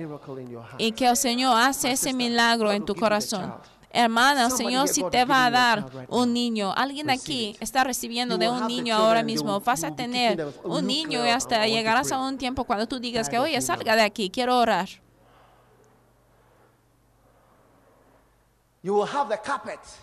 y 0.79 0.93
que 0.93 1.07
el 1.07 1.17
Señor 1.19 1.55
hace 1.61 1.91
ese 1.91 2.15
milagro 2.15 2.73
en 2.73 2.87
tu 2.87 2.95
corazón. 2.95 3.55
Hermana, 3.91 4.47
el 4.47 4.53
Señor 4.53 4.89
God 4.89 5.11
te 5.11 5.27
va 5.27 5.45
a 5.45 5.51
dar 5.51 5.87
un 6.09 6.33
niño. 6.33 6.73
Alguien 6.75 7.11
aquí 7.11 7.55
está 7.61 7.85
recibiendo 7.85 8.39
de 8.39 8.49
un 8.49 8.67
niño 8.67 8.97
ahora 8.97 9.23
mismo. 9.23 9.61
Vas 9.61 9.85
a 9.85 9.95
tener 9.95 10.39
teaching 10.39 10.53
them, 10.53 10.71
"Oh, 10.71 10.79
un 10.79 10.87
niño 10.87 11.27
y 11.27 11.29
hasta 11.29 11.67
llegarás 11.67 12.11
a 12.11 12.17
pray." 12.17 12.29
un 12.29 12.39
tiempo 12.39 12.65
cuando 12.65 12.87
tú 12.87 12.99
digas 12.99 13.29
que, 13.29 13.39
oye, 13.39 13.61
salga 13.61 13.97
de 13.97 14.03
aquí, 14.03 14.31
quiero 14.31 14.57
orar. 14.57 14.89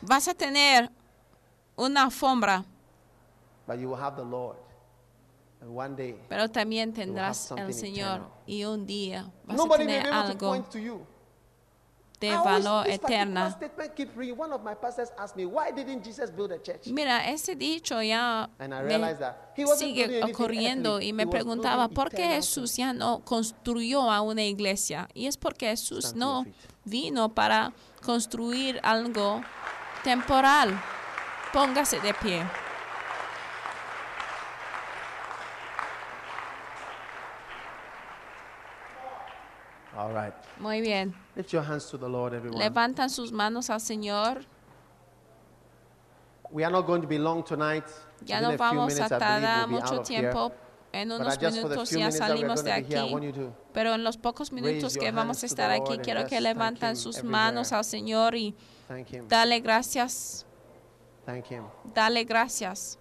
Vas 0.02 0.28
a 0.28 0.34
tener 0.36 0.92
una 1.76 2.04
alfombra, 2.04 2.64
but 3.68 3.80
you 3.80 3.90
will 3.90 4.00
have 4.00 4.16
the 4.16 4.24
Lord. 4.24 4.58
And 5.62 5.76
one 5.76 5.96
day, 5.96 6.16
pero 6.30 6.50
también 6.50 6.94
tendrás 6.94 7.52
el 7.52 7.74
Señor. 7.74 8.18
eternal. 8.18 8.32
Y 8.46 8.64
un 8.66 8.86
día 8.86 9.32
vas 9.46 9.56
a 9.56 9.58
nobody 9.58 9.86
tener 9.86 10.08
algo 10.08 10.50
point 10.50 10.70
to 10.70 10.80
you. 10.80 11.06
de 12.20 12.30
valor 12.30 12.84
this 12.86 13.00
particular 13.00 13.22
eterna. 13.22 13.52
statement 13.52 13.96
keep 13.96 14.16
ringing. 14.16 14.38
One 14.38 14.52
of 14.52 14.64
my 14.64 14.76
pastors 14.76 15.12
asked 15.18 15.36
me, 15.36 15.46
why 15.46 15.72
didn't 15.72 16.04
Jesus 16.04 16.30
build 16.30 16.52
a 16.52 16.60
church? 16.62 16.88
Mira, 16.88 17.30
ese 17.30 17.56
dicho 17.56 18.02
ya 18.02 18.50
me 18.58 19.68
sigue 19.78 20.24
ocurriendo 20.24 21.02
y 21.02 21.14
me 21.14 21.28
preguntaba 21.28 21.88
por 21.90 22.10
qué 22.10 22.24
Jesús 22.36 22.76
ya 22.76 22.94
no 22.94 23.20
construyó 23.24 24.10
a 24.12 24.22
una 24.22 24.44
iglesia. 24.44 25.08
Y 25.14 25.28
es 25.28 25.38
porque 25.38 25.68
Jesús 25.68 26.16
no 26.16 26.46
vino 26.84 27.34
para 27.34 27.74
construir 28.04 28.80
algo 28.84 29.42
temporal. 30.04 30.80
Póngase 31.54 32.00
de 32.02 32.14
pie. 32.14 32.44
All 39.98 40.14
right. 40.14 40.34
Muy 40.60 40.82
bien. 40.82 41.14
Lift 41.36 41.52
your 41.54 41.64
hands 41.64 41.90
to 41.90 41.98
the 41.98 42.08
Lord, 42.08 42.34
everyone. 42.34 42.60
Levantan 42.60 43.10
sus 43.10 43.32
manos 43.32 43.70
al 43.70 43.80
Señor. 43.80 44.46
We 46.52 46.64
are 46.64 46.72
not 46.72 46.86
going 46.86 47.02
to 47.02 47.08
be 47.08 47.18
long 47.18 47.44
tonight. 47.44 47.86
Ya 48.26 48.40
no 48.42 48.56
vamos 48.58 49.00
a 49.00 49.10
tardar 49.10 49.68
we'll 49.68 49.82
mucho 49.82 50.02
tiempo. 50.02 50.52
En 50.92 51.12
unos 51.12 51.38
minutos 51.42 51.90
ya 51.90 52.12
salimos 52.12 52.64
de 52.64 52.72
aquí. 52.72 53.14
Pero 53.74 53.94
en 53.94 54.04
los 54.04 54.18
pocos 54.18 54.52
minutos 54.52 54.98
que 54.98 55.12
vamos 55.12 55.44
a 55.44 55.46
estar 55.46 55.70
aquí, 55.72 55.98
quiero 55.98 56.26
que 56.26 56.40
levantan 56.40 56.96
sus 56.96 57.24
manos 57.24 57.74
al 57.74 57.84
Señor 57.84 58.36
y 58.36 58.56
dale 59.28 59.60
gracias. 59.60 60.46
Thank 61.26 61.52
Him. 61.52 61.64
Dale 61.94 62.24
gracias. 62.24 63.00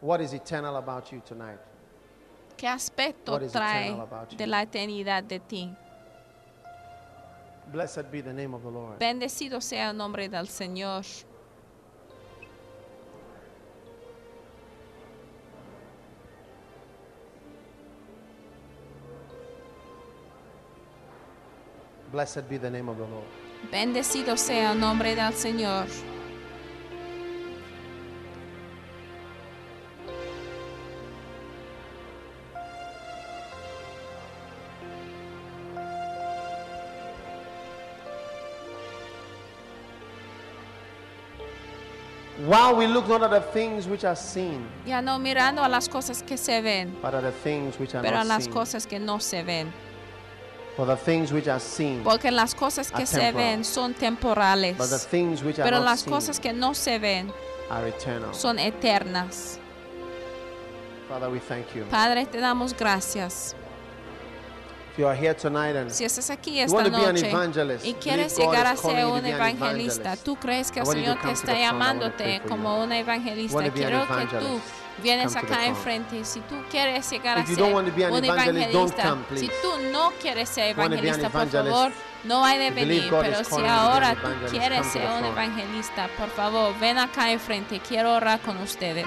What 0.00 0.20
is 0.20 0.32
eternal 0.32 0.76
about 0.76 1.10
you 1.10 1.20
tonight? 1.20 1.58
¿Qué 2.58 2.66
aspecto 2.66 3.38
trae 3.52 3.96
de 4.36 4.46
la 4.48 4.62
eternidad 4.62 5.22
de 5.22 5.38
ti? 5.38 5.72
Blessed 7.72 8.10
be 8.10 8.20
the 8.20 8.32
name 8.32 8.52
of 8.52 8.62
the 8.62 8.70
Lord. 8.70 8.98
Bendecido 8.98 9.60
sea 9.60 9.90
el 9.90 9.96
nombre 9.96 10.28
del 10.28 10.48
Señor. 10.48 11.04
Blessed 22.10 22.48
be 22.48 22.58
the 22.58 22.70
name 22.70 22.88
of 22.88 22.96
the 22.96 23.06
Lord. 23.06 23.26
Bendecido 23.70 24.36
sea 24.36 24.72
el 24.72 24.80
nombre 24.80 25.14
del 25.14 25.34
Señor. 25.34 25.86
While 42.48 42.76
we 42.76 42.86
look 42.86 43.06
not 43.08 43.22
at 43.22 43.30
the 43.30 43.42
things 43.52 43.86
which 43.86 44.04
are 44.04 44.16
seen, 44.16 44.66
Ya 44.86 45.02
no 45.02 45.18
mirando 45.18 45.62
a 45.62 45.68
las 45.68 45.86
cosas 45.86 46.22
que 46.22 46.38
se 46.38 46.62
ven, 46.62 46.96
but 47.02 47.12
at 47.12 47.22
the 47.22 47.30
things 47.30 47.78
which 47.78 47.94
are 47.94 48.02
pero 48.02 48.16
a 48.16 48.20
not 48.20 48.26
las 48.28 48.44
seen. 48.44 48.54
cosas 48.54 48.86
que 48.86 48.98
no 48.98 49.18
se 49.20 49.42
ven. 49.42 49.70
For 50.74 50.86
the 50.86 50.96
things 50.96 51.30
which 51.30 51.46
are 51.46 51.60
seen, 51.60 52.02
Porque 52.02 52.30
las 52.30 52.54
cosas 52.54 52.90
que 52.90 53.04
se 53.04 53.18
temporal. 53.18 53.34
ven 53.34 53.64
son 53.64 53.90
but 53.92 53.98
the 54.00 54.06
temporales. 54.06 55.06
things 55.10 55.42
which 55.42 55.58
are 55.58 55.64
Pero 55.64 55.78
not 55.80 55.84
las 55.84 56.00
seen 56.00 56.12
cosas 56.14 56.40
que 56.40 56.52
no 56.54 56.72
se 56.72 56.98
ven 56.98 57.30
are 57.70 57.86
eternal. 57.88 58.32
son 58.34 58.58
eternas. 58.58 59.58
Father, 61.06 61.28
we 61.30 61.40
thank 61.40 61.66
you. 61.74 61.84
Padre, 61.90 62.24
te 62.24 62.38
damos 62.40 62.72
gracias. 62.74 63.54
Si 65.90 66.04
estás 66.04 66.30
aquí 66.30 66.58
you 66.58 66.64
esta 66.64 66.88
noche 66.88 67.30
evangelist, 67.30 67.84
y 67.84 67.94
quieres 67.94 68.36
llegar 68.36 68.66
a 68.66 68.76
ser 68.76 69.06
un 69.06 69.24
evangelista, 69.24 70.02
evangelist. 70.02 70.24
tú 70.24 70.36
crees 70.36 70.72
que 70.72 70.80
el 70.80 70.86
Señor 70.86 71.18
te 71.20 71.30
está 71.30 71.56
llamándote 71.56 72.42
como 72.48 72.82
una 72.82 72.98
evangelista. 72.98 73.70
Quiero 73.70 74.06
que 74.08 74.36
tú 74.38 74.60
vienes 75.02 75.36
acá 75.36 75.66
enfrente. 75.66 76.24
Si 76.24 76.40
tú 76.40 76.56
quieres 76.70 77.08
llegar 77.10 77.38
a 77.38 77.46
ser 77.46 77.56
don't 77.56 77.74
want 77.74 77.88
to 77.88 77.94
be 77.94 78.04
an 78.04 78.12
un 78.12 78.24
evangelista, 78.24 79.10
come, 79.10 79.38
si 79.38 79.46
tú 79.46 79.70
no 79.92 80.12
quieres 80.20 80.48
ser 80.48 80.70
evangelista, 80.70 81.30
por 81.30 81.48
favor, 81.48 81.92
no 82.24 82.44
hay 82.44 82.58
de 82.58 82.70
venir. 82.70 83.08
Pero 83.08 83.44
si 83.44 83.64
ahora 83.64 84.16
tú 84.16 84.50
quieres 84.50 84.86
ser 84.88 85.08
un 85.10 85.24
evangelista, 85.24 86.08
por 86.18 86.28
favor, 86.30 86.74
ven 86.80 86.98
acá 86.98 87.30
enfrente. 87.30 87.80
Quiero 87.80 88.14
orar 88.14 88.40
con 88.40 88.56
ustedes. 88.58 89.06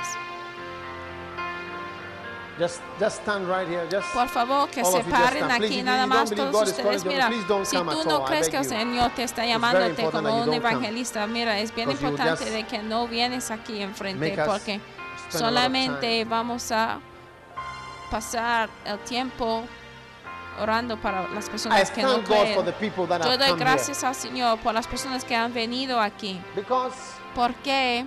Just 2.62 2.80
just 3.00 3.22
stand 3.22 3.48
right 3.48 3.68
here. 3.68 3.88
Just 3.90 4.14
Por 4.14 4.28
favor, 4.28 4.70
que 4.70 4.86
se 4.86 5.04
paren. 5.04 5.48
Please, 5.48 5.66
aquí 5.66 5.80
if 5.80 5.86
nada 5.86 6.06
más 6.06 6.30
todos 6.30 6.70
ustedes. 6.70 7.04
Mira, 7.06 7.28
please 7.28 7.66
si 7.66 7.78
tú 7.78 7.84
no. 7.84 8.20
I 8.20 8.26
crees 8.26 8.50
que 8.50 8.58
el. 8.58 8.66
Señor 8.66 9.12
te 9.16 9.24
está 9.24 9.46
llamándote 9.46 10.04
como 10.04 10.44
un 10.44 10.54
evangelista, 10.54 11.26
mira, 11.28 11.60
es 11.60 11.74
bien 11.74 11.90
importante 11.92 12.50
de 12.50 12.64
que 12.64 12.80
no 12.80 13.08
vienes 13.08 13.52
aquí 13.52 13.82
enfrente 13.82 14.38
porque 14.46 14.80
solamente 15.30 16.24
vamos 16.26 16.72
a 16.72 17.00
pasar 18.12 18.70
el 18.86 19.00
tiempo 19.00 19.64
orando 20.60 20.98
para 20.98 21.28
las 21.30 21.48
I 21.48 21.50
personas 21.50 21.90
que 21.92 22.04
no 22.04 22.24
creen. 22.24 22.60
Yo 23.24 23.38
doy 23.38 23.58
gracias 23.58 24.04
al 24.04 24.16
Señor 24.16 24.60
por 24.60 24.74
las 24.74 24.86
personas 24.86 25.24
que 25.24 25.36
han 25.36 25.54
venido 25.54 26.00
aquí, 26.00 26.40
here. 26.54 26.62
Because 26.62 26.96
porque 27.34 28.06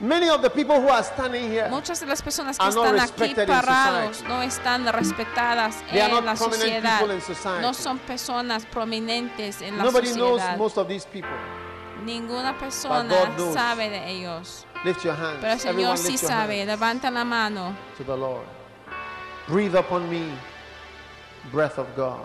many 0.00 0.28
of 0.28 0.42
the 0.42 0.50
people 0.50 0.80
who 0.80 0.88
are 0.88 1.02
standing 1.02 1.50
here, 1.50 1.68
muchas 1.68 2.00
de 2.00 2.06
las 2.06 2.22
personas 2.22 2.58
que 2.58 2.68
están 2.68 2.98
aquí 2.98 3.34
parados 3.46 4.22
no 4.22 4.42
están 4.42 4.86
respetadas 4.92 5.76
they 5.90 6.00
en 6.00 6.24
la 6.24 6.36
sociedad. 6.36 7.60
No 7.60 7.74
son 7.74 7.98
personas 7.98 8.64
prominentes 8.66 9.62
en 9.62 9.76
la 9.76 9.84
Nobody 9.84 10.12
knows 10.14 10.40
sociedad. 10.40 10.58
most 10.58 10.78
of 10.78 10.88
these 10.88 11.06
people. 11.06 11.30
Ninguna 12.04 12.56
persona 12.58 13.12
sabe 13.52 13.90
de 13.90 14.10
ellos. 14.10 14.64
Lift 14.84 15.04
your 15.04 15.14
hands. 15.14 15.38
Pero 15.40 15.52
el 15.52 15.58
Everyone 15.60 15.96
Señor 15.96 15.98
sí 15.98 16.12
lift 16.12 16.22
your 16.22 16.30
sabe. 16.30 16.64
Levanta 16.66 17.10
la 17.10 17.24
mano. 17.24 17.76
to 17.96 18.04
the 18.04 18.16
Lord. 18.16 18.46
Breathe 19.48 19.74
upon 19.74 20.08
me, 20.08 20.30
breath 21.50 21.78
of 21.78 21.86
God. 21.96 22.24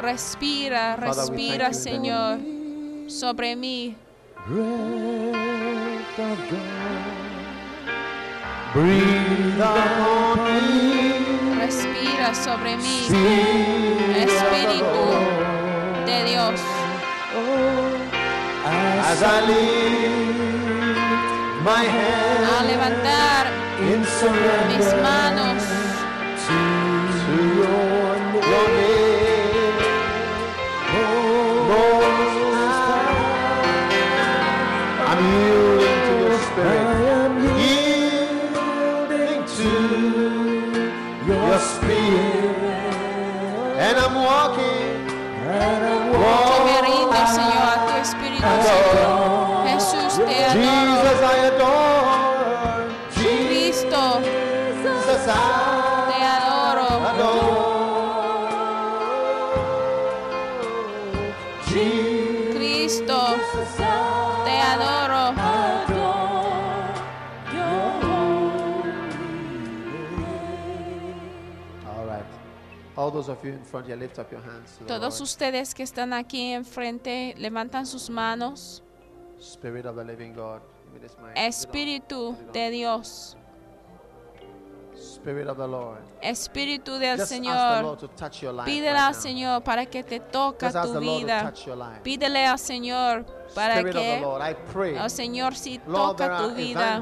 Respira, 0.00 0.96
Father, 0.96 1.16
respira, 1.16 1.72
Señor, 1.74 2.38
sobre 3.10 3.56
mí. 3.56 3.96
Breath 4.46 6.18
of 6.18 6.38
God. 6.50 7.20
Breathe 8.72 9.60
upon 9.60 10.38
me, 10.44 11.60
Respira 11.60 12.34
sobre 12.34 12.76
mí. 12.76 13.06
Espíritu 14.16 15.04
de 16.06 16.24
Dios. 16.24 16.60
As 18.64 19.22
I 19.22 19.40
lift 19.46 20.40
my 21.62 21.84
A 21.84 21.90
hand 21.90 22.66
levantar 22.66 23.46
mis 24.68 24.94
manos 25.02 25.62
Todos 74.86 75.20
ustedes 75.20 75.74
que 75.74 75.82
están 75.82 76.12
aquí 76.12 76.52
enfrente, 76.52 77.34
levantan 77.38 77.86
sus 77.86 78.10
manos. 78.10 78.82
Spirit 79.38 79.86
of 82.12 82.36
the 82.52 83.39
Spirit 85.00 85.48
of 85.48 85.56
the 85.56 85.66
Lord. 85.66 85.98
Espíritu 86.20 86.98
del 86.98 87.18
Just 87.18 87.30
Señor, 87.30 87.98
pídele 88.64 88.98
al. 88.98 89.14
Señor 89.14 89.62
para 89.62 89.86
que 89.86 90.02
te 90.02 90.20
toque 90.20 90.66
Just 90.66 90.82
tu 90.82 91.00
vida. 91.00 91.52
Pídele 92.02 92.46
al 92.46 92.58
Señor 92.58 93.24
para 93.54 93.78
Spirit 93.78 93.96
que 93.96 94.96
el 94.96 95.10
Señor 95.10 95.54
there 95.54 95.78
toca 95.78 96.38
tu 96.38 96.54
vida. 96.54 97.00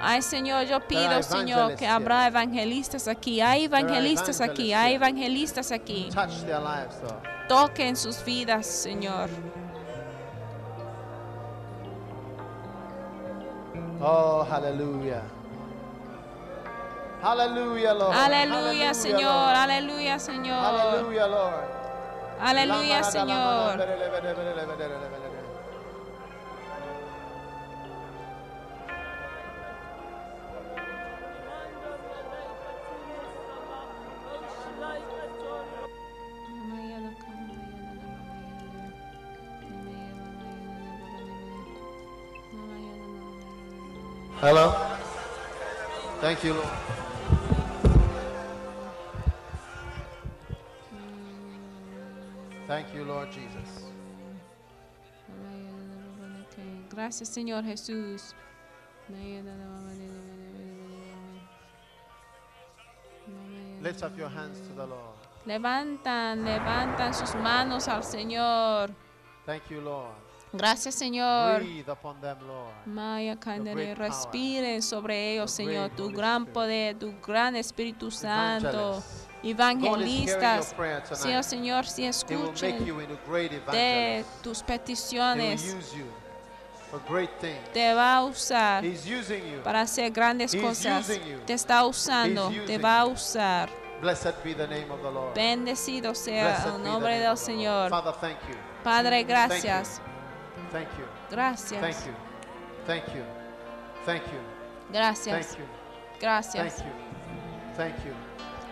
Ay 0.00 0.22
Señor, 0.22 0.66
yo 0.66 0.80
pido 0.80 1.22
Señor 1.22 1.76
que 1.76 1.86
habrá 1.86 2.26
evangelistas 2.26 3.06
aquí. 3.06 3.40
Hay 3.40 3.64
evangelistas 3.64 4.40
aquí, 4.40 4.72
hay 4.72 4.94
evangelistas 4.94 5.70
aquí. 5.70 6.08
Touch 6.12 6.42
their 6.44 6.60
lives, 6.60 7.00
Lord. 7.02 7.22
Toquen 7.48 7.94
sus 7.96 8.24
vidas, 8.24 8.66
Señor. 8.66 9.28
Oh, 14.00 14.44
hallelujah. 14.50 15.22
Aleluya, 17.24 17.94
Lord. 17.94 18.14
Aleluya, 18.14 18.92
Señor. 18.92 19.54
Aleluya, 19.56 20.18
Señor. 20.18 20.60
Aleluya, 20.60 21.26
Lord. 21.26 21.64
Aleluya, 22.38 23.02
Señor. 23.02 23.80
Hello? 44.42 44.76
Thank 46.20 46.44
you, 46.44 46.52
Lord. 46.52 46.93
Thank 52.66 52.94
you, 52.94 53.04
Lord 53.04 53.30
Jesus. 53.30 53.84
Gracias, 56.90 57.28
Señor 57.28 57.64
Jesús. 57.64 58.34
Lift 63.82 64.02
up 64.02 64.16
your 64.16 64.30
hands 64.30 64.60
to 64.60 64.74
the 64.74 64.86
Lord. 64.86 65.14
Levantan, 65.44 66.44
levantan 66.44 67.12
sus 67.12 67.34
manos 67.34 67.86
al 67.88 68.02
Señor. 68.02 68.90
Thank 69.44 69.68
you, 69.68 69.82
Lord. 69.82 70.14
Gracias, 70.54 70.94
Señor. 70.94 71.60
Breathe 71.60 71.90
upon 71.90 72.20
them, 72.20 72.38
Lord. 72.46 72.72
Maya 72.86 73.36
power, 73.36 73.98
respiren 73.98 74.80
sobre 74.80 75.32
ellos, 75.32 75.50
Señor, 75.50 75.90
tu 75.90 76.10
gran 76.10 76.46
poder, 76.46 76.96
tu 76.96 77.12
gran 77.20 77.56
Espíritu 77.56 78.10
Santo. 78.10 79.02
Evangelistas, 79.44 80.74
tonight. 80.74 81.04
Señor, 81.12 81.44
Señor, 81.44 81.86
si 81.86 82.04
escuchen 82.06 82.86
de 83.70 84.24
tus 84.42 84.62
peticiones, 84.62 85.76
te 87.72 87.92
va 87.94 88.16
a 88.16 88.24
usar 88.24 88.84
para 89.62 89.82
hacer 89.82 90.10
grandes 90.10 90.56
cosas. 90.56 91.10
Te 91.44 91.52
está 91.52 91.84
usando, 91.84 92.50
te 92.66 92.78
va 92.78 93.00
a 93.00 93.04
usar. 93.06 93.68
Bendecido 95.34 96.14
sea 96.14 96.64
el 96.74 96.82
nombre 96.82 97.18
del. 97.18 97.36
Señor. 97.36 97.90
Father, 97.90 98.14
thank 98.20 98.40
you. 98.48 98.56
Padre, 98.82 99.24
gracias. 99.24 100.00
Thank 100.72 100.88
you. 100.98 101.04
Gracias. 101.30 101.80
Gracias. 104.90 105.36
Thank 105.36 105.46
you. 105.58 105.64
Gracias. 106.20 106.84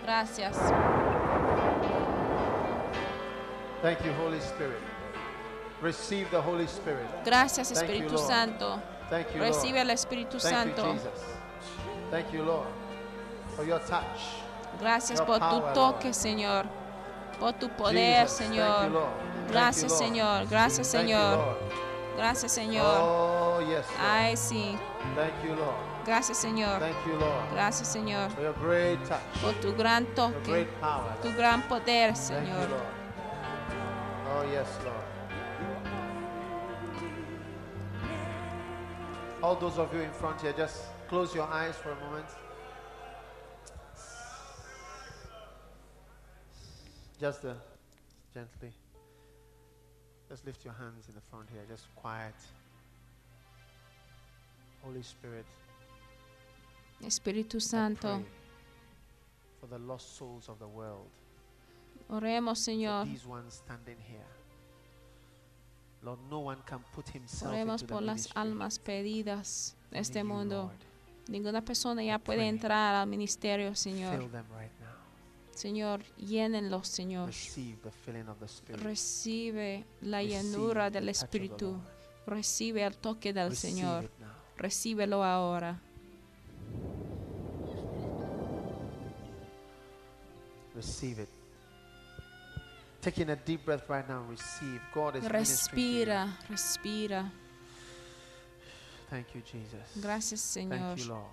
Gracias. 0.03 0.57
Thank 3.83 4.05
you, 4.05 4.13
Holy 4.15 4.41
Spirit. 4.41 4.79
Receive 5.81 6.31
the 6.31 6.41
Holy 6.41 6.67
Spirit. 6.67 7.07
Gracias, 7.25 7.73
Espíritu. 7.73 8.17
Santo. 8.17 8.81
Thank 9.11 9.35
you, 9.35 9.41
Recibe 9.41 9.81
el 9.81 9.91
Espíritu 9.91 10.39
Thank 10.39 10.55
Santo. 10.55 10.87
you, 10.87 10.93
Jesus. 10.93 11.25
Thank 12.11 12.33
you, 12.33 12.45
Lord, 12.45 12.69
for 13.57 13.65
your 13.65 13.81
touch. 13.81 14.21
Gracias 14.81 15.19
Your 15.19 15.27
por 15.27 15.39
tu 15.39 15.61
power, 15.61 15.75
toque, 15.75 16.05
Lord. 16.05 16.15
Señor. 16.15 16.67
Por 17.39 17.53
tu 17.55 17.69
poder, 17.71 18.23
Jesus, 18.23 18.39
Señor. 18.39 18.91
You, 18.91 19.01
Gracias. 19.49 19.99
Señor. 19.99 20.47
Gracias, 20.49 20.87
Señor. 20.87 21.59
Gracias, 22.17 22.53
Señor. 22.53 22.99
Oh, 23.01 23.61
yes. 23.69 23.87
Ay, 23.99 24.37
sí. 24.37 24.79
Thank 25.17 25.35
you, 25.45 25.55
Lord. 25.57 25.92
Gracias, 26.05 26.39
Señor. 26.39 26.81
Thank 26.81 26.97
you, 27.07 27.15
Lord, 27.17 27.51
Gracias, 27.53 27.89
Señor. 27.89 28.31
for 28.33 28.43
your 28.43 28.55
great 28.55 28.99
touch, 29.05 29.21
Por 29.41 29.53
tu 29.61 29.73
gran 29.75 30.07
your 30.17 30.33
great 30.45 30.81
power. 30.81 31.15
tu 31.23 31.31
gran 31.33 31.63
poder, 31.69 32.13
Thank 32.15 32.47
you, 32.49 32.55
Señor. 32.55 32.71
Lord. 32.71 32.83
Oh, 34.35 34.45
yes, 34.53 34.69
Lord. 34.85 35.05
All 39.43 39.57
those 39.57 39.79
of 39.79 39.93
you 39.95 40.01
in 40.01 40.13
front 40.13 40.41
here, 40.41 40.53
just 40.57 40.85
close 41.09 41.35
your 41.35 41.47
eyes 41.49 41.77
for 41.77 41.91
a 41.93 41.97
moment. 41.97 42.27
Just 47.21 47.45
uh, 47.45 47.55
gently. 48.35 48.73
Just 50.29 50.45
lift 50.47 50.65
your 50.65 50.75
hands 50.75 51.09
in 51.09 51.15
the 51.15 51.21
front 51.21 51.49
here, 51.53 51.63
just 51.69 51.87
quiet. 51.95 52.35
Holy 54.83 55.03
Spirit, 55.03 55.47
Espíritu 57.05 57.61
Santo, 57.61 58.23
for 59.61 59.69
the 59.69 59.79
lost 59.79 60.17
souls 60.17 60.49
of 60.49 60.59
the 60.59 60.67
world. 60.67 61.09
oremos, 62.09 62.59
for 62.59 62.73
Señor. 62.73 63.05
these 63.07 63.27
ones 63.27 63.55
standing 63.55 63.99
here. 64.09 64.27
Lord, 66.03 66.19
no 66.29 66.41
one 66.41 66.59
can 66.67 66.81
put 66.95 67.09
himself 67.09 67.53
Oremos 67.53 67.83
into 67.83 67.87
the 67.87 67.93
por 67.93 68.03
las 68.03 68.17
ministry. 68.17 68.41
almas 68.41 68.79
perdidas 68.81 69.77
de 69.91 69.99
este 70.01 70.19
you, 70.21 70.25
mundo. 70.25 70.63
Lord. 70.65 70.77
Ninguna 71.29 71.65
persona 71.65 72.03
ya 72.03 72.19
puede 72.19 72.49
entrar 72.49 72.97
al 72.97 73.07
ministerio, 73.07 73.75
Señor. 73.77 74.19
Fill 74.19 74.29
them 74.31 74.45
right 74.51 74.73
now. 74.81 74.89
Señor, 75.55 76.03
llénenlos, 76.17 76.89
Señor. 76.89 77.27
Receive 77.29 77.77
the 77.83 77.93
filling 77.93 78.29
of 78.29 78.39
the 78.41 78.47
Spirit. 78.47 78.83
Recibe 78.83 79.85
la 80.01 80.19
Receive 80.19 80.43
llenura 80.43 80.91
the 80.91 80.99
del 80.99 81.09
Espíritu. 81.11 81.81
Recibe 82.27 82.83
el 82.83 82.97
toque 82.97 83.33
del 83.33 83.51
Receive 83.51 83.75
Señor. 83.75 84.11
Recíbelo 84.57 85.23
ahora. 85.23 85.81
Receive 90.83 91.23
it. 91.23 91.29
Taking 93.01 93.31
a 93.31 93.37
deep 93.37 93.65
breath 93.65 93.89
right 93.89 94.09
now. 94.09 94.25
Receive. 94.29 94.81
God 94.93 95.17
is. 95.17 95.25
Respira, 95.25 96.29
respira. 96.51 97.31
Thank 99.09 99.35
you, 99.35 99.43
Jesus. 99.43 100.03
Gracias, 100.03 100.41
Señor. 100.41 100.97
Thank 100.97 100.99
you, 100.99 101.09
Lord. 101.09 101.27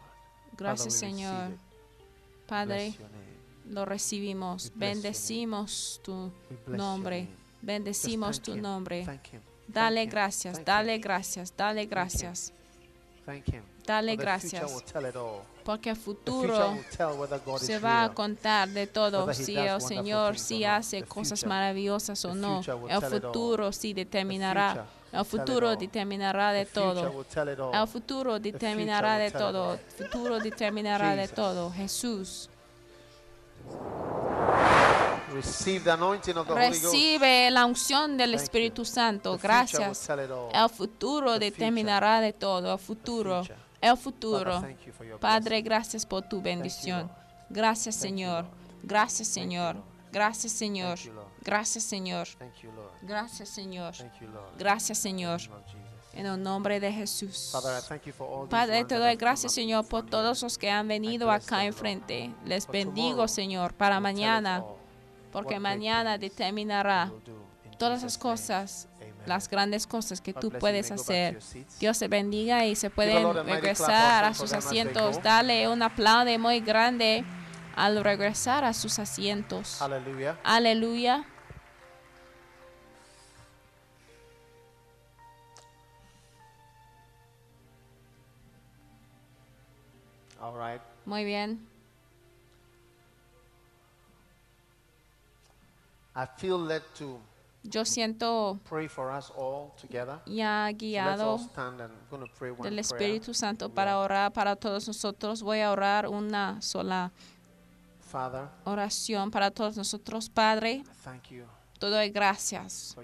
Gracias, 0.55 0.99
Father, 0.99 1.09
Señor. 1.09 1.51
Padre, 2.47 2.93
lo 3.69 3.85
recibimos. 3.85 4.71
Bendecimos 4.75 5.99
tu 6.03 6.31
nombre. 6.67 7.27
Bendecimos 7.61 8.41
tu 8.41 8.55
nombre. 8.55 9.05
Thank 9.05 9.33
him. 9.33 9.41
Dale 9.67 10.05
gracias, 10.07 10.63
dale 10.65 10.97
gracias, 10.97 11.55
dale 11.55 11.85
gracias. 11.85 12.51
Thank 13.25 13.49
him. 13.49 13.63
Dale 13.85 14.15
gracias. 14.15 14.83
Porque 15.69 15.91
el 15.91 15.97
futuro 15.97 16.75
se 17.59 17.77
va 17.77 18.05
a 18.05 18.09
contar 18.11 18.69
de 18.69 18.87
todo 18.87 19.31
si 19.35 19.55
el 19.55 19.79
Señor 19.79 20.39
sí 20.39 20.65
hace 20.65 21.03
cosas 21.03 21.45
maravillosas 21.45 22.25
o 22.25 22.33
no. 22.33 22.61
El 22.89 23.01
futuro 23.03 23.71
sí 23.71 23.93
determinará. 23.93 24.87
El 25.11 25.23
futuro 25.25 25.75
determinará 25.75 26.53
de 26.53 26.65
todo. 26.65 27.23
El 27.71 27.87
futuro 27.87 28.39
determinará 28.39 29.19
de 29.19 29.29
todo. 29.29 29.73
El 29.73 29.79
futuro 29.79 30.39
determinará 30.39 31.15
de 31.15 31.27
todo. 31.27 31.69
Jesús. 31.71 32.49
Recibe 36.51 37.51
la 37.51 37.65
unción 37.65 38.17
del. 38.17 38.33
Espíritu 38.33 38.85
Santo. 38.85 39.37
Gracias. 39.37 40.09
El 40.09 40.69
futuro 40.69 41.37
determinará 41.37 42.21
de 42.21 42.33
todo. 42.33 42.73
El 42.73 42.79
futuro. 42.79 43.43
El 43.81 43.97
futuro. 43.97 44.61
Padre, 45.19 45.61
gracias 45.61 46.05
por 46.05 46.27
tu 46.27 46.41
bendición. 46.41 47.09
Gracias, 47.49 47.95
Señor. 47.95 48.45
Gracias, 48.83 49.27
Señor. 49.27 49.83
Gracias, 50.11 50.53
Señor. 50.53 50.97
Gracias, 51.41 51.83
Señor. 51.83 52.27
Gracias, 53.01 53.49
Señor. 53.49 53.93
Gracias, 54.57 54.97
Señor. 54.97 55.41
En 56.13 56.25
el 56.25 56.41
nombre 56.41 56.79
de 56.79 56.91
Jesús. 56.91 57.55
Padre, 58.49 58.83
te 58.83 58.95
doy 58.95 59.15
gracias, 59.15 59.53
Señor, 59.53 59.87
por 59.87 60.05
todos 60.05 60.41
los 60.41 60.57
que 60.57 60.69
han 60.69 60.87
venido 60.87 61.31
acá 61.31 61.63
enfrente. 61.65 62.33
Les 62.45 62.67
bendigo, 62.67 63.27
Señor, 63.27 63.73
para 63.73 63.99
mañana, 63.99 64.63
porque 65.31 65.59
mañana 65.59 66.17
determinará 66.17 67.11
todas 67.77 68.01
name. 68.01 68.17
cosas. 68.19 68.88
Las 69.25 69.49
grandes 69.49 69.85
cosas 69.87 70.21
que 70.21 70.33
tú 70.33 70.51
puedes 70.51 70.91
hacer. 70.91 71.39
Dios 71.79 71.99
te 71.99 72.07
bendiga 72.07 72.65
y 72.65 72.75
se 72.75 72.89
pueden 72.89 73.33
regresar 73.45 74.25
a 74.25 74.33
sus 74.33 74.53
asientos. 74.53 75.21
Dale 75.21 75.67
un 75.67 75.81
aplauso 75.81 76.39
muy 76.39 76.59
grande 76.59 77.23
al 77.75 78.03
regresar 78.03 78.65
a 78.65 78.73
sus 78.73 78.99
asientos. 78.99 79.81
Aleluya. 80.43 81.25
All 90.41 90.53
right. 90.53 90.81
Muy 91.05 91.25
bien. 91.25 91.67
I 96.15 96.25
feel 96.25 96.57
led 96.57 96.81
to 96.95 97.19
Yo 97.69 97.85
siento 97.85 98.59
ya 100.25 100.71
guiado 100.71 101.39
del. 102.63 102.79
Espíritu 102.79 103.33
Santo 103.33 103.69
para 103.69 103.99
orar 103.99 104.33
para 104.33 104.55
todos 104.55 104.87
nosotros. 104.87 105.43
Voy 105.43 105.59
a 105.59 105.71
orar 105.71 106.07
una 106.07 106.61
sola 106.61 107.11
oración 108.65 109.31
para 109.31 109.51
todos 109.51 109.77
nosotros. 109.77 110.29
Padre, 110.29 110.71
I 110.71 110.83
thank 111.03 111.29
you 111.29 111.45
te 111.79 111.87
doy 111.87 112.09
gracias 112.09 112.95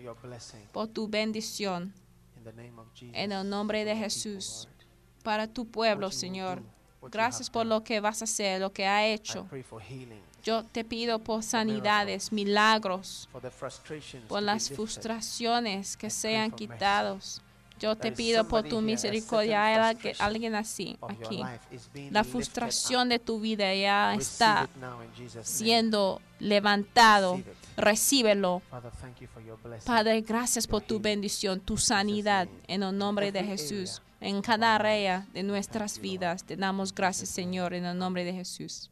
por 0.74 0.90
tu 0.90 1.08
bendición 1.08 1.94
en 3.14 3.32
el 3.32 3.50
nombre 3.50 3.86
de 3.86 3.96
Jesús 3.96 4.68
para 5.24 5.48
tu 5.48 5.66
pueblo, 5.66 6.12
Señor. 6.12 6.62
Gracias 7.10 7.50
por 7.50 7.66
lo 7.66 7.84
que 7.84 8.02
vas 8.02 8.22
a 8.22 8.26
hacer, 8.26 8.60
lo 8.60 8.74
que 8.74 8.86
ha 8.86 9.08
hecho. 9.08 9.48
Yo 10.46 10.64
te 10.64 10.84
pido 10.84 11.18
por 11.18 11.42
sanidades, 11.42 12.32
milagros, 12.32 13.28
por 14.28 14.44
las 14.44 14.70
frustraciones 14.70 15.98
que 15.98 16.12
sean 16.12 16.52
quitados. 16.52 17.42
Yo 17.80 17.96
te 17.96 18.12
pido 18.12 18.48
por 18.48 18.64
tu 18.64 18.80
misericordia. 18.80 19.66
Hay 19.66 19.98
alguien, 20.20 20.54
así, 20.54 20.98
aquí. 21.10 21.42
La 22.12 22.24
frustración 22.24 23.10
de 23.10 23.18
tu 23.18 23.40
vida 23.40 23.74
ya 23.74 24.14
está 24.14 24.70
siendo 25.42 26.22
levantado. 26.40 27.42
Recíbelo. 27.76 28.62
Padre, 29.84 30.22
gracias 30.22 30.68
por 30.68 30.84
tu 30.84 31.00
bendición, 31.00 31.60
tu 31.60 31.76
sanidad 31.78 32.48
en 32.68 32.84
el 32.84 32.96
nombre 32.96 33.32
de 33.32 33.44
Jesús. 33.44 34.00
En 34.22 34.44
cada 34.44 34.76
área 34.76 35.26
de 35.34 35.42
nuestras 35.42 36.00
vidas 36.00 36.44
te 36.44 36.56
damos 36.56 36.94
gracias, 36.94 37.30
Señor, 37.30 37.74
en 37.74 37.86
el 37.86 37.98
nombre 37.98 38.24
de 38.24 38.34
Jesús. 38.34 38.92